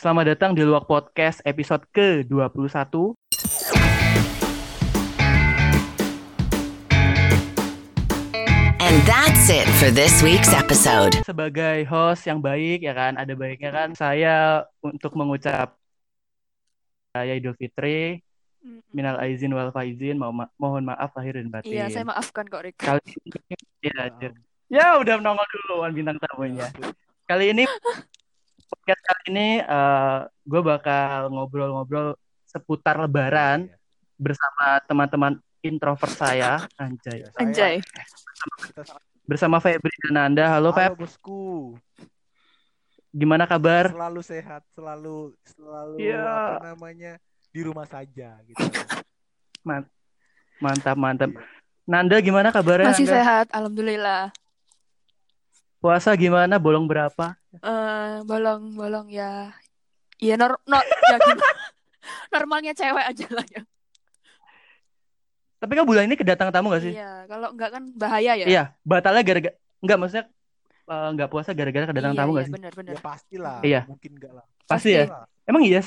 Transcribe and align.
Selamat 0.00 0.32
datang 0.32 0.56
di 0.56 0.64
Luak 0.64 0.88
Podcast 0.88 1.44
episode 1.44 1.84
ke-21. 1.92 3.12
And 8.80 8.96
that's 9.04 9.52
it 9.52 9.68
for 9.76 9.92
this 9.92 10.24
week's 10.24 10.56
episode. 10.56 11.20
Sebagai 11.20 11.84
host 11.84 12.24
yang 12.24 12.40
baik 12.40 12.80
ya 12.80 12.96
kan, 12.96 13.20
ada 13.20 13.36
baiknya 13.36 13.76
kan 13.76 13.92
saya 13.92 14.64
untuk 14.80 15.12
mengucap 15.20 15.76
saya 17.12 17.36
Idul 17.36 17.52
Fitri, 17.60 18.24
minal 18.96 19.20
aizin 19.20 19.52
wal 19.52 19.68
faizin, 19.68 20.16
ma- 20.16 20.48
mohon 20.56 20.88
maaf 20.88 21.12
lahir 21.12 21.36
dan 21.36 21.52
batin. 21.52 21.76
Iya, 21.76 21.92
saya 21.92 22.08
maafkan 22.08 22.48
kok, 22.48 22.64
Rick. 22.64 22.80
Kali 22.80 23.04
ini 23.04 23.36
ya, 23.92 24.08
anjir. 24.08 24.32
ya 24.72 24.96
udah 24.96 25.20
nongol 25.20 25.44
duluan 25.44 25.92
bintang 25.92 26.16
tamunya. 26.24 26.72
Kali 27.28 27.52
ini 27.52 27.68
podcast 28.70 29.02
kali 29.02 29.22
ini 29.28 29.48
gue 30.42 30.60
bakal 30.62 31.28
ngobrol-ngobrol 31.28 32.14
seputar 32.46 32.96
Lebaran 32.96 33.66
bersama 34.14 34.78
teman-teman 34.84 35.32
introvert 35.60 36.10
saya, 36.10 36.64
Anjay. 36.76 37.26
Saya- 37.26 37.36
Anjay. 37.36 37.74
Bersama 39.22 39.58
Febri 39.58 39.92
dan 40.02 40.14
Nanda. 40.16 40.50
Halo 40.50 40.72
Feb, 40.72 40.94
Halo, 40.94 40.98
bosku. 40.98 41.76
gimana 43.10 43.44
kabar? 43.44 43.90
Selalu 43.90 44.20
sehat, 44.22 44.62
selalu 44.70 45.34
selalu 45.44 45.94
Iya. 45.98 46.22
apa 46.26 46.74
namanya 46.74 47.12
di 47.50 47.60
rumah 47.62 47.86
saja 47.86 48.38
gitu. 48.42 48.62
Mantap, 50.58 50.96
mantap. 50.96 51.30
Iya. 51.30 51.42
Nanda 51.86 52.16
gimana 52.18 52.48
kabarnya? 52.50 52.94
Masih 52.94 53.06
Nanda? 53.06 53.16
sehat, 53.18 53.46
alhamdulillah. 53.50 54.30
Puasa 55.80 56.12
gimana? 56.12 56.60
Bolong 56.60 56.84
berapa? 56.84 57.40
Eh, 57.56 58.14
bolong, 58.28 58.76
bolong 58.76 59.08
ya. 59.08 59.48
Iya, 60.20 60.36
nor, 60.36 60.60
nor, 60.68 60.84
ya 60.84 61.16
gimana? 61.16 61.56
Normalnya 62.36 62.72
cewek 62.76 63.04
aja 63.08 63.26
lah 63.32 63.46
ya. 63.48 63.62
Tapi 65.56 65.72
kan 65.72 65.84
bulan 65.84 66.04
ini 66.04 66.16
kedatangan 66.16 66.52
tamu 66.52 66.72
gak 66.72 66.84
sih? 66.84 66.92
Iya, 66.96 67.24
kalau 67.28 67.52
enggak 67.52 67.70
kan 67.72 67.82
bahaya 67.96 68.32
ya. 68.36 68.46
Iya, 68.48 68.62
batalnya 68.80 69.24
gara-gara 69.24 69.56
enggak 69.80 69.96
maksudnya 69.96 70.24
eh, 70.88 71.08
nggak 71.16 71.28
puasa 71.28 71.50
gara-gara 71.52 71.84
kedatangan 71.88 72.16
Iya, 72.16 72.20
tamu 72.20 72.30
iya, 72.32 72.36
gak 72.36 72.44
sih? 72.44 72.54
benar, 72.56 72.72
benar. 72.76 72.92
Ya 72.92 73.00
pastilah. 73.00 73.58
Iya. 73.64 73.80
Mungkin 73.88 74.10
enggak 74.20 74.32
lah. 74.36 74.44
Pasti 74.68 74.90
ya? 74.92 75.04
Pastilah. 75.08 75.24
Emang 75.48 75.62
iya 75.64 75.80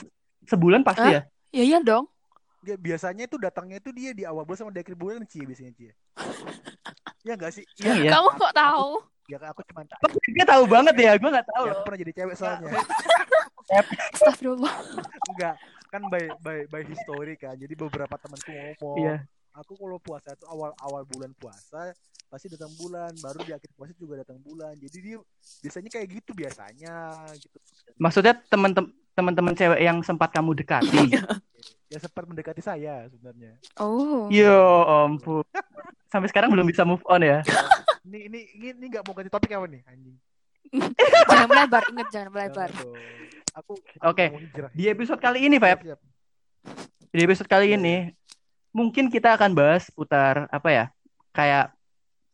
sebulan 0.43 0.81
pasti 0.81 1.05
Hah? 1.05 1.13
ya? 1.13 1.21
Ya 1.53 1.63
iya 1.65 1.77
dong. 1.81 2.05
Dia 2.65 2.77
biasanya 2.77 3.29
itu 3.29 3.37
datangnya 3.37 3.77
itu 3.77 3.89
dia 3.93 4.11
di 4.13 4.23
awal 4.25 4.41
bulan 4.41 4.57
sama 4.57 4.71
di 4.73 4.81
akhir 4.81 4.95
bulan 4.97 5.21
Cie 5.29 5.45
biasanya 5.45 5.73
Cie. 5.77 5.93
Iya 7.23 7.33
enggak 7.39 7.51
sih? 7.55 7.63
Emang 7.79 7.97
iya? 8.03 8.11
Kamu 8.11 8.29
kok 8.33 8.41
Aku- 8.43 8.57
tahu? 8.57 8.89
Ya 9.31 9.39
aku 9.39 9.63
cuma 9.71 9.87
tak. 9.87 9.97
Dia 10.35 10.43
tahu 10.43 10.63
banget 10.67 10.95
ya, 10.99 11.11
gue 11.15 11.29
nggak 11.31 11.47
tahu 11.47 11.63
Ya, 11.63 11.71
aku 11.71 11.81
pernah 11.87 11.99
jadi 12.03 12.13
cewek 12.13 12.35
soalnya. 12.35 12.67
Astagfirullah. 14.13 14.73
Enggak, 15.31 15.55
kan 15.87 16.01
by 16.11 16.23
by 16.43 16.57
by 16.67 16.81
history 16.83 17.39
kan. 17.39 17.55
Jadi 17.55 17.73
beberapa 17.73 18.15
temanku 18.19 18.51
ngomong, 18.51 18.97
Iya. 18.99 19.15
aku 19.55 19.79
kalau 19.79 19.97
puasa 20.03 20.35
itu 20.35 20.45
awal 20.51 20.75
awal 20.83 21.07
bulan 21.07 21.31
puasa 21.39 21.95
pasti 22.27 22.49
datang 22.49 22.73
bulan, 22.81 23.13
baru 23.21 23.45
di 23.45 23.53
akhir 23.53 23.69
puasa 23.77 23.93
juga 23.95 24.25
datang 24.25 24.41
bulan. 24.41 24.73
Jadi 24.75 24.97
dia 24.99 25.17
biasanya 25.61 25.89
kayak 25.93 26.07
gitu 26.17 26.31
biasanya 26.33 26.95
gitu. 27.37 27.57
Maksudnya 28.01 28.33
teman-teman 28.49 28.89
teman-teman 29.13 29.53
cewek 29.53 29.79
yang 29.81 30.01
sempat 30.01 30.29
kamu 30.33 30.57
dekati. 30.57 30.99
Ya 31.93 32.01
sempat 32.01 32.25
mendekati 32.25 32.57
saya 32.57 33.05
sebenarnya. 33.05 33.53
Oh. 33.77 34.25
Yo 34.33 34.81
ampun. 34.81 35.45
Sampai 36.09 36.25
sekarang 36.25 36.49
belum 36.49 36.65
bisa 36.65 36.81
move 36.81 37.05
on 37.05 37.21
ya. 37.21 37.45
Ini 38.03 38.27
ini 38.27 38.39
ini 38.59 38.85
nggak 38.91 39.07
mau 39.07 39.15
ganti 39.15 39.31
topik 39.31 39.55
apa 39.55 39.63
nih 39.63 39.79
anjing? 39.87 40.19
jangan 41.31 41.47
melebar, 41.47 41.81
ingat 41.87 42.07
jangan 42.11 42.29
melebar. 42.35 42.69
Aku 43.63 43.79
Oke, 44.03 44.25
hijrah. 44.27 44.71
Di 44.75 44.91
episode 44.91 45.23
kali 45.23 45.47
ini, 45.47 45.55
Feb, 45.55 45.79
Siap, 45.79 45.87
siap. 45.87 45.99
di 47.15 47.19
episode 47.23 47.47
kali 47.47 47.79
ini 47.79 48.11
mungkin 48.75 49.07
kita 49.07 49.39
akan 49.39 49.55
bahas 49.55 49.87
putar 49.87 50.51
apa 50.51 50.67
ya? 50.67 50.85
Kayak 51.31 51.71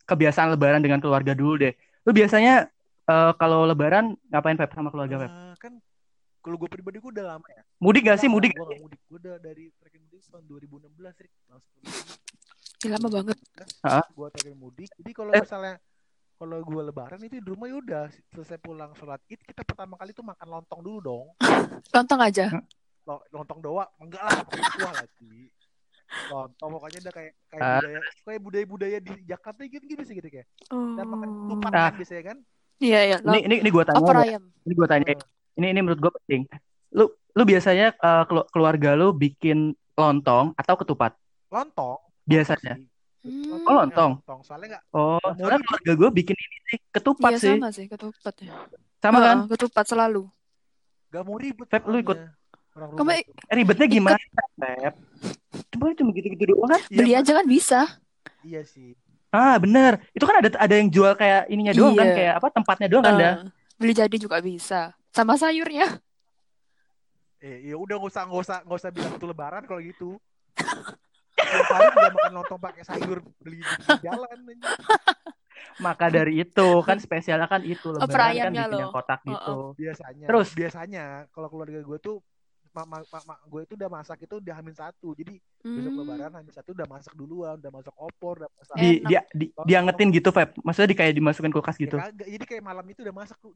kebiasaan 0.09 0.57
lebaran 0.57 0.81
dengan 0.81 0.97
keluarga 0.97 1.37
dulu 1.37 1.61
deh. 1.61 1.77
Lu 2.01 2.09
biasanya 2.09 2.65
eh, 3.05 3.31
kalau 3.37 3.69
lebaran 3.69 4.17
ngapain 4.33 4.57
Feb 4.57 4.73
sama 4.73 4.89
keluarga 4.89 5.21
Feb? 5.21 5.29
Ah, 5.29 5.53
kan 5.61 5.77
kalau 6.49 6.57
gue 6.57 6.69
pribadi 6.71 6.97
gue 6.97 7.11
udah 7.11 7.25
lama 7.29 7.45
ya. 7.47 7.61
Mudik 7.77 8.01
gak 8.03 8.17
sih? 8.17 8.25
Mudik 8.25 8.51
Gue 8.51 8.57
gak 8.57 8.65
sih? 8.65 8.73
gak 8.73 8.81
mudik. 8.81 8.99
Gue 9.05 9.17
udah 9.19 9.35
dari 9.37 9.65
terakhir 9.71 10.01
mudik 10.01 10.21
tahun 10.25 10.43
2016 10.43 11.21
Rik. 11.21 11.31
Langsung 11.45 11.73
lama 12.89 13.07
banget. 13.11 13.37
Gue 14.09 14.27
terakhir 14.31 14.55
mudik. 14.55 14.89
Jadi 14.95 15.11
kalau 15.13 15.31
Eh. 15.31 15.39
misalnya 15.39 15.73
kalau 16.33 16.57
gue 16.57 16.81
lebaran 16.81 17.19
itu 17.19 17.35
di 17.35 17.45
rumah 17.45 17.67
ya 17.67 17.77
udah 17.77 18.03
selesai 18.29 18.57
pulang 18.57 18.95
sholat 18.95 19.21
id 19.27 19.37
kita 19.39 19.61
pertama 19.61 19.93
kali 19.93 20.09
tuh 20.09 20.23
makan 20.23 20.47
lontong 20.49 20.81
dulu 20.81 20.97
dong. 20.99 21.25
Lontong 21.93 22.19
aja. 22.19 22.49
Lo- 23.05 23.21
Lontong 23.29 23.59
doa 23.59 23.85
enggak 23.99 24.23
lah 24.23 24.41
pakai 24.41 24.63
kuah 24.73 24.93
lah 24.95 25.05
Ci. 25.13 25.53
Lontong 26.27 26.69
pokoknya 26.71 26.99
udah 26.99 27.13
kayak 27.13 27.33
kayak 27.47 27.61
Ah. 27.61 27.77
budaya 27.77 27.99
kayak 28.25 28.41
budaya-budaya 28.41 28.97
di 28.99 29.13
Jakarta 29.23 29.61
gitu 29.63 29.85
gitu 29.85 30.01
sih 30.01 30.17
gitu 30.17 30.29
kayak. 30.31 30.47
Kita 30.65 31.03
makan 31.05 31.29
Oh. 31.29 31.47
tupat 31.53 31.71
Ah. 31.71 31.85
kan 31.85 31.93
biasanya 31.93 32.23
kan. 32.25 32.37
Iya, 32.79 32.99
iya. 33.05 33.17
Ini 33.19 33.39
ini 33.43 33.55
ini 33.59 33.69
gue 33.69 33.83
tanya. 33.83 33.99
Opor 33.99 34.15
ya. 34.17 34.23
ayam. 34.25 34.43
Ini 34.63 34.73
gue 34.73 34.87
tanya. 34.87 35.05
Ini 35.59 35.67
ini 35.69 35.79
menurut 35.83 35.99
gue 35.99 36.11
penting. 36.23 36.41
Lu 36.95 37.05
lu 37.11 37.43
biasanya 37.43 37.91
kelu- 38.23 38.47
keluarga 38.49 38.95
lu 38.95 39.11
bikin 39.11 39.57
lontong 39.93 40.55
atau 40.55 40.73
ketupat? 40.73 41.11
Lontong. 41.51 41.99
Biasanya. 42.23 42.79
Hmm. 43.19 43.67
Oh, 43.67 43.75
lontong. 43.75 44.23
Lontong. 44.23 44.39
Soalnya 44.41 44.79
enggak 44.79 44.83
Oh, 44.89 45.19
soalnya 45.35 45.59
keluarga 45.59 45.91
gue 45.93 46.09
bikin 46.15 46.35
ini 46.35 46.57
sih 46.65 46.77
ketupat 46.89 47.31
Iya 47.31 47.37
sih. 47.37 47.53
sama 47.53 47.69
sih, 47.69 47.85
ketupat 47.85 48.35
ya. 48.39 48.51
Sama 48.97 49.17
kan? 49.19 49.35
Heeh, 49.37 49.49
ketupat 49.51 49.85
selalu. 49.85 50.23
enggak 51.11 51.23
mau 51.25 51.35
ribet. 51.35 51.67
Feb, 51.67 51.83
lu 51.85 51.97
ikut. 51.99 52.17
Kamu. 52.69 53.11
Eh, 53.11 53.25
Ribetnya 53.51 53.87
gimana, 53.89 54.15
Feb? 54.55 54.93
Cuma 55.67 55.91
cuma 55.91 56.09
gitu-gitu 56.15 56.43
doang 56.47 56.69
kan? 56.69 56.79
Iya, 56.87 56.95
beli 56.95 57.11
aja 57.11 57.31
kan 57.35 57.43
bisa. 57.43 57.79
Iya 58.39 58.63
sih. 58.63 58.95
Ah, 59.29 59.59
bener. 59.59 59.99
Itu 60.15 60.23
kan 60.23 60.39
ada 60.39 60.47
ada 60.55 60.73
yang 60.73 60.87
jual 60.87 61.11
kayak 61.13 61.51
ininya 61.51 61.75
doang 61.75 61.93
kan, 61.93 62.07
Iya. 62.07 62.15
kayak 62.15 62.33
apa 62.39 62.47
tempatnya 62.49 62.87
doang 62.87 63.03
kan, 63.03 63.13
dah. 63.13 63.33
Eh, 63.35 63.51
beli 63.75 63.91
jadi 63.91 64.15
juga 64.15 64.39
bisa. 64.39 64.95
Sama 65.09 65.35
sayurnya. 65.35 65.99
Eh, 67.39 67.71
ya 67.71 67.75
udah 67.79 67.95
nggak 67.97 68.11
usah 68.11 68.23
nggak 68.27 68.41
usah 68.43 68.57
nggak 68.67 68.79
usah 68.83 68.91
bilang 68.91 69.13
itu 69.15 69.25
lebaran 69.25 69.63
kalau 69.63 69.79
gitu. 69.79 70.09
Hari 71.39 71.85
juga 71.95 72.09
makan 72.13 72.33
lontong 72.35 72.59
pakai 72.59 72.83
sayur 72.83 73.23
beli 73.39 73.63
di 73.63 73.95
jalan. 74.03 74.37
Maka 75.79 76.11
dari 76.11 76.43
itu 76.43 76.67
kan 76.83 76.99
spesialnya 76.99 77.47
kan 77.47 77.63
itu 77.63 77.95
lebaran 77.95 78.35
kan 78.35 78.51
bikin 78.51 78.79
yang 78.79 78.91
kotak 78.91 79.19
Oh, 79.23 79.31
gitu. 79.31 79.55
Biasanya. 79.79 80.27
Terus? 80.27 80.47
biasanya 80.51 81.03
kalau 81.31 81.47
keluarga 81.47 81.79
gue 81.79 81.97
tuh 82.03 82.17
mama 82.69 83.01
mama 83.09 83.35
gue 83.43 83.61
itu 83.65 83.73
udah 83.75 83.89
masak 83.89 84.17
itu 84.23 84.35
udah 84.37 84.55
hamil 84.55 84.75
satu. 84.75 85.11
Jadi 85.17 85.41
besok 85.59 85.91
Hmm. 85.91 85.99
lebaran 86.05 86.31
hamil 86.39 86.53
satu 86.53 86.69
udah 86.71 86.87
masak 86.87 87.13
duluan, 87.17 87.59
udah 87.59 87.71
masak 87.73 87.95
opor, 87.99 88.39
udah 88.39 88.49
masak. 88.55 88.75
Di 88.77 88.89
Enak. 89.01 89.09
dia 89.09 89.21
di, 89.35 89.45
diangetin 89.65 90.07
gitu, 90.13 90.29
Feb. 90.31 90.49
Maksudnya 90.61 90.89
di 90.89 90.97
kayak 90.97 91.13
dimasukin 91.17 91.51
kulkas 91.51 91.77
Ya 91.77 91.83
gitu. 91.89 91.97
kagak. 91.99 92.27
Jadi 92.29 92.45
kayak 92.45 92.63
malam 92.63 92.85
itu 92.87 92.99
udah 93.03 93.15
masak 93.15 93.37
tuh. 93.41 93.53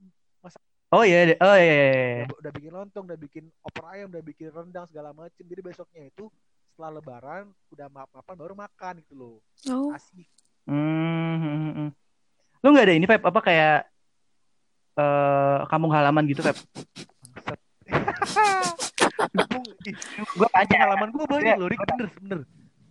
Oh 0.94 1.02
iya, 1.02 1.34
deh. 1.34 1.38
oh 1.42 1.58
iya. 1.58 1.66
iya, 1.66 1.86
iya. 1.90 2.24
udah, 2.30 2.38
udah 2.38 2.52
bikin 2.54 2.72
lontong, 2.76 3.04
udah 3.10 3.18
bikin 3.18 3.44
opor 3.66 3.84
ayam, 3.90 4.14
udah 4.14 4.22
bikin 4.22 4.48
rendang 4.54 4.86
segala 4.86 5.10
macem. 5.10 5.42
Jadi 5.42 5.62
besoknya 5.66 6.06
itu 6.06 6.30
setelah 6.70 7.02
lebaran 7.02 7.50
udah 7.74 7.88
maaf-maafan 7.90 8.36
baru 8.38 8.54
makan 8.54 8.94
gitu 9.02 9.14
loh. 9.18 9.36
Oh. 9.74 9.90
Asik. 9.90 10.30
Hmm, 10.70 11.36
hmm, 11.42 11.58
hmm, 11.58 11.74
hmm. 11.74 11.90
Lu 12.62 12.68
nggak 12.70 12.86
ada 12.86 12.94
ini, 12.94 13.06
Feb? 13.10 13.22
Apa 13.26 13.40
kayak 13.42 13.78
eh 14.94 15.60
kampung 15.66 15.90
halaman 15.90 16.30
gitu, 16.30 16.46
Feb? 16.46 16.58
Gue 20.38 20.48
tanya. 20.50 20.68
pengalaman 20.70 21.10
gue 21.12 21.26
banyak 21.26 21.56
loh, 21.60 21.68
Rik, 21.70 21.80
bener, 21.84 22.08
bener. 22.20 22.40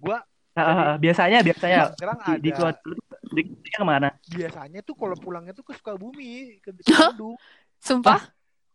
Gua 0.03 0.19
Ah, 0.53 0.69
ah, 0.69 0.93
biasanya 1.01 1.41
biasanya 1.41 1.97
sekarang 1.97 2.17
di, 2.29 2.33
di 2.45 2.51
ada, 2.53 2.57
keluarga 2.61 2.83
lu 2.85 2.95
tuh 3.01 3.07
mudik- 3.33 3.73
ke 3.73 3.85
mana? 3.89 4.09
biasanya 4.29 4.81
tuh 4.85 4.93
kalau 4.93 5.17
pulangnya 5.17 5.57
tuh 5.57 5.65
ke 5.65 5.73
Sukabumi, 5.73 6.61
ke, 6.61 6.77
ke 6.77 6.85
Bandung. 6.93 7.41
Sumpah? 7.81 8.21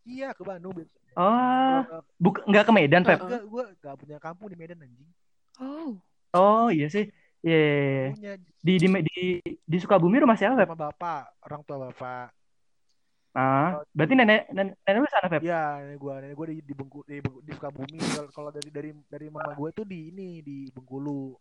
Iya, 0.01 0.33
ke 0.33 0.41
Bandung. 0.41 0.73
biasanya. 0.73 1.13
Oh, 1.13 1.81
Kalau, 1.85 2.01
buk 2.17 2.41
nggak 2.49 2.65
ke 2.65 2.71
Medan? 2.73 3.01
Heeh. 3.05 3.19
Enggak, 3.21 3.43
gue 3.45 3.63
gak 3.77 3.95
punya 4.01 4.17
kampung 4.17 4.47
di 4.49 4.57
Medan 4.57 4.81
anjing. 4.81 5.09
Oh. 5.61 6.01
Oh 6.33 6.67
iya 6.73 6.89
sih. 6.89 7.05
Iya. 7.45 7.53
iya, 7.53 7.69
iya. 7.77 8.05
Punya 8.17 8.33
Di, 8.65 8.73
di 8.81 8.87
di 9.05 9.17
di 9.69 9.77
Sukabumi 9.77 10.17
rumah 10.17 10.33
siapa, 10.33 10.65
sama 10.65 10.73
bapak, 10.77 11.45
orang 11.45 11.61
tua 11.61 11.77
bapak. 11.89 12.33
Ah, 13.37 13.85
berarti 13.93 14.13
nenek 14.13 14.49
nenek, 14.49 14.81
nenek 14.81 14.97
lu 14.97 15.07
sana, 15.07 15.29
Feb? 15.29 15.41
Iya, 15.41 15.61
nenek 15.79 15.97
gue, 15.99 16.13
nenek 16.17 16.35
gue 16.35 16.47
di 16.47 16.57
di, 16.59 16.73
Bengku, 16.73 16.99
di, 17.03 17.17
Bengku- 17.19 17.43
di 17.43 17.51
Sukabumi. 17.53 17.99
Kalau- 18.01 18.31
Kalau 18.31 18.49
dari 18.49 18.69
dari 18.69 18.89
dari 19.05 19.27
mama 19.29 19.53
gue 19.53 19.69
tuh 19.71 19.85
di 19.85 20.09
ini 20.09 20.41
di 20.41 20.57
Bengkulu. 20.67 21.37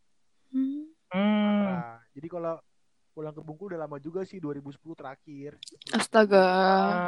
Hmm. 0.52 0.93
Nah, 1.08 1.96
jadi 2.12 2.28
kalau 2.28 2.60
pulang 3.10 3.32
ke 3.32 3.40
Bengkulu 3.40 3.72
udah 3.72 3.81
lama 3.81 3.96
juga 3.96 4.20
sih 4.22 4.37
2010 4.37 4.76
terakhir. 4.93 5.56
Astaga. 5.90 6.44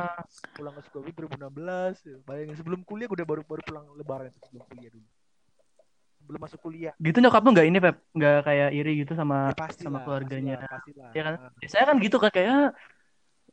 Ah, 0.08 0.20
Pulang 0.50 0.72
ke 0.72 0.80
Sukabumi 0.82 1.12
2016. 1.12 2.00
Bayangin 2.24 2.56
sebelum 2.56 2.80
kuliah 2.80 3.04
gue 3.06 3.14
udah 3.14 3.28
baru 3.28 3.42
baru 3.42 3.60
pulang 3.62 3.84
lebaran 3.92 4.32
itu 4.32 4.40
sebelum 4.42 4.64
kuliah 4.66 4.88
dulu. 4.88 5.04
Belum 6.20 6.40
masuk 6.42 6.60
kuliah. 6.62 6.92
gitu 6.98 7.18
nyokap 7.18 7.40
lu 7.40 7.52
nggak 7.52 7.66
ini, 7.66 7.78
Feb? 7.78 7.96
Nggak 8.10 8.36
kayak 8.42 8.68
iri 8.70 8.92
gitu 8.98 9.12
sama 9.12 9.48
Ya, 9.48 9.56
pasti 9.58 9.80
sama 9.80 10.00
keluarganya. 10.00 10.56
Pastilah, 10.58 10.72
pastilah. 10.74 11.10
Iya 11.10 11.22
kan? 11.22 11.34
Nah, 11.34 11.50
Biasanya 11.56 11.84
kan 11.84 11.96
gitu 11.98 12.16
kan 12.16 12.30
kayak 12.30 12.48
"Ah, 12.48 12.70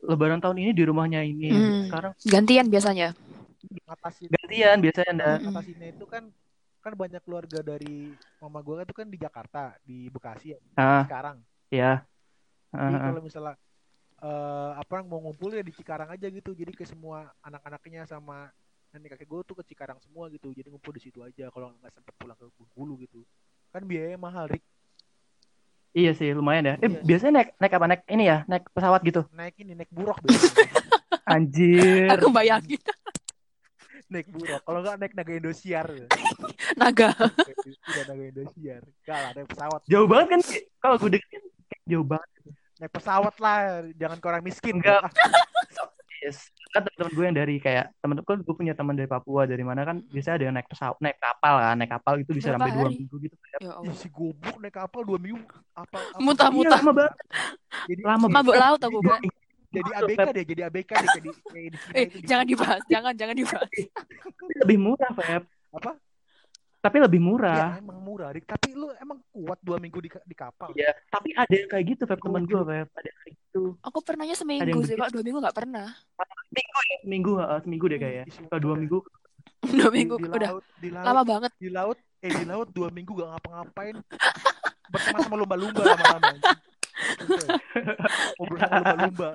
Lebaran 0.06 0.40
tahun 0.40 0.58
ini 0.62 0.72
di 0.72 0.84
rumahnya 0.86 1.22
ini, 1.22 1.50
Hmm. 1.50 1.90
sekarang 1.90 2.12
Gantian 2.24 2.68
biasanya. 2.70 3.10
ngatasin 3.66 4.30
gantian 4.30 4.78
biasanya 4.78 5.10
anda 5.10 5.26
Mm-mm. 5.36 5.44
ngatasinnya 5.50 5.88
itu 5.98 6.06
kan 6.06 6.24
kan 6.86 6.94
banyak 6.94 7.18
keluarga 7.26 7.66
dari 7.66 8.14
mama 8.38 8.62
gue 8.62 8.86
itu 8.86 8.94
kan 8.94 9.08
di 9.10 9.18
Jakarta 9.18 9.74
di 9.82 10.06
Bekasi 10.14 10.54
ya 10.54 10.60
ah. 10.78 11.02
sekarang. 11.02 11.38
Ya 11.74 12.06
jadi 12.70 12.94
Ah, 12.94 13.02
ah. 13.02 13.10
kalau 13.10 13.22
misalnya 13.26 13.54
eh 14.22 14.72
apa 14.78 15.02
mau 15.02 15.18
ngumpul 15.18 15.50
ya 15.50 15.66
di 15.66 15.74
Cikarang 15.74 16.14
aja 16.14 16.30
gitu. 16.30 16.54
Jadi 16.54 16.78
ke 16.78 16.86
semua 16.86 17.26
anak-anaknya 17.42 18.06
sama 18.06 18.54
nenek 18.94 19.18
kakek 19.18 19.28
gue 19.28 19.42
tuh 19.44 19.56
ke 19.58 19.64
Cikarang 19.74 19.98
semua 19.98 20.30
gitu. 20.30 20.54
Jadi 20.54 20.70
ngumpul 20.70 20.94
di 20.94 21.02
situ 21.02 21.26
aja 21.26 21.50
kalau 21.50 21.74
nggak 21.82 21.90
sempet 21.90 22.14
pulang 22.22 22.38
ke 22.38 22.46
Bengkulu 22.54 23.02
gitu. 23.02 23.26
Kan 23.74 23.82
biayanya 23.90 24.22
mahal 24.22 24.46
Rik 24.46 24.62
iya 25.96 26.12
sih 26.12 26.30
lumayan 26.30 26.66
ya. 26.66 26.74
Eh 26.78 26.92
Iya. 26.92 27.00
biasanya 27.02 27.34
naik 27.40 27.50
naik 27.56 27.74
apa? 27.74 27.86
Naik 27.88 28.04
ini 28.06 28.24
ya? 28.26 28.38
Naik 28.46 28.64
pesawat 28.70 29.02
gitu? 29.02 29.22
Naik 29.32 29.56
ini 29.58 29.72
naik 29.74 29.90
buruk 29.90 30.20
biasanya. 30.22 30.68
Anjir. 31.34 32.12
Aku 32.12 32.28
bayangin. 32.30 32.78
Naik 34.14 34.28
buruk 34.30 34.62
kalau 34.62 34.80
nggak 34.84 34.96
naik 35.00 35.14
naga 35.16 35.32
Indosiar. 35.34 35.88
Naga. 36.82 37.10
udah 37.16 38.04
naga 38.06 38.24
Indosiar. 38.28 38.82
Enggak 38.86 39.18
lah 39.18 39.32
naik 39.34 39.48
pesawat. 39.50 39.80
Jauh 39.88 40.06
banget 40.06 40.28
kan 40.30 40.42
kalau 40.78 40.96
gue 41.00 41.10
deketin 41.16 41.42
kayak 41.66 41.84
jauh 41.88 42.06
banget. 42.06 42.30
Naik 42.76 42.92
pesawat 42.92 43.36
lah 43.40 43.58
jangan 43.96 44.18
ke 44.20 44.26
orang 44.28 44.44
miskin. 44.44 44.76
Enggak. 44.78 45.10
Yes 46.22 46.52
kan 46.76 46.84
teman-teman 46.84 47.12
gue 47.12 47.24
yang 47.24 47.38
dari 47.38 47.56
kayak 47.58 47.86
temen 47.98 48.16
kan 48.20 48.40
gue 48.44 48.56
punya 48.56 48.74
teman 48.76 48.94
dari 48.94 49.08
Papua 49.08 49.48
dari 49.48 49.64
mana 49.64 49.82
kan 49.82 50.04
biasanya 50.06 50.36
ada 50.36 50.44
yang 50.44 50.56
naik 50.60 50.68
pesawat 50.68 50.98
naik 51.00 51.16
kapal 51.18 51.56
kan 51.56 51.76
naik 51.80 51.92
kapal 51.92 52.14
itu 52.20 52.32
bisa 52.32 52.52
Berapa 52.52 52.60
sampai 52.62 52.76
dua 52.76 52.90
minggu 52.92 53.16
gitu 53.24 53.36
Ya 53.40 53.58
Ih, 53.58 53.72
Allah. 53.72 53.96
si 53.96 54.08
goblok 54.12 54.58
naik 54.60 54.76
kapal 54.76 55.02
dua 55.02 55.16
minggu. 55.16 55.40
Apa, 55.72 55.96
apa? 55.96 56.20
Muntah, 56.20 56.48
Iya, 56.48 56.56
muntah. 56.56 56.80
lama 56.80 56.92
banget. 56.92 57.14
Jadi 57.88 58.02
lama 58.04 58.26
Mabuk 58.28 58.56
laut 58.56 58.82
aku, 58.82 59.00
minggu. 59.00 59.30
jadi 59.72 59.92
ABK 59.94 60.20
deh 60.32 60.44
jadi 60.46 60.62
ABK 60.68 60.92
deh 60.92 61.08
kayak 61.10 61.24
di, 61.24 61.32
kayak 61.48 61.70
di 61.72 61.78
Cina 61.80 61.96
Eh, 62.00 62.06
jangan 62.24 62.46
dibahas. 62.46 62.82
Jangan, 62.86 63.14
jangan 63.16 63.36
dibahas. 63.36 63.70
Lebih 64.64 64.78
murah 64.78 65.12
Feb. 65.14 65.44
Apa? 65.72 65.92
Tapi 66.80 66.98
lebih 67.02 67.18
ya 67.18 67.26
murah 67.26 67.70
emang 67.82 67.98
murah. 67.98 68.30
Rik. 68.30 68.46
tapi 68.46 68.78
lu 68.78 68.94
emang 68.96 69.18
kuat 69.34 69.58
dua 69.60 69.82
minggu 69.82 69.98
di, 69.98 70.10
di 70.12 70.36
kapal. 70.38 70.70
Iya, 70.72 70.94
tapi 71.10 71.34
ada 71.34 71.50
yang 71.50 71.66
kayak 71.66 71.86
gitu 71.92 72.04
Feb 72.06 72.22
teman 72.22 72.46
gue 72.46 72.62
Feb. 72.62 72.88
Ada 72.94 73.08
yang 73.10 73.20
kayak 73.26 73.36
gitu. 73.56 73.80
Aku 73.80 74.00
pernahnya 74.04 74.36
seminggu 74.36 74.84
sih, 74.84 75.00
begitu. 75.00 75.02
Kak. 75.02 75.10
Dua 75.16 75.24
minggu 75.24 75.40
nggak 75.40 75.56
pernah. 75.56 75.88
minggu 76.52 76.80
ya? 76.84 76.98
Seminggu 77.00 77.32
eh, 77.40 77.60
seminggu 77.64 77.86
deh 77.88 78.00
kayaknya. 78.00 78.26
Kalau 78.52 78.62
dua 78.62 78.74
dah. 78.76 78.82
minggu. 78.84 79.00
Dua 79.66 79.90
di, 79.90 79.98
minggu 79.98 80.16
di 80.22 80.30
udah. 80.30 80.50
laut 80.54 80.66
di 80.78 80.90
laut. 80.94 81.06
Lama 81.10 81.22
banget. 81.26 81.52
di 81.58 81.70
laut 81.74 81.98
eh 82.22 82.30
di 82.30 82.46
laut 82.46 82.70
dua 82.70 82.94
minggu 82.94 83.18
gak 83.18 83.30
ngapa-ngapain. 83.34 83.96
Bersama 84.94 85.18
sama 85.26 85.36
lumba-lumba 85.42 85.82
lama-lama. 85.82 86.38
Sama 88.38 88.78
lumba-lumba. 88.78 89.30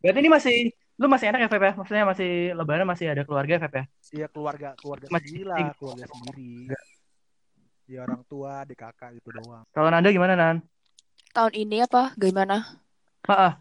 Berarti 0.00 0.18
ini 0.24 0.30
masih 0.32 0.56
lu 0.96 1.06
masih 1.12 1.26
enak 1.28 1.40
ya 1.44 1.48
Feb 1.52 1.62
ya? 1.68 1.72
Maksudnya 1.76 2.04
masih 2.08 2.30
lebaran 2.56 2.88
masih 2.88 3.06
ada 3.12 3.22
keluarga 3.28 3.60
Feb 3.60 3.74
ya? 3.76 3.84
Iya 4.14 4.26
keluarga 4.32 4.68
keluarga 4.80 5.06
Masih 5.12 5.28
sendiri 5.28 5.44
lah 5.52 5.58
keluarga 5.76 6.06
sendiri. 6.08 6.52
ya. 7.84 7.98
Orang 8.08 8.22
tua 8.24 8.64
adik 8.64 8.80
kakak 8.80 9.20
gitu 9.20 9.28
doang. 9.36 9.68
Kalau 9.68 9.88
Nanda 9.92 10.08
gimana 10.08 10.32
Nan? 10.32 10.56
Tahun 11.36 11.52
ini 11.52 11.84
apa? 11.84 12.16
Gimana? 12.16 12.83
Ah. 13.26 13.52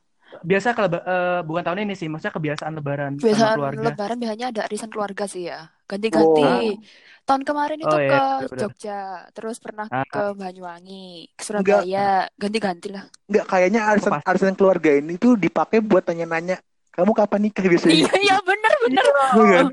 biasa 0.41 0.73
keleba 0.73 0.97
eh, 0.99 1.39
bukan 1.45 1.61
tahun 1.61 1.85
ini 1.85 1.93
sih 1.93 2.09
maksudnya 2.09 2.33
kebiasaan 2.33 2.73
lebaran 2.73 3.11
sama 3.15 3.25
Biasaan 3.29 3.53
keluarga 3.53 3.85
lebaran 3.85 4.17
biasanya 4.17 4.47
ada 4.49 4.61
arisan 4.65 4.89
keluarga 4.89 5.23
sih 5.29 5.45
ya. 5.45 5.69
Ganti-ganti. 5.85 6.81
Tahun 7.23 7.43
kemarin 7.45 7.77
itu 7.77 7.87
Oh, 7.87 8.01
iya, 8.01 8.09
ke 8.09 8.19
benar-benar. 8.19 8.59
Jogja, 8.59 8.99
terus 9.31 9.57
pernah 9.61 9.85
Ah. 9.87 10.03
ke 10.03 10.23
Banyuwangi, 10.33 11.31
ke 11.37 11.43
Surabaya, 11.45 12.27
ganti-ganti 12.35 12.89
lah. 12.91 13.05
Enggak, 13.29 13.45
kayaknya 13.47 13.81
arisan, 13.87 14.11
pasti. 14.11 14.25
arisan 14.27 14.53
keluarga 14.57 14.91
ini 14.91 15.15
tuh 15.15 15.37
dipakai 15.37 15.79
buat 15.79 16.03
tanya-nanya, 16.03 16.59
kamu 16.91 17.11
kapan 17.13 17.39
nikah 17.45 17.63
biasanya? 17.63 17.93
Iya, 17.93 18.11
iya 18.19 18.35
bener 18.41 18.73
bener. 18.83 19.05
Iya 19.05 19.45
kan? 19.47 19.65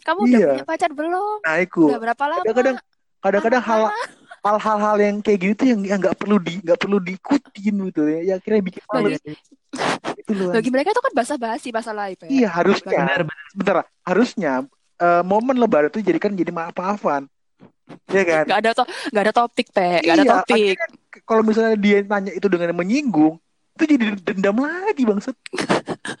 Kamu 0.00 0.18
udah 0.22 0.38
Iya. 0.38 0.48
punya 0.54 0.64
pacar 0.64 0.90
belum? 0.94 1.36
Nah, 1.44 1.56
itu. 1.58 1.82
Udah 1.84 2.00
berapa 2.00 2.24
lama? 2.24 2.40
Kadang-kadang 2.40 2.76
kadang-kadang 3.20 3.62
hal 3.62 3.80
Anak 4.40 4.62
hal-hal 4.64 4.96
yang 4.96 5.16
kayak 5.20 5.38
gitu 5.44 5.54
tuh 5.60 5.66
yang 5.68 6.00
nggak 6.00 6.16
perlu 6.16 6.36
di 6.40 6.56
nggak 6.64 6.78
perlu 6.80 6.96
diikutin 6.96 7.74
gitu 7.92 8.00
ya. 8.08 8.20
Ya 8.24 8.34
akhirnya 8.40 8.62
bikin 8.64 8.82
Bagi, 8.88 9.04
males 9.04 9.20
itu 10.16 10.32
loh. 10.32 10.52
bagi 10.52 10.70
mereka 10.72 10.88
itu 10.96 11.02
kan 11.04 11.12
basa-basi, 11.12 11.68
basa 11.72 11.92
live 11.92 12.20
ya. 12.24 12.28
Iya, 12.30 12.48
harusnya. 12.48 12.90
benar 12.92 13.20
benar 13.28 13.44
Sebentar, 13.52 13.76
harusnya 14.06 14.52
eh, 15.00 15.22
momen 15.26 15.56
lebaran 15.60 15.92
itu 15.92 16.00
jadikan 16.00 16.32
jadi 16.32 16.52
maaf-maafan. 16.52 17.28
Iya 18.10 18.22
kan? 18.24 18.44
Gak 18.46 18.58
ada 18.64 18.70
to 18.74 18.84
gak 19.10 19.22
ada 19.28 19.32
topik, 19.34 19.66
Pe. 19.74 20.00
Gak 20.02 20.14
ada 20.14 20.24
Iya, 20.24 20.32
topik. 20.40 20.74
K- 21.10 21.22
Kalau 21.26 21.42
misalnya 21.42 21.74
dia 21.76 21.98
nanya 22.06 22.32
itu 22.32 22.46
dengan 22.46 22.70
menyinggung, 22.74 23.36
itu 23.80 23.96
jadi 23.96 24.04
dendam 24.20 24.56
lagi 24.58 25.02
bangsat. 25.02 25.32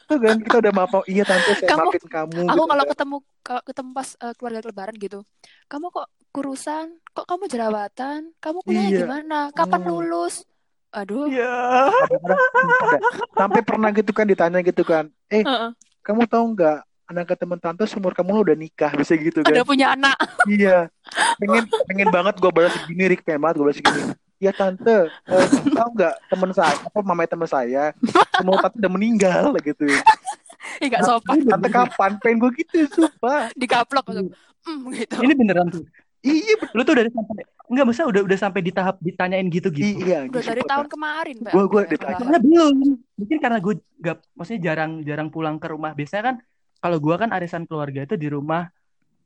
Tuh 0.06 0.16
kan 0.16 0.40
kita 0.40 0.56
udah 0.58 0.72
maaf, 0.72 0.92
iya 1.04 1.22
tante 1.22 1.52
saya 1.54 1.68
Kamu- 1.68 1.86
maafin 1.86 2.06
kamu. 2.06 2.40
Aku 2.42 2.48
gitu 2.50 2.64
kalau 2.66 2.82
kan. 2.82 2.90
ketemu 2.90 3.16
kalau 3.40 3.62
ketemu 3.62 3.90
pas 3.92 4.08
eh, 4.16 4.32
keluarga 4.34 4.60
lebaran 4.64 4.96
gitu, 4.96 5.20
kamu 5.66 5.86
kok 5.88 6.06
kurusan? 6.30 6.86
Kok 7.10 7.26
kamu 7.26 7.44
jerawatan? 7.46 8.20
Kamu 8.36 8.58
kuliahnya 8.62 8.90
Iya. 8.90 9.00
gimana? 9.02 9.38
Kapan 9.50 9.80
Hmm. 9.82 9.90
lulus? 9.90 10.48
Aduh. 10.90 11.26
Iya. 11.26 11.52
Ada. 11.86 12.34
sampai 13.36 13.60
pernah 13.60 13.90
gitu 13.90 14.10
kan 14.10 14.24
ditanya 14.24 14.58
gitu 14.60 14.82
kan, 14.82 15.06
eh 15.26 15.40
Heeh. 15.40 15.70
kamu 16.00 16.26
tahu 16.26 16.44
nggak 16.52 16.78
anak 17.06 17.34
teman 17.34 17.58
tante 17.58 17.82
seumur 17.84 18.10
kamu 18.10 18.40
udah 18.40 18.54
nikah 18.54 18.90
bisa 18.92 19.14
gitu 19.14 19.42
kan? 19.42 19.50
Udah 19.50 19.64
punya 19.64 19.92
anak. 19.92 20.14
Iya, 20.46 20.86
pengen 21.36 21.66
pengen 21.84 22.08
banget 22.08 22.34
gue 22.36 22.50
balas 22.50 22.72
segini, 22.72 23.04
Rick 23.06 23.22
pengen 23.22 23.40
banget 23.40 23.54
gue 23.56 23.64
balas 23.64 23.78
segini. 23.78 24.02
Ya 24.40 24.56
tante, 24.56 25.12
eh, 25.12 25.46
tahu 25.76 25.88
nggak 25.92 26.14
teman 26.32 26.50
saya, 26.50 26.72
apa 26.80 26.98
mamanya 27.04 27.36
teman 27.36 27.44
saya, 27.44 27.92
semua 28.32 28.56
tante 28.64 28.80
udah 28.80 28.88
meninggal 28.88 29.52
gitu. 29.60 29.84
Ih, 30.80 30.88
gak 30.88 31.04
sopan. 31.04 31.44
Tante 31.44 31.68
kapan? 31.68 32.16
Pengen 32.18 32.40
gue 32.40 32.50
gitu, 32.64 32.88
sumpah. 32.88 33.52
Dikaplok 33.52 34.08
gitu. 34.08 34.32
Hmm, 34.64 34.88
gitu. 34.96 35.12
Ini 35.20 35.32
beneran 35.36 35.68
tuh. 35.68 35.84
Iya, 36.20 36.56
Lu 36.72 36.84
tuh 36.84 36.92
udah 36.96 37.04
sampai 37.08 37.44
enggak 37.70 37.84
maksudnya 37.84 38.08
udah 38.12 38.22
udah 38.28 38.38
sampai 38.40 38.60
di 38.60 38.72
tahap 38.72 38.96
ditanyain 39.00 39.46
gitu-gitu. 39.48 40.04
iya. 40.04 40.24
Udah 40.28 40.40
dari 40.40 40.64
tahun 40.64 40.86
kemarin, 40.88 41.36
Pak. 41.44 41.52
Gua- 41.52 41.68
gua 41.68 41.82
Udah, 41.84 41.92
ditanya. 41.92 42.40
belum. 42.40 42.76
Mungkin 43.16 43.36
karena 43.40 43.58
gue 43.60 43.74
gak 44.00 44.16
maksudnya 44.36 44.60
jarang 44.60 44.92
jarang 45.00 45.28
pulang 45.28 45.56
ke 45.56 45.68
rumah. 45.68 45.92
Biasanya 45.92 46.22
kan 46.32 46.36
kalau 46.80 46.96
gue 46.96 47.14
kan 47.16 47.28
arisan 47.32 47.64
keluarga 47.68 48.04
itu 48.04 48.16
di 48.16 48.28
rumah 48.28 48.68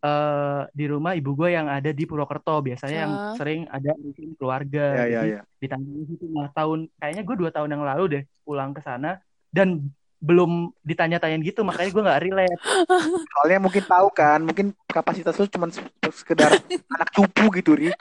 eh 0.05 0.63
di 0.71 0.85
rumah 0.85 1.17
ibu 1.17 1.33
gue 1.33 1.49
yang 1.51 1.65
ada 1.67 1.89
di 1.89 2.05
Purwokerto. 2.05 2.61
Biasanya 2.61 2.99
yang 2.99 3.13
Ah. 3.15 3.35
sering 3.35 3.65
ada 3.67 3.89
arisan 3.91 4.37
keluarga. 4.37 4.85
Iya, 4.95 5.05
iya, 5.05 5.17
Jadi 5.17 5.31
iya. 5.31 5.41
ditanyain 5.59 6.05
gitu. 6.07 6.25
Nah 6.29 6.49
tahun 6.51 6.79
kayaknya 6.95 7.23
gue 7.23 7.37
dua 7.39 7.51
tahun 7.51 7.73
yang 7.73 7.83
lalu 7.83 8.05
deh 8.07 8.23
pulang 8.43 8.71
ke 8.71 8.81
sana 8.81 9.19
dan 9.49 9.89
belum 10.21 10.73
ditanya-tanyain 10.81 11.41
gitu 11.43 11.61
makanya 11.63 11.91
gue 11.91 12.03
nggak 12.03 12.23
relate. 12.23 12.61
Soalnya 13.33 13.59
mungkin 13.61 13.85
tahu 13.85 14.09
kan, 14.11 14.41
mungkin 14.41 14.67
kapasitas 14.87 15.37
lu 15.37 15.45
cuma 15.47 15.69
se- 15.69 15.85
sekedar 16.15 16.49
anak 16.97 17.09
cupu 17.11 17.49
gitu, 17.55 17.73
Rick. 17.73 17.97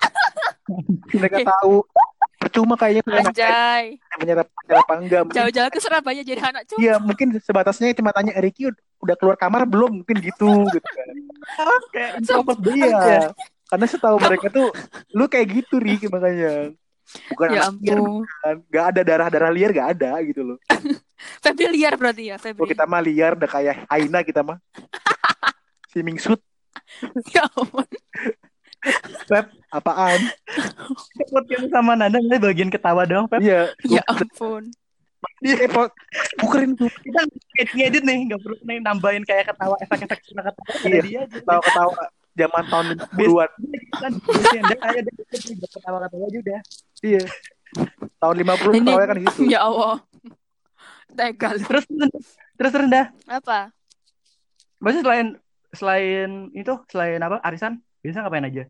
Mereka 1.10 1.44
tahu. 1.46 1.84
Percuma 2.44 2.76
kayaknya 2.76 3.02
punya 3.02 3.20
anak 3.22 3.32
Anjay. 3.32 3.86
menyerap 4.20 4.48
apa 4.68 4.94
enggak. 5.00 5.22
Jauh-jauh 5.32 5.70
ke 5.70 5.80
Surabaya 5.80 6.22
jadi 6.22 6.42
anak 6.44 6.68
cucu. 6.68 6.78
iya, 6.78 7.00
mungkin 7.00 7.40
sebatasnya 7.40 7.96
cuma 7.96 8.12
tanya 8.12 8.36
Ricky 8.36 8.68
ud- 8.68 8.82
udah 9.00 9.16
keluar 9.16 9.36
kamar 9.36 9.64
belum? 9.64 10.04
Mungkin 10.04 10.20
gitu 10.20 10.68
gitu 10.68 10.84
kan. 10.84 11.08
Kayak 11.96 12.12
Sumpah. 12.22 12.56
Iya. 12.68 13.32
Karena 13.64 13.86
setahu 13.88 14.18
mereka 14.20 14.48
tuh 14.50 14.70
lu 15.12 15.26
kayak 15.26 15.64
gitu, 15.64 15.80
Rick 15.80 16.06
makanya. 16.08 16.76
Bukan 17.30 17.48
Ya 17.50 17.68
anak 17.68 17.80
liar, 17.80 17.98
ampun. 18.00 18.22
kan. 18.40 18.56
Gak 18.68 18.86
ada 18.90 19.02
darah-darah 19.02 19.52
liar 19.52 19.70
gak 19.72 19.90
ada 19.94 20.12
gitu 20.22 20.42
loh. 20.44 20.58
Febri 21.44 21.68
liar 21.72 21.96
berarti 21.96 22.30
ya, 22.30 22.36
Kalau 22.36 22.54
Febri. 22.60 22.70
kita 22.70 22.84
mah 22.84 23.00
liar 23.00 23.34
udah 23.34 23.50
kayak 23.50 23.76
Aina 23.88 24.20
kita 24.22 24.42
mah. 24.42 24.60
Si 25.92 26.02
Mingsut, 26.02 26.42
Ya 27.30 27.46
ampun. 27.54 27.86
Pep, 29.26 29.46
apaan? 29.70 30.20
podcast 31.30 31.68
sama 31.72 31.96
Nanda 31.96 32.20
ini 32.20 32.38
bagian 32.38 32.68
ketawa 32.68 33.08
doang 33.08 33.26
Pep. 33.26 33.40
Iya, 33.40 33.72
Ya 33.84 34.02
ampun. 34.06 34.68
Iya, 35.40 35.68
Pep. 35.68 35.92
Bukerin 36.38 36.76
tuh. 36.76 36.92
Kita 37.00 37.24
ngedit 37.74 38.04
nih, 38.04 38.18
nggak 38.28 38.40
perlu 38.44 38.56
nih 38.62 38.78
nambahin 38.80 39.24
kayak 39.24 39.52
ketawa 39.52 39.76
efek-efek 39.80 40.20
ketawa 40.22 40.52
ketawa 40.52 40.78
Iya. 40.84 41.02
dia. 41.02 41.22
Ketawa-ketawa 41.30 42.02
zaman 42.34 42.64
tahun 42.68 42.86
50-an. 43.14 43.50
Kan 43.94 44.12
ada 44.82 45.12
ketawa 45.72 45.98
ketawa 46.04 46.26
aja 46.28 46.38
udah. 46.44 46.60
Iya. 47.00 47.24
Tahun 48.20 48.36
50 48.36 48.72
Ini 48.74 48.80
ketawanya 48.84 49.08
kan 49.08 49.18
gitu. 49.24 49.40
ya 49.54 49.60
Allah. 49.64 49.96
Tega. 51.14 51.50
Terus 51.56 51.86
terus 52.58 52.74
rendah. 52.74 53.06
Apa? 53.30 53.72
Maksudnya 54.82 55.04
selain 55.08 55.28
selain 55.74 56.30
itu 56.54 56.74
selain 56.92 57.18
apa 57.18 57.40
arisan 57.42 57.80
biasa 58.04 58.22
ngapain 58.22 58.46
aja? 58.46 58.64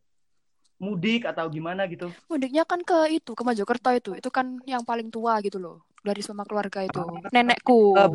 Mudik 0.83 1.21
atau 1.31 1.45
gimana 1.55 1.81
gitu? 1.87 2.07
Mudiknya 2.31 2.63
kan 2.67 2.79
ke 2.89 2.97
itu, 3.15 3.31
ke 3.37 3.43
Mojokerto 3.47 3.89
itu. 3.95 4.11
Itu 4.19 4.29
kan 4.37 4.59
yang 4.67 4.83
paling 4.89 5.07
tua 5.15 5.33
gitu 5.45 5.57
loh. 5.63 5.75
Dari 6.03 6.19
semua 6.19 6.43
keluarga 6.43 6.79
itu. 6.83 6.99
Nenekku. 7.33 7.95
Eh, 7.95 8.07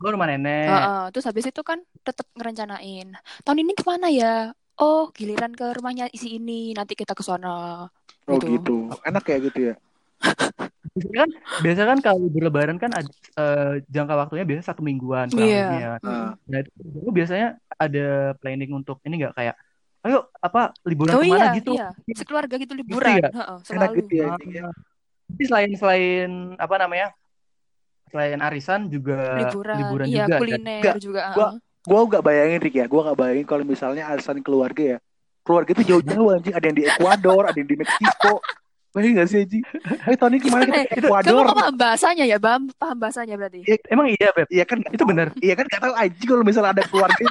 Gue 0.00 0.10
rumah 0.16 0.26
nenek. 0.32 0.66
Heeh, 0.70 1.02
Terus 1.12 1.26
habis 1.28 1.44
itu 1.52 1.60
kan 1.60 1.78
tetap 2.02 2.26
ngerencanain. 2.36 3.08
Tahun 3.44 3.58
ini 3.60 3.72
ke 3.76 3.84
mana 3.84 4.08
ya? 4.08 4.50
Oh, 4.80 5.12
giliran 5.12 5.52
ke 5.52 5.76
rumahnya 5.76 6.08
isi 6.16 6.40
ini. 6.40 6.72
Nanti 6.72 6.96
kita 6.96 7.12
ke 7.12 7.22
sana. 7.22 7.84
Oh 8.26 8.38
Gitu. 8.40 8.46
gitu. 8.56 8.72
Enak 9.08 9.24
ya 9.28 9.36
gitu 9.44 9.58
ya. 9.70 9.74
biasanya 10.94 11.18
kan 11.22 11.30
biasa 11.64 11.82
kan 11.90 11.98
kalau 12.04 12.18
libur 12.24 12.42
lebaran 12.48 12.78
kan 12.82 12.90
ada, 12.98 13.10
eh, 13.40 13.70
jangka 13.94 14.14
waktunya 14.20 14.44
biasa 14.48 14.62
satu 14.74 14.82
mingguan 14.88 15.26
kurang 15.30 15.50
Iya. 15.50 15.62
lebih 15.62 15.76
ya. 15.84 15.90
Mm. 16.02 16.28
Nah 16.50 16.58
itu 16.62 17.10
biasanya 17.18 17.46
ada 17.84 18.00
planning 18.40 18.70
untuk 18.78 18.96
ini 19.06 19.14
nggak 19.20 19.34
kayak 19.38 19.54
ayo 20.00 20.18
apa 20.34 20.72
liburan 20.82 21.12
Oh 21.12 21.20
ke 21.20 21.28
mana 21.28 21.44
iya, 21.44 21.50
gitu. 21.54 21.72
iya. 21.74 21.88
Sekeluarga 22.10 22.54
gitu 22.56 22.72
liburan. 22.72 23.20
ya? 23.20 23.28
Heeh, 23.28 23.56
Enak 23.58 23.64
selalu. 23.66 23.94
gitu 24.00 24.12
ya. 24.16 24.28
Ya. 24.40 24.66
Tapi 25.28 25.42
selain 25.44 25.70
selain 25.74 26.30
apa 26.56 26.74
namanya? 26.76 27.08
Selain 28.08 28.38
arisan 28.40 28.88
juga 28.88 29.38
Liburan. 29.38 29.76
liburan 29.78 30.06
iya, 30.08 30.24
juga 30.24 30.36
kuliner 30.38 30.80
Enggak, 30.82 30.96
juga. 30.98 31.22
gua-. 31.32 31.52
Gua 31.80 32.00
gak 32.06 32.20
bayangin 32.22 32.60
Rick 32.60 32.76
ya, 32.76 32.84
gua 32.84 33.00
gak 33.06 33.18
bayangin 33.18 33.46
kalau 33.46 33.62
misalnya 33.62 34.04
alasan 34.04 34.40
keluarga 34.40 34.82
ya. 34.84 34.98
Keluarga 35.40 35.72
itu 35.72 35.84
jauh-jauh 35.86 36.28
anjing, 36.30 36.52
ada 36.52 36.66
yang 36.66 36.76
di 36.76 36.84
Ekuador, 36.84 37.48
ada 37.48 37.56
yang 37.56 37.64
di 37.66 37.76
Meksiko. 37.76 38.36
Bayangin 38.90 39.12
gak 39.16 39.28
sih 39.28 39.38
anjing? 39.40 39.62
Ayo 40.02 40.14
tahun 40.14 40.32
ini 40.34 40.40
gimana 40.42 40.62
kita 40.66 40.76
Eh, 40.76 40.84
ke 40.84 40.94
Kamu 40.98 41.06
Ekuador? 41.08 41.44
kok 41.46 41.56
paham 41.56 41.76
bahasanya 41.78 42.24
ya, 42.26 42.36
Bam? 42.36 42.68
Paham 42.74 42.96
bahasanya 42.98 43.34
berarti? 43.34 43.60
Emang 43.86 44.06
iya, 44.10 44.28
Beb? 44.30 44.48
Iya 44.50 44.64
kan 44.66 44.78
Itu 44.86 45.04
benar. 45.06 45.26
Iya 45.40 45.54
kan 45.56 45.64
gak 45.68 45.80
tahu 45.80 45.94
anjing 45.94 46.26
kalau 46.26 46.42
misalnya 46.42 46.70
ada 46.74 46.82
keluarga 46.84 47.24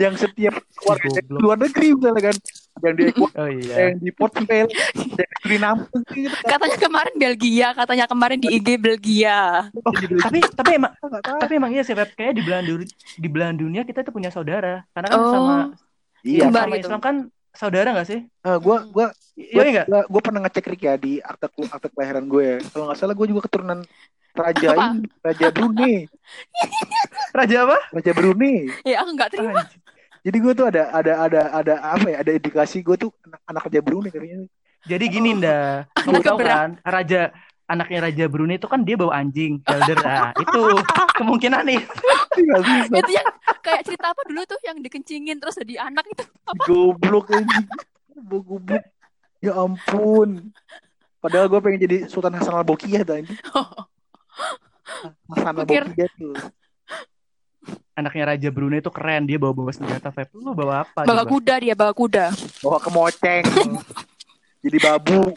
yang 0.00 0.14
setiap 0.16 0.54
keluarga 0.80 1.08
dari 1.10 1.26
Goblok. 1.28 1.40
luar 1.40 1.58
negeri 1.60 1.86
misalnya 1.92 2.22
kan. 2.24 2.36
Yang 2.80 2.94
di 2.96 3.02
Ekuador, 3.06 3.36
Oh 3.44 3.48
iya. 3.50 3.74
yang 3.76 3.96
di 3.98 4.10
Portugal, 4.10 4.56
yang 4.56 4.68
di 4.70 4.76
Suriname 5.38 5.82
gitu 6.08 6.32
kan. 6.32 6.48
Katanya 6.48 6.76
kemarin 6.80 7.14
Belgia, 7.14 7.68
katanya 7.74 8.04
kemarin 8.06 8.38
di 8.40 8.48
IG 8.50 8.68
Belgia. 8.74 9.38
Oh, 9.76 9.92
tapi 10.18 10.38
tapi 10.50 10.70
emang 10.74 10.92
tapi 11.36 11.52
emang 11.54 11.70
iya 11.70 11.82
sih, 11.82 11.92
Beb. 11.92 12.08
Kayaknya 12.10 12.34
di 12.34 12.42
belahan 12.42 12.64
dunia 12.66 12.88
di 13.14 13.28
belahan 13.28 13.56
dunia 13.56 13.82
kita 13.82 14.00
tuh 14.00 14.10
punya 14.10 14.28
saudara. 14.28 14.82
Karena 14.90 15.06
kan 15.06 15.18
Oh, 15.18 15.28
sama 15.30 15.54
Iya, 16.20 16.44
Kembar 16.46 16.62
sama 16.62 16.74
gitu. 16.74 16.84
Islam 16.84 17.00
kan 17.00 17.14
saudara 17.50 17.88
nggak 17.90 18.08
sih? 18.08 18.20
Eh, 18.22 18.58
gua 18.58 18.76
gua 18.86 19.06
Iya 19.34 19.62
enggak? 19.66 19.86
gua, 19.86 20.00
gua 20.06 20.20
pernah 20.22 20.40
ngecek 20.42 20.64
Rick 20.66 20.82
ya 20.82 20.94
di 20.94 21.12
akte 21.18 21.48
akte 21.66 21.88
kelahiran 21.90 22.24
gue 22.24 22.44
ya. 22.44 22.56
Kalau 22.66 22.84
nggak 22.86 22.98
salah 22.98 23.12
gue 23.12 23.26
juga 23.26 23.40
keturunan 23.42 23.80
raja 24.30 24.68
Apa? 24.70 24.84
ini, 24.94 25.08
raja 25.18 25.46
Brunei, 25.50 25.96
Raja 27.30 27.56
apa? 27.64 27.78
raja 27.90 28.12
Brunei. 28.12 28.70
Ya 28.82 29.00
aku 29.00 29.10
nggak 29.12 29.30
terima. 29.32 29.58
Anjing. 29.58 29.79
Jadi 30.20 30.36
gue 30.36 30.52
tuh 30.52 30.66
ada 30.68 30.82
ada 30.92 31.12
ada 31.24 31.40
ada 31.52 31.74
apa 31.80 32.06
ya? 32.12 32.16
Ada 32.20 32.30
indikasi 32.36 32.84
gue 32.84 32.96
tuh 33.00 33.10
anak, 33.24 33.40
anak 33.48 33.62
raja 33.68 33.80
Brunei 33.80 34.10
kayaknya. 34.12 34.48
Jadi 34.80 35.04
gini, 35.12 35.36
Nda. 35.36 35.84
Kamu 35.92 36.20
Anak 36.20 36.24
tahu 36.24 36.38
kan, 36.40 36.70
raja 36.80 37.20
anaknya 37.70 37.98
Raja 38.10 38.24
Brunei 38.26 38.58
itu 38.58 38.66
kan 38.66 38.82
dia 38.82 38.98
bawa 38.98 39.22
anjing, 39.22 39.62
elder. 39.62 39.98
Nah, 40.02 40.34
itu 40.34 40.62
kemungkinan 41.22 41.62
nih. 41.62 41.80
Bisa. 42.34 42.98
Itu 42.98 43.12
yang 43.14 43.28
kayak 43.62 43.82
cerita 43.86 44.10
apa 44.10 44.20
dulu 44.26 44.42
tuh 44.42 44.58
yang 44.66 44.82
dikencingin 44.82 45.38
terus 45.38 45.54
jadi 45.62 45.86
anak 45.86 46.02
itu. 46.10 46.26
Goblok 46.66 47.30
anjing. 47.30 47.66
Gua 48.26 48.40
Goblok. 48.42 48.82
Ya 49.38 49.54
ampun. 49.54 50.50
Padahal 51.22 51.46
gue 51.46 51.60
pengen 51.62 51.80
jadi 51.86 51.96
Sultan 52.10 52.34
Hasan 52.34 52.58
al 52.58 52.66
Bolkiah 52.66 53.04
tuh 53.08 53.22
anjing. 53.22 53.38
Hasan 55.30 55.54
al 55.54 55.64
Bolkiah 55.64 56.10
tuh. 56.18 56.34
Anaknya 57.94 58.24
Raja 58.32 58.48
Brunei 58.48 58.80
itu 58.80 58.88
keren, 58.88 59.28
dia 59.28 59.36
bawa 59.36 59.52
bawa 59.52 59.70
senjata, 59.70 60.08
Feb. 60.08 60.32
Lu 60.32 60.56
bawa 60.56 60.88
apa? 60.88 61.04
Bawa 61.04 61.22
coba? 61.24 61.32
kuda 61.36 61.54
dia, 61.60 61.74
bawa 61.76 61.92
kuda. 61.92 62.26
Bawa 62.64 62.78
kemoceng. 62.80 63.44
jadi 64.64 64.78
babu. 64.80 65.32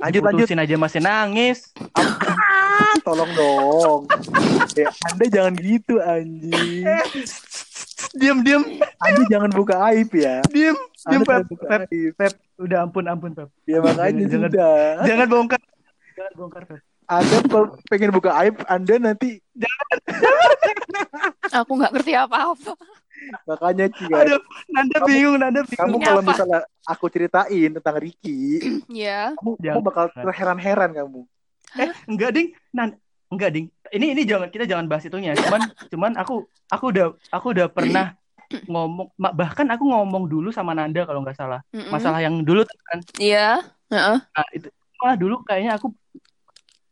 Lanjut 0.00 0.22
lanjut. 0.24 0.46
Aja 0.48 0.76
masih 0.76 1.00
nangis. 1.00 1.72
Ah, 1.96 2.96
tolong 3.04 3.30
dong. 3.36 4.00
Ya, 4.76 4.88
anda 5.08 5.24
jangan 5.28 5.54
gitu 5.56 6.00
anjing. 6.00 6.84
Diam, 8.16 8.40
diam, 8.42 8.64
Anda 8.98 9.22
jangan 9.30 9.50
buka 9.52 9.76
aib 9.92 10.10
ya. 10.16 10.40
diam, 10.50 10.76
diam, 11.06 11.22
aib. 11.22 11.46
Feb. 12.16 12.32
Udah 12.60 12.84
ampun, 12.84 13.04
ampun, 13.06 13.32
Feb. 13.32 13.48
Ya 13.64 13.78
makanya 13.80 14.24
Jangan- 14.26 14.52
jangan. 14.52 15.04
Jangan 15.06 15.26
bongkar. 15.28 15.60
Jangan 16.16 16.32
bongkar, 16.36 16.62
Feb. 16.68 16.80
Anda 17.10 17.36
kalau 17.44 17.66
pengen 17.90 18.14
buka 18.14 18.30
aib, 18.38 18.62
Anda 18.64 18.94
nanti 19.02 19.42
Aku 21.50 21.74
nggak 21.74 21.92
ngerti 21.92 22.12
apa-apa. 22.14 22.74
makanya 23.44 23.84
Ci, 23.92 24.08
guys. 24.08 24.24
Aduh, 24.24 24.40
Nanda 24.72 24.98
bingung, 25.04 25.36
Nanda 25.36 25.60
Kamu 25.60 25.68
bingung. 25.68 26.00
Ini 26.00 26.06
kalau 26.08 26.22
apa? 26.24 26.30
misalnya 26.32 26.60
aku 26.88 27.04
ceritain 27.12 27.70
tentang 27.76 27.96
Ricky, 28.00 28.40
Ya. 28.88 29.36
kamu, 29.36 29.60
kamu 29.60 29.80
bakal 29.84 30.04
terheran-heran 30.08 30.90
kamu. 30.96 31.20
Eh, 31.76 31.90
enggak, 32.08 32.30
Ding. 32.32 32.48
Nan, 32.72 32.96
enggak, 33.28 33.50
Ding. 33.52 33.66
Ini 33.92 34.16
ini 34.16 34.22
jangan 34.24 34.48
kita 34.48 34.64
jangan 34.64 34.88
bahas 34.88 35.04
itunya. 35.04 35.36
Cuman 35.36 35.60
cuman 35.92 36.12
aku 36.16 36.46
aku 36.70 36.84
udah 36.88 37.06
aku 37.28 37.46
udah 37.52 37.66
pernah 37.68 38.16
ngomong 38.64 39.12
bahkan 39.18 39.68
aku 39.68 39.84
ngomong 39.84 40.24
dulu 40.24 40.48
sama 40.48 40.72
Nanda 40.72 41.04
kalau 41.04 41.20
nggak 41.20 41.36
salah. 41.36 41.60
Mm-mm. 41.76 41.92
Masalah 41.92 42.24
yang 42.24 42.40
dulu 42.40 42.64
kan. 42.64 42.98
Iya. 43.20 43.60
Heeh. 43.92 44.16
Nah, 44.16 44.46
itu 44.56 44.70
malah 44.96 45.16
dulu 45.20 45.44
kayaknya 45.44 45.76
aku 45.76 45.92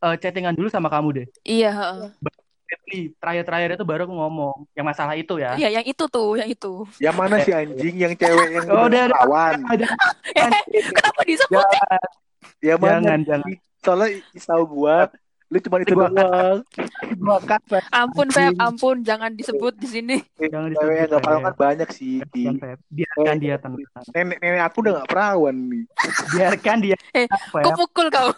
eh, 0.01 0.15
chattingan 0.17 0.53
dulu 0.53 0.67
sama 0.67 0.87
kamu 0.87 1.07
deh. 1.13 1.25
Iya. 1.43 1.71
heeh. 1.71 2.09
Febri, 2.69 3.01
terakhir-terakhir 3.17 3.69
itu 3.73 3.85
baru 3.87 4.05
aku 4.05 4.13
ngomong 4.13 4.55
yang 4.77 4.85
masalah 4.85 5.17
itu 5.17 5.41
ya. 5.41 5.57
Iya, 5.57 5.81
yang 5.81 5.85
itu 5.85 6.05
tuh, 6.05 6.37
yang 6.37 6.45
itu. 6.45 6.85
Yang 7.01 7.15
mana 7.17 7.35
sih 7.41 7.49
anjing, 7.49 7.95
yang 7.97 8.13
cewek 8.13 8.49
yang 8.53 8.65
Oh, 8.69 8.85
udah, 8.85 9.09
kawan? 9.09 9.57
Ada 9.73 9.87
Eh, 10.37 10.51
kenapa 10.93 11.21
disebut? 11.25 11.65
Yang 12.61 12.77
mana? 12.77 13.01
jangan 13.01 13.21
jangan. 13.25 13.49
Soalnya 13.81 14.07
tahu 14.37 14.63
gua, 14.69 15.09
lu 15.49 15.57
cuma 15.57 15.81
itu 15.81 15.97
doang. 15.97 16.61
Ampun, 17.89 18.27
Feb, 18.29 18.53
ampun, 18.59 19.01
jangan 19.01 19.33
disebut 19.33 19.73
di 19.73 19.87
sini. 19.89 20.15
Jangan 20.37 20.69
Cewek 20.69 20.93
disebut, 20.93 21.09
gak 21.09 21.21
perawan 21.25 21.41
Feb. 21.41 21.49
kan 21.49 21.55
banyak 21.57 21.89
sih. 21.89 22.13
Biarkan. 22.29 22.77
Biarkan 22.87 23.35
dia 23.41 23.55
tenang. 23.57 23.81
Nenek 24.13 24.37
nenek 24.37 24.61
aku 24.61 24.77
udah 24.85 24.91
gak 25.01 25.09
perawan 25.09 25.55
nih. 25.57 25.83
Biarkan 26.31 26.77
dia 26.79 26.95
Eh, 27.11 27.25
Feb. 27.49 27.65
Ku 27.65 27.71
pukul 27.75 28.07
kau. 28.09 28.29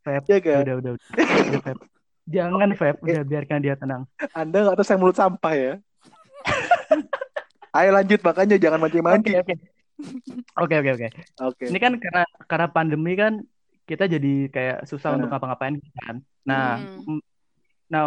Feb. 0.00 0.22
Ya 0.26 0.38
kan? 0.38 0.60
Udah, 0.62 0.74
udah, 0.76 0.90
udah. 0.94 1.04
Udah, 1.48 1.62
Feb. 1.62 1.78
Jangan, 2.24 2.68
Feb. 2.74 2.96
Udah, 3.00 3.22
biarkan 3.22 3.58
dia 3.60 3.74
tenang. 3.74 4.02
Anda 4.32 4.58
gak 4.64 4.76
tahu 4.76 4.86
saya 4.86 4.98
mulut 4.98 5.14
sampah 5.14 5.54
ya. 5.54 5.72
Ayo 7.74 7.90
lanjut 7.90 8.20
makanya 8.22 8.54
jangan 8.54 8.78
Oke, 8.78 8.84
mancing-mancing. 8.86 9.34
oke. 9.36 9.54
Oke, 10.56 10.74
oke, 10.78 10.90
oke. 10.94 11.08
Oke. 11.42 11.64
Ini 11.66 11.78
kan 11.78 11.92
karena 11.98 12.22
karena 12.46 12.66
pandemi 12.68 13.12
kan 13.14 13.42
kita 13.84 14.06
jadi 14.06 14.46
kayak 14.48 14.78
susah 14.86 15.10
Nah. 15.10 15.16
untuk 15.18 15.28
ngapa-ngapain 15.28 15.74
kan. 15.98 16.16
Nah, 16.46 16.78
Hmm. 16.78 17.18
nah 17.86 18.04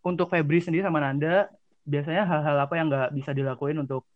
untuk 0.00 0.30
Febri 0.30 0.62
sendiri 0.62 0.80
sama 0.80 1.02
Nanda 1.02 1.50
biasanya 1.82 2.22
hal-hal 2.22 2.56
apa 2.56 2.74
yang 2.74 2.86
nggak 2.86 3.10
bisa 3.12 3.30
dilakuin 3.32 3.78
untuk 3.78 4.06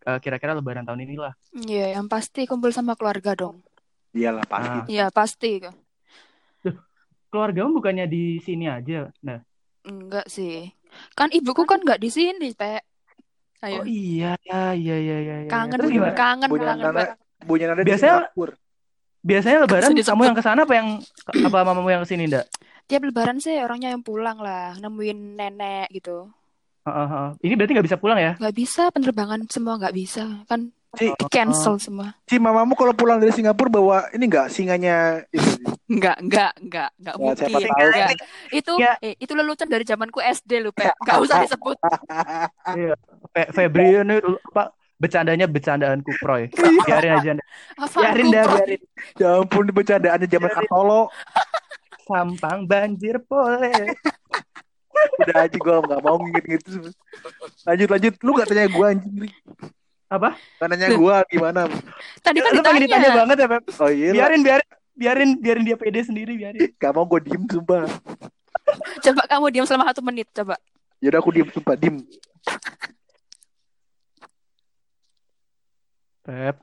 eh, 0.00 0.16
kira-kira 0.18 0.56
Lebaran 0.56 0.82
tahun 0.82 1.04
ini 1.04 1.14
lah. 1.14 1.36
Iya, 1.54 2.00
yang 2.00 2.08
pasti 2.08 2.48
kumpul 2.48 2.72
sama 2.72 2.96
keluarga 2.96 3.36
dong. 3.36 3.60
Iyalah 4.10 4.48
pasti. 4.48 4.78
Ah. 4.80 4.84
Iya, 4.88 5.06
pasti. 5.12 5.52
Keluargamu 7.30 7.78
bukannya 7.78 8.10
di 8.10 8.42
sini 8.42 8.66
aja. 8.66 9.06
Nah, 9.22 9.38
Enggak 9.86 10.26
sih. 10.28 10.68
Kan 11.16 11.30
ibuku 11.30 11.62
kan 11.64 11.80
nggak 11.80 12.02
di 12.02 12.10
sini, 12.10 12.50
Pe. 12.52 12.82
Ayo. 13.60 13.80
oh 13.80 13.86
iya, 13.86 14.40
iya, 14.40 14.72
iya, 14.72 14.96
iya, 14.96 15.16
iya. 15.20 15.50
Kangen, 15.52 15.76
Terus 15.76 15.92
gimana? 15.92 16.16
kangen, 16.16 16.48
Punya 16.48 16.66
kangen, 16.72 16.84
Pe. 16.96 17.04
punya 17.44 17.64
anak 17.68 17.84
di 17.84 17.88
Biasanya- 17.92 18.20
Singapura. 18.28 18.54
Biasanya 19.20 19.58
Lebaran 19.68 19.90
kamu 20.00 20.22
yang 20.24 20.36
ke 20.36 20.44
sana 20.44 20.60
apa 20.64 20.74
yang 20.80 20.88
apa 21.44 21.58
mamamu 21.60 21.88
yang 21.92 22.02
ke 22.04 22.08
sini, 22.08 22.24
Ndak? 22.24 22.48
Tiap 22.88 23.04
lebaran 23.04 23.36
sih 23.36 23.60
orangnya 23.60 23.92
yang 23.92 24.00
pulang 24.00 24.40
lah, 24.40 24.74
nemuin 24.80 25.36
nenek 25.36 25.92
gitu. 25.92 26.32
Heeh, 26.88 27.06
heeh. 27.06 27.30
Ini 27.44 27.52
berarti 27.54 27.72
nggak 27.76 27.86
bisa 27.92 28.00
pulang 28.00 28.16
ya? 28.16 28.32
Nggak 28.40 28.56
bisa, 28.56 28.88
penerbangan 28.88 29.44
semua 29.52 29.76
nggak 29.76 29.92
bisa. 29.92 30.24
Kan 30.48 30.72
Ci, 30.90 31.06
Oh. 31.06 31.30
cancel 31.30 31.78
semua. 31.78 32.18
Ci 32.24 32.34
mamamu 32.36 32.74
kalau 32.74 32.90
pulang 32.90 33.16
dari 33.16 33.30
Singapura 33.30 33.70
bawa 33.70 33.98
ini 34.10 34.26
enggak 34.26 34.50
singanya 34.50 35.22
itu. 35.30 35.62
Enggak, 35.86 36.18
enggak, 36.18 36.50
enggak, 36.58 36.90
enggak 36.98 37.14
Ya, 37.14 37.32
siapa 37.36 37.50
mungkin. 37.52 37.70
tahu. 37.70 37.86
Enggak. 37.86 38.10
Itu 38.50 38.72
Ya. 38.74 38.92
eh, 38.98 39.14
itu 39.16 39.32
lelucon 39.32 39.66
dari 39.66 39.84
zamanku 39.84 40.18
SD 40.18 40.50
lu, 40.58 40.70
Pe. 40.70 40.90
Enggak 40.90 41.18
usah 41.20 41.36
disebut. 41.46 41.76
Iya. 42.68 42.94
Fe- 43.30 43.50
Febri 43.52 43.86
ini 43.96 44.18
apa 44.50 44.74
bercandanya 44.98 45.46
bercandaan 45.46 46.02
kuproy. 46.02 46.50
Biarin 46.86 47.12
aja. 47.16 47.32
Biarin 47.78 48.26
dah, 48.28 48.44
biarin. 48.50 48.80
ya 49.14 49.28
ampun 49.38 49.66
bercandaannya 49.70 50.26
zaman 50.26 50.50
Kartolo. 50.50 51.02
Sampang 52.02 52.66
banjir 52.66 53.22
boleh. 53.22 53.94
Udah 55.22 55.46
aja 55.46 55.56
gua 55.56 55.78
nggak 55.80 56.00
mau 56.02 56.18
nginget 56.18 56.44
gitu. 56.50 56.90
Lanjut 57.62 57.88
lanjut. 57.88 58.14
Lu 58.20 58.30
gak 58.34 58.50
tanya 58.50 58.66
gua 58.68 58.90
anjing. 58.90 59.30
Apa? 60.10 60.34
Nanya 60.66 60.90
gua 60.98 61.22
gimana. 61.30 61.70
Tadi 62.26 62.42
kan 62.42 62.50
Lu 62.50 62.66
pengen 62.66 62.82
ditanya 62.82 63.14
ditanya. 63.14 63.18
banget 63.22 63.36
ya, 63.38 63.46
Feb? 63.46 63.62
Oh 63.78 63.90
iya. 63.90 64.10
Biarin, 64.10 64.40
biarin, 64.42 64.68
biarin, 64.98 65.30
biarin 65.38 65.64
dia 65.64 65.76
pede 65.78 66.02
sendiri, 66.02 66.34
biarin. 66.34 66.66
Gak 66.82 66.90
mau 66.90 67.06
gua 67.06 67.22
diem 67.22 67.46
sumpah. 67.46 67.86
Coba 69.06 69.22
kamu 69.30 69.46
diam 69.54 69.66
selama 69.70 69.86
satu 69.90 70.02
menit, 70.02 70.30
coba. 70.34 70.54
Yaudah 71.02 71.18
aku 71.22 71.30
diem 71.34 71.48
sumpah 71.50 71.74
diem. 71.74 72.02
Feb. 76.26 76.56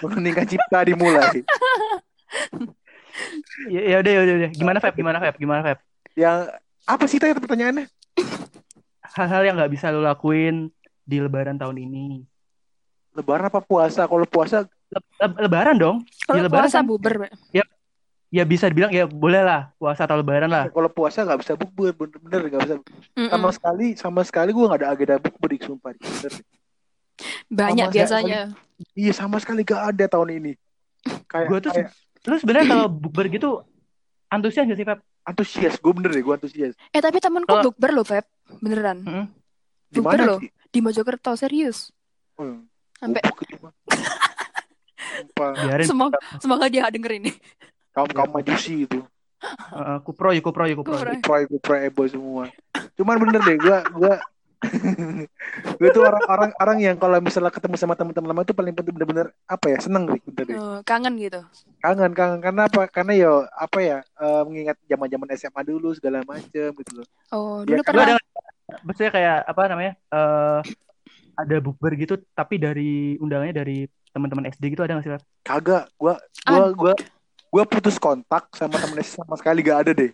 Meningkat 0.00 0.46
cipta 0.48 0.80
dimulai. 0.84 1.44
Ya, 3.68 3.80
ya 3.84 3.96
udah, 4.00 4.12
ya 4.16 4.20
udah, 4.24 4.32
ya 4.32 4.38
udah. 4.40 4.50
Gimana 4.56 4.78
Feb? 4.80 4.94
Gimana 4.96 5.18
Feb? 5.20 5.34
Gimana 5.36 5.60
Feb? 5.60 5.78
Yang 6.16 6.38
apa 6.88 7.04
sih 7.04 7.20
tanya 7.20 7.36
pertanyaannya? 7.36 7.84
Hal-hal 9.12 9.42
yang 9.44 9.60
nggak 9.60 9.72
bisa 9.76 9.92
lo 9.92 10.00
lakuin 10.00 10.72
di 11.10 11.18
Lebaran 11.18 11.58
tahun 11.58 11.76
ini. 11.76 12.22
Lebaran 13.10 13.50
apa 13.50 13.58
puasa? 13.58 14.06
Kalau 14.06 14.22
puasa 14.22 14.62
le- 14.62 15.02
le- 15.18 15.38
lebaran 15.42 15.74
dong. 15.74 15.96
Kalau 16.22 16.38
Di 16.38 16.46
lebaran 16.46 16.70
puasa 16.70 16.78
kan- 16.78 16.86
buber, 16.86 17.14
Pak. 17.26 17.30
Ya 18.30 18.46
bisa 18.46 18.70
dibilang 18.70 18.94
ya 18.94 19.10
boleh 19.10 19.42
lah 19.42 19.74
puasa 19.74 20.06
atau 20.06 20.14
lebaran 20.14 20.46
lah. 20.46 20.70
Kalau 20.70 20.86
puasa 20.86 21.26
nggak 21.26 21.42
bisa 21.42 21.52
bukber, 21.58 21.90
bener-bener 21.90 22.40
nggak 22.46 22.62
bisa. 22.62 22.74
Mm-mm. 23.18 23.26
Sama 23.26 23.48
sekali, 23.50 23.86
sama 23.98 24.20
sekali 24.22 24.54
gue 24.54 24.62
nggak 24.62 24.80
ada 24.80 24.88
agenda 24.94 25.18
bukber, 25.18 25.48
Dik, 25.50 25.62
sumpah. 25.66 25.90
Bener. 25.98 26.32
Banyak 27.50 27.86
sama 27.90 27.94
biasanya. 27.98 28.40
Iya 28.94 29.12
sama 29.12 29.36
sekali 29.42 29.60
gak 29.60 29.82
ada 29.92 30.06
tahun 30.06 30.40
ini. 30.40 30.52
Kayak, 31.26 31.46
Gue 31.50 31.58
tuh 31.58 31.70
kayak 31.74 31.90
lu 32.22 32.36
sebenarnya 32.38 32.66
kalau 32.70 32.86
bukber 32.86 33.26
gitu 33.28 33.50
antusias 34.30 34.64
gak 34.64 34.78
sih 34.78 34.86
Pep? 34.86 35.00
antusias, 35.20 35.74
gue 35.76 35.92
bener 35.92 36.10
deh, 36.14 36.22
gue 36.22 36.32
antusias. 36.32 36.72
Eh 36.88 37.02
tapi 37.02 37.18
temanku 37.18 37.50
Kalau- 37.50 37.66
bukber 37.66 37.90
loh, 37.92 38.06
Feb. 38.06 38.24
Beneran. 38.62 38.98
Mm-mm. 39.02 39.26
Di 39.90 39.98
mana 39.98 40.22
loh. 40.24 40.38
sih? 40.38 40.48
Di 40.70 40.78
Mojokerto, 40.78 41.34
serius. 41.34 41.90
Hmm, 42.38 42.64
Sampai 42.94 43.20
Biarin 45.36 45.86
semoga 45.86 46.18
semoga 46.38 46.66
dia 46.70 46.88
denger 46.88 47.18
ini. 47.18 47.32
kaum 47.90 48.08
kaum 48.08 48.30
majusi 48.30 48.86
itu. 48.86 49.02
uh, 49.72 49.98
kupro 50.04 50.30
ya 50.30 50.40
kupro 50.40 50.64
ya 50.64 50.76
kupro. 50.76 50.94
Kupro. 50.94 51.10
Proy, 51.20 51.42
proy, 51.58 51.80
ebo 51.88 52.02
semua. 52.06 52.44
Cuman 52.94 53.16
bener 53.18 53.40
deh, 53.40 53.56
gue, 53.56 53.76
gue, 53.96 54.14
gue 55.80 55.88
tuh 55.90 56.04
orang-orang 56.04 56.52
orang 56.54 56.78
yang 56.78 56.96
kalau 56.96 57.16
misalnya 57.18 57.48
ketemu 57.48 57.74
sama 57.74 57.96
teman-teman 57.96 58.28
lama 58.30 58.44
itu 58.44 58.52
paling 58.52 58.76
penting 58.76 58.92
bener-bener 58.92 59.32
apa 59.48 59.66
ya 59.66 59.78
seneng 59.80 60.04
deh, 60.06 60.20
bener 60.22 60.44
deh. 60.44 60.56
Oh, 60.60 60.78
kangen 60.84 61.16
gitu. 61.16 61.40
Kangen, 61.80 62.12
kangen 62.12 62.38
karena 62.38 62.68
apa? 62.68 62.82
Karena 62.92 63.12
yo 63.16 63.32
apa 63.48 63.78
ya 63.80 63.98
eh, 64.04 64.42
mengingat 64.44 64.76
zaman-zaman 64.84 65.28
SMA 65.34 65.60
dulu 65.64 65.88
segala 65.96 66.20
macem 66.22 66.70
gitu 66.70 66.92
loh. 67.00 67.06
Oh, 67.32 67.64
Ya, 67.64 67.74
dulu 67.74 67.80
Gue 67.80 67.86
pernah 67.88 68.04
ada 68.06 68.16
maksudnya 68.82 69.12
kayak 69.12 69.36
apa 69.46 69.60
namanya? 69.68 69.92
eh 70.10 70.60
ada 71.36 71.56
bukber 71.56 71.96
gitu 71.96 72.20
tapi 72.36 72.60
dari 72.60 73.16
undangannya 73.16 73.56
dari 73.56 73.78
teman-teman 74.12 74.50
SD 74.50 74.74
gitu 74.76 74.82
ada 74.84 74.98
gak 74.98 75.04
sih? 75.06 75.12
Kagak, 75.40 75.88
gue, 75.96 76.14
gue, 76.44 76.64
gue, 76.76 76.92
gue 77.48 77.62
putus 77.64 77.96
kontak 77.96 78.50
sama 78.52 78.76
temen 78.76 79.00
SD 79.00 79.22
sama 79.24 79.38
sekali 79.40 79.64
gak 79.64 79.88
ada 79.88 79.92
deh. 79.96 80.10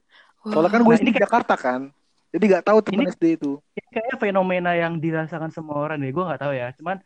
Soalnya 0.47 0.71
kan 0.71 0.83
gue 0.87 0.95
Nah, 0.95 1.03
ini 1.03 1.11
di 1.11 1.19
Jakarta 1.19 1.55
kan, 1.59 1.91
jadi 2.31 2.45
gak 2.61 2.65
tahu 2.71 2.79
temen 2.85 3.03
Ini- 3.03 3.11
SD 3.17 3.25
itu. 3.41 3.59
Ini 3.75 3.89
kayaknya 3.91 4.17
fenomena 4.21 4.73
yang 4.77 5.01
dirasakan 5.01 5.51
semua 5.51 5.81
orang 5.83 5.99
deh. 5.99 6.13
Gue 6.15 6.23
nggak 6.23 6.43
tahu 6.45 6.53
ya. 6.55 6.71
Cuman 6.79 7.01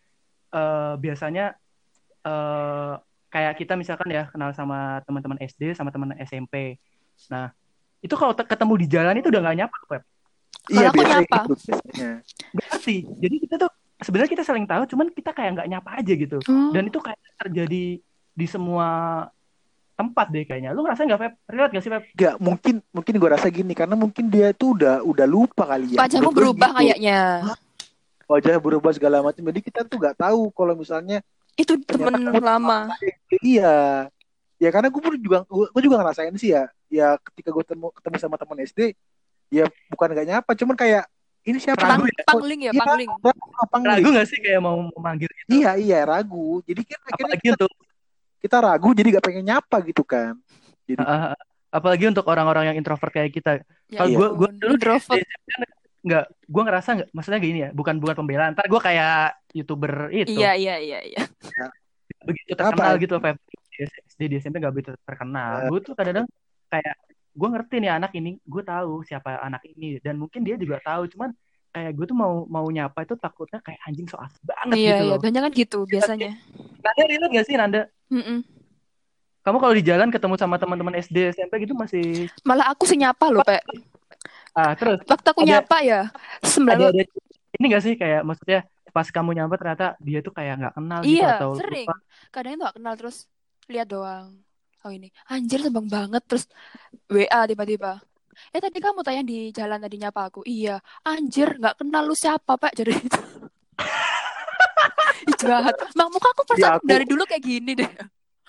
eh, 0.50 0.92
biasanya 0.98 1.54
eh 2.20 2.92
kayak 3.30 3.54
kita 3.62 3.78
misalkan 3.78 4.10
ya 4.10 4.26
kenal 4.28 4.50
sama 4.52 5.00
teman-teman 5.06 5.38
SD 5.40 5.72
sama 5.78 5.94
teman 5.94 6.12
SMP. 6.18 6.76
Nah 7.30 7.54
itu 8.02 8.12
kalau 8.18 8.34
te- 8.34 8.44
ketemu 8.44 8.74
di 8.82 8.86
jalan 8.90 9.14
itu 9.16 9.30
udah 9.30 9.40
nggak 9.40 9.56
nyapa 9.64 9.76
Pep. 9.88 10.02
Iya 10.70 10.88
aku 10.88 10.96
biasanya 10.96 11.18
nyapa. 11.26 11.38
gitu 11.42 11.54
biasanya. 11.58 12.10
Nggak 12.54 12.66
ngerti. 12.70 12.96
Jadi 13.20 13.34
kita 13.42 13.54
tuh 13.58 13.70
sebenarnya 14.00 14.30
kita 14.32 14.44
saling 14.46 14.66
tahu, 14.70 14.82
cuman 14.88 15.06
kita 15.12 15.30
kayak 15.34 15.50
nggak 15.58 15.68
nyapa 15.68 15.90
aja 16.00 16.12
gitu. 16.14 16.38
Oh. 16.46 16.70
Dan 16.72 16.82
itu 16.88 16.98
kayak 17.02 17.20
terjadi 17.36 17.84
di 18.30 18.46
semua 18.46 18.88
tempat 20.00 20.26
deh 20.32 20.48
kayaknya. 20.48 20.72
Lu 20.72 20.80
ngerasain 20.80 21.04
nggak 21.04 21.20
Pep? 21.20 21.32
Relate 21.44 21.72
nggak 21.76 21.84
sih 21.84 21.92
Pep? 21.92 22.02
Gak 22.16 22.34
mungkin, 22.40 22.74
mungkin 22.88 23.14
gue 23.20 23.30
rasa 23.30 23.52
gini 23.52 23.76
karena 23.76 23.92
mungkin 23.92 24.32
dia 24.32 24.56
tuh 24.56 24.72
udah 24.80 25.04
udah 25.04 25.26
lupa 25.28 25.68
kali 25.68 25.92
ya. 25.92 26.00
Wajahmu 26.00 26.32
berubah 26.32 26.72
gitu. 26.72 26.78
kayaknya. 26.80 27.20
Wajah 28.24 28.56
berubah 28.56 28.90
segala 28.96 29.20
macam. 29.20 29.42
Jadi 29.52 29.60
kita 29.60 29.84
tuh 29.84 30.00
gak 30.00 30.16
tahu 30.16 30.48
kalau 30.56 30.72
misalnya 30.72 31.20
Itu 31.58 31.76
temen 31.84 32.40
lama. 32.40 32.88
iya. 33.44 34.08
Ya 34.56 34.68
karena 34.72 34.88
gue 34.88 35.00
pun 35.00 35.12
juga 35.20 35.44
gue 35.48 35.82
juga 35.84 36.00
ngerasain 36.00 36.32
sih 36.40 36.56
ya. 36.56 36.64
Ya 36.88 37.20
ketika 37.20 37.52
gue 37.52 37.62
ketemu 37.68 37.92
ketemu 37.92 38.16
sama 38.16 38.36
teman 38.40 38.56
SD, 38.64 38.96
ya 39.50 39.66
bukan 39.90 40.08
gak 40.14 40.26
nyapa, 40.26 40.50
cuman 40.54 40.76
kayak 40.78 41.04
ini 41.40 41.56
siapa? 41.56 41.80
Pang, 41.80 42.04
Ragu 42.04 42.06
ya? 42.06 42.24
pangling 42.28 42.60
ya, 42.68 42.72
Iya, 42.76 42.82
pangling. 42.84 43.10
Apa 43.64 43.76
Ragu 43.80 44.08
nggak 44.12 44.28
sih 44.28 44.38
kayak 44.44 44.60
mau 44.60 44.76
mau 44.76 45.00
manggil 45.00 45.28
gitu? 45.28 45.48
Iya 45.56 45.72
iya 45.80 45.98
ragu. 46.04 46.60
Jadi 46.68 46.84
kan 46.84 47.00
akhirnya 47.00 47.36
Apalagi 47.36 47.44
kita, 47.48 47.56
untuk 47.56 47.72
kita 48.40 48.56
ragu 48.60 48.88
jadi 48.92 49.08
gak 49.18 49.24
pengen 49.24 49.44
nyapa 49.48 49.76
gitu 49.88 50.02
kan. 50.04 50.36
Jadi 50.84 51.00
ah, 51.00 51.32
apalagi 51.72 52.04
untuk 52.12 52.26
orang-orang 52.28 52.72
yang 52.72 52.76
introvert 52.76 53.08
kayak 53.08 53.32
kita. 53.32 53.64
Ya 53.88 54.04
Kalau 54.04 54.08
Iya. 54.12 54.26
gue 54.36 54.48
dulu 54.60 54.72
introvert. 54.76 55.16
Kan 55.24 55.60
nggak, 56.00 56.24
gue 56.48 56.62
ngerasa 56.64 56.88
nggak, 56.96 57.08
maksudnya 57.12 57.40
gini 57.44 57.58
ya, 57.60 57.70
bukan 57.76 57.94
bukan 58.00 58.16
pembelaan. 58.16 58.52
Ntar 58.56 58.66
gue 58.72 58.80
kayak 58.80 59.36
youtuber 59.52 60.08
itu, 60.08 60.32
Iya, 60.32 60.56
iya, 60.56 60.76
iya, 60.80 61.00
iya. 61.04 61.20
begitu 62.24 62.52
terkenal 62.56 62.96
Apa? 62.96 63.00
gitu, 63.00 63.14
Feb. 63.20 63.36
Di 63.68 63.76
SD 63.84 64.20
di 64.28 64.36
SMP 64.40 64.60
nggak 64.60 64.74
begitu 64.76 64.92
terkenal. 65.04 65.64
Eh. 65.64 65.68
Gue 65.68 65.80
tuh 65.84 65.92
kadang-kadang 65.96 66.28
kayak 66.68 66.94
gue 67.40 67.48
ngerti 67.48 67.74
nih 67.80 67.92
anak 67.96 68.12
ini, 68.12 68.36
gue 68.44 68.62
tahu 68.62 69.00
siapa 69.00 69.40
anak 69.40 69.64
ini 69.64 69.96
dan 69.98 70.20
mungkin 70.20 70.44
dia 70.44 70.60
juga 70.60 70.76
tahu, 70.84 71.08
cuman 71.08 71.32
kayak 71.72 71.96
gue 71.96 72.04
tuh 72.04 72.18
mau 72.18 72.44
mau 72.44 72.66
nyapa 72.68 73.00
itu 73.00 73.16
takutnya 73.16 73.64
kayak 73.64 73.80
anjing 73.88 74.04
so 74.04 74.20
asli 74.20 74.42
banget 74.44 74.76
Iya, 74.76 74.84
gitu 74.84 75.04
iya, 75.06 75.12
loh. 75.16 75.18
banyak 75.22 75.40
kan 75.40 75.52
gitu 75.54 75.78
biasanya. 75.88 76.30
Nanda 76.84 77.02
relate 77.08 77.32
gak 77.32 77.46
sih 77.48 77.56
Nanda? 77.56 77.82
Mm-mm. 78.12 78.38
Kamu 79.40 79.56
kalau 79.56 79.72
di 79.72 79.80
jalan 79.80 80.12
ketemu 80.12 80.36
sama 80.36 80.60
teman-teman 80.60 80.92
SD 80.92 81.32
SMP 81.32 81.64
gitu 81.64 81.72
masih 81.72 82.28
Malah 82.44 82.76
aku 82.76 82.84
sih 82.84 83.00
nyapa 83.00 83.32
loh, 83.32 83.40
Pak. 83.40 83.64
ah 84.52 84.74
terus 84.74 85.00
Waktu 85.06 85.28
aku 85.30 85.40
Ada- 85.46 85.48
nyapa 85.64 85.76
ya, 85.80 86.00
sembilan 86.44 86.92
ada 86.92 87.06
ini 87.56 87.64
gak 87.70 87.82
sih 87.82 87.94
kayak 87.96 88.20
maksudnya 88.20 88.60
pas 88.90 89.06
kamu 89.06 89.38
nyampe 89.38 89.54
ternyata 89.54 89.94
dia 90.02 90.18
tuh 90.18 90.34
kayak 90.34 90.54
nggak 90.58 90.74
kenal 90.74 91.00
gitu 91.00 91.22
Iya, 91.22 91.30
atau 91.38 91.50
sering. 91.54 91.86
lupa. 91.86 91.94
Kadang 92.28 92.52
itu 92.52 92.60
gak 92.60 92.76
kenal 92.76 92.94
terus 92.98 93.16
lihat 93.70 93.86
doang. 93.86 94.34
Oh 94.80 94.88
ini, 94.88 95.08
anjir 95.26 95.60
sembang 95.60 95.86
banget 95.86 96.22
terus 96.24 96.48
WA 97.06 97.44
tiba-tiba. 97.44 98.00
Eh 98.48 98.58
tadi 98.58 98.78
kamu 98.78 99.04
tanya 99.04 99.20
di 99.20 99.52
jalan 99.52 99.76
tadi 99.76 99.96
nyapa 99.96 100.32
aku. 100.32 100.40
Iya, 100.42 100.80
anjir 101.02 101.54
nggak 101.54 101.76
kenal 101.76 102.04
lu 102.04 102.14
siapa 102.14 102.56
pak 102.56 102.72
jadi 102.72 102.96
itu. 102.96 103.20
Ih 105.28 105.36
jahat. 105.36 105.76
Mak 105.92 106.08
muka 106.08 106.28
aku 106.32 106.42
Di 106.42 106.48
perasaan 106.56 106.80
aku- 106.80 106.88
dari 106.88 107.04
dulu 107.04 107.22
kayak 107.24 107.44
gini 107.44 107.72
deh. 107.74 107.90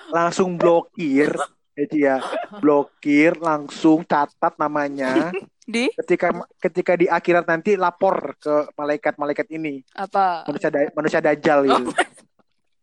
langsung 0.09 0.55
blokir. 0.55 1.35
Jadi 1.71 2.03
ya 2.03 2.19
blokir 2.57 3.35
langsung 3.37 4.03
catat 4.03 4.55
namanya. 4.55 5.31
Di 5.67 5.87
Ketika 5.93 6.31
ketika 6.57 6.93
di 6.95 7.07
akhirat 7.07 7.45
nanti 7.45 7.75
lapor 7.75 8.35
ke 8.35 8.71
malaikat-malaikat 8.73 9.47
ini 9.51 9.79
apa? 9.93 10.43
manusia 10.43 10.67
da- 10.67 10.91
manusia 10.91 11.19
dajjal 11.21 11.59
Oh. 11.61 11.69
gitu. 11.69 11.91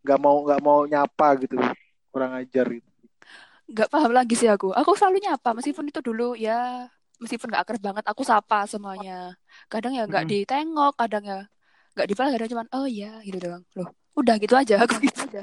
Nggak 0.01 0.19
mau 0.19 0.37
nggak 0.41 0.61
mau 0.63 0.79
nyapa 0.85 1.29
gitu. 1.39 1.57
Kurang 2.09 2.33
ajar 2.35 2.65
gitu. 2.71 2.88
Nggak 3.69 3.89
paham 3.89 4.11
lagi 4.11 4.35
sih 4.35 4.47
aku. 4.47 4.73
Aku 4.73 4.93
selalu 4.93 5.21
nyapa 5.21 5.53
meskipun 5.53 5.85
itu 5.87 6.01
dulu 6.01 6.33
ya 6.33 6.89
meskipun 7.19 7.49
nggak 7.49 7.63
akrab 7.63 7.83
banget 7.85 8.05
aku 8.05 8.23
sapa 8.23 8.65
semuanya. 8.65 9.37
Kadang 9.67 9.93
ya 9.93 10.05
nggak 10.05 10.25
Mm. 10.25 10.31
ditengok, 10.33 10.95
kadang 10.97 11.23
ya 11.23 11.41
nggak 11.93 12.07
dibalas, 12.07 12.33
kadang 12.33 12.51
cuman 12.51 12.67
oh 12.73 12.87
iya 12.87 13.13
gitu 13.23 13.39
doang. 13.39 13.63
Loh, 13.75 13.89
udah 14.15 14.35
gitu 14.37 14.55
aja 14.55 14.81
aku 14.81 14.97
gitu 15.01 15.27
aja. 15.27 15.43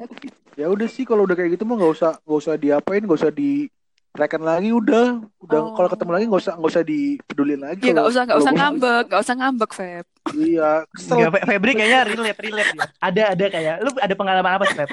Ya 0.55 0.67
udah 0.67 0.87
sih 0.87 1.03
kalau 1.03 1.23
udah 1.23 1.35
kayak 1.35 1.53
gitu 1.53 1.63
mah 1.63 1.75
nggak 1.75 1.93
usah 1.93 2.11
nggak 2.17 2.39
usah 2.39 2.53
diapain, 2.55 3.03
nggak 3.03 3.19
usah 3.19 3.29
di 3.29 3.67
rekan 4.15 4.39
lagi 4.39 4.71
udah 4.71 5.19
udah 5.37 5.59
Oh. 5.61 5.75
kalau 5.75 5.91
ketemu 5.91 6.11
lagi 6.13 6.25
nggak 6.25 6.41
usah 6.41 6.53
nggak 6.55 6.71
usah 6.71 6.83
dipedulin 6.83 7.59
lagi 7.59 7.83
Iya 7.83 7.91
nggak 7.93 8.07
usah 8.07 8.21
nggak 8.23 8.39
usah 8.39 8.51
ngambek, 8.55 9.03
nggak 9.05 9.21
usah 9.21 9.35
ngambek 9.35 9.71
Feb. 9.75 10.05
iya 10.33 10.69
kesel 10.87 11.13
Enggak, 11.13 11.31
Fe- 11.35 11.45
Febri 11.45 11.71
kayaknya 11.75 11.99
relate 12.07 12.39
relate 12.39 12.71
ya. 12.71 12.81
Ada 12.97 13.23
ada 13.35 13.45
kayak 13.45 13.75
lu 13.83 13.89
ada 13.93 14.13
pengalaman 14.15 14.51
apa 14.55 14.65
sih 14.65 14.77
Feb? 14.77 14.89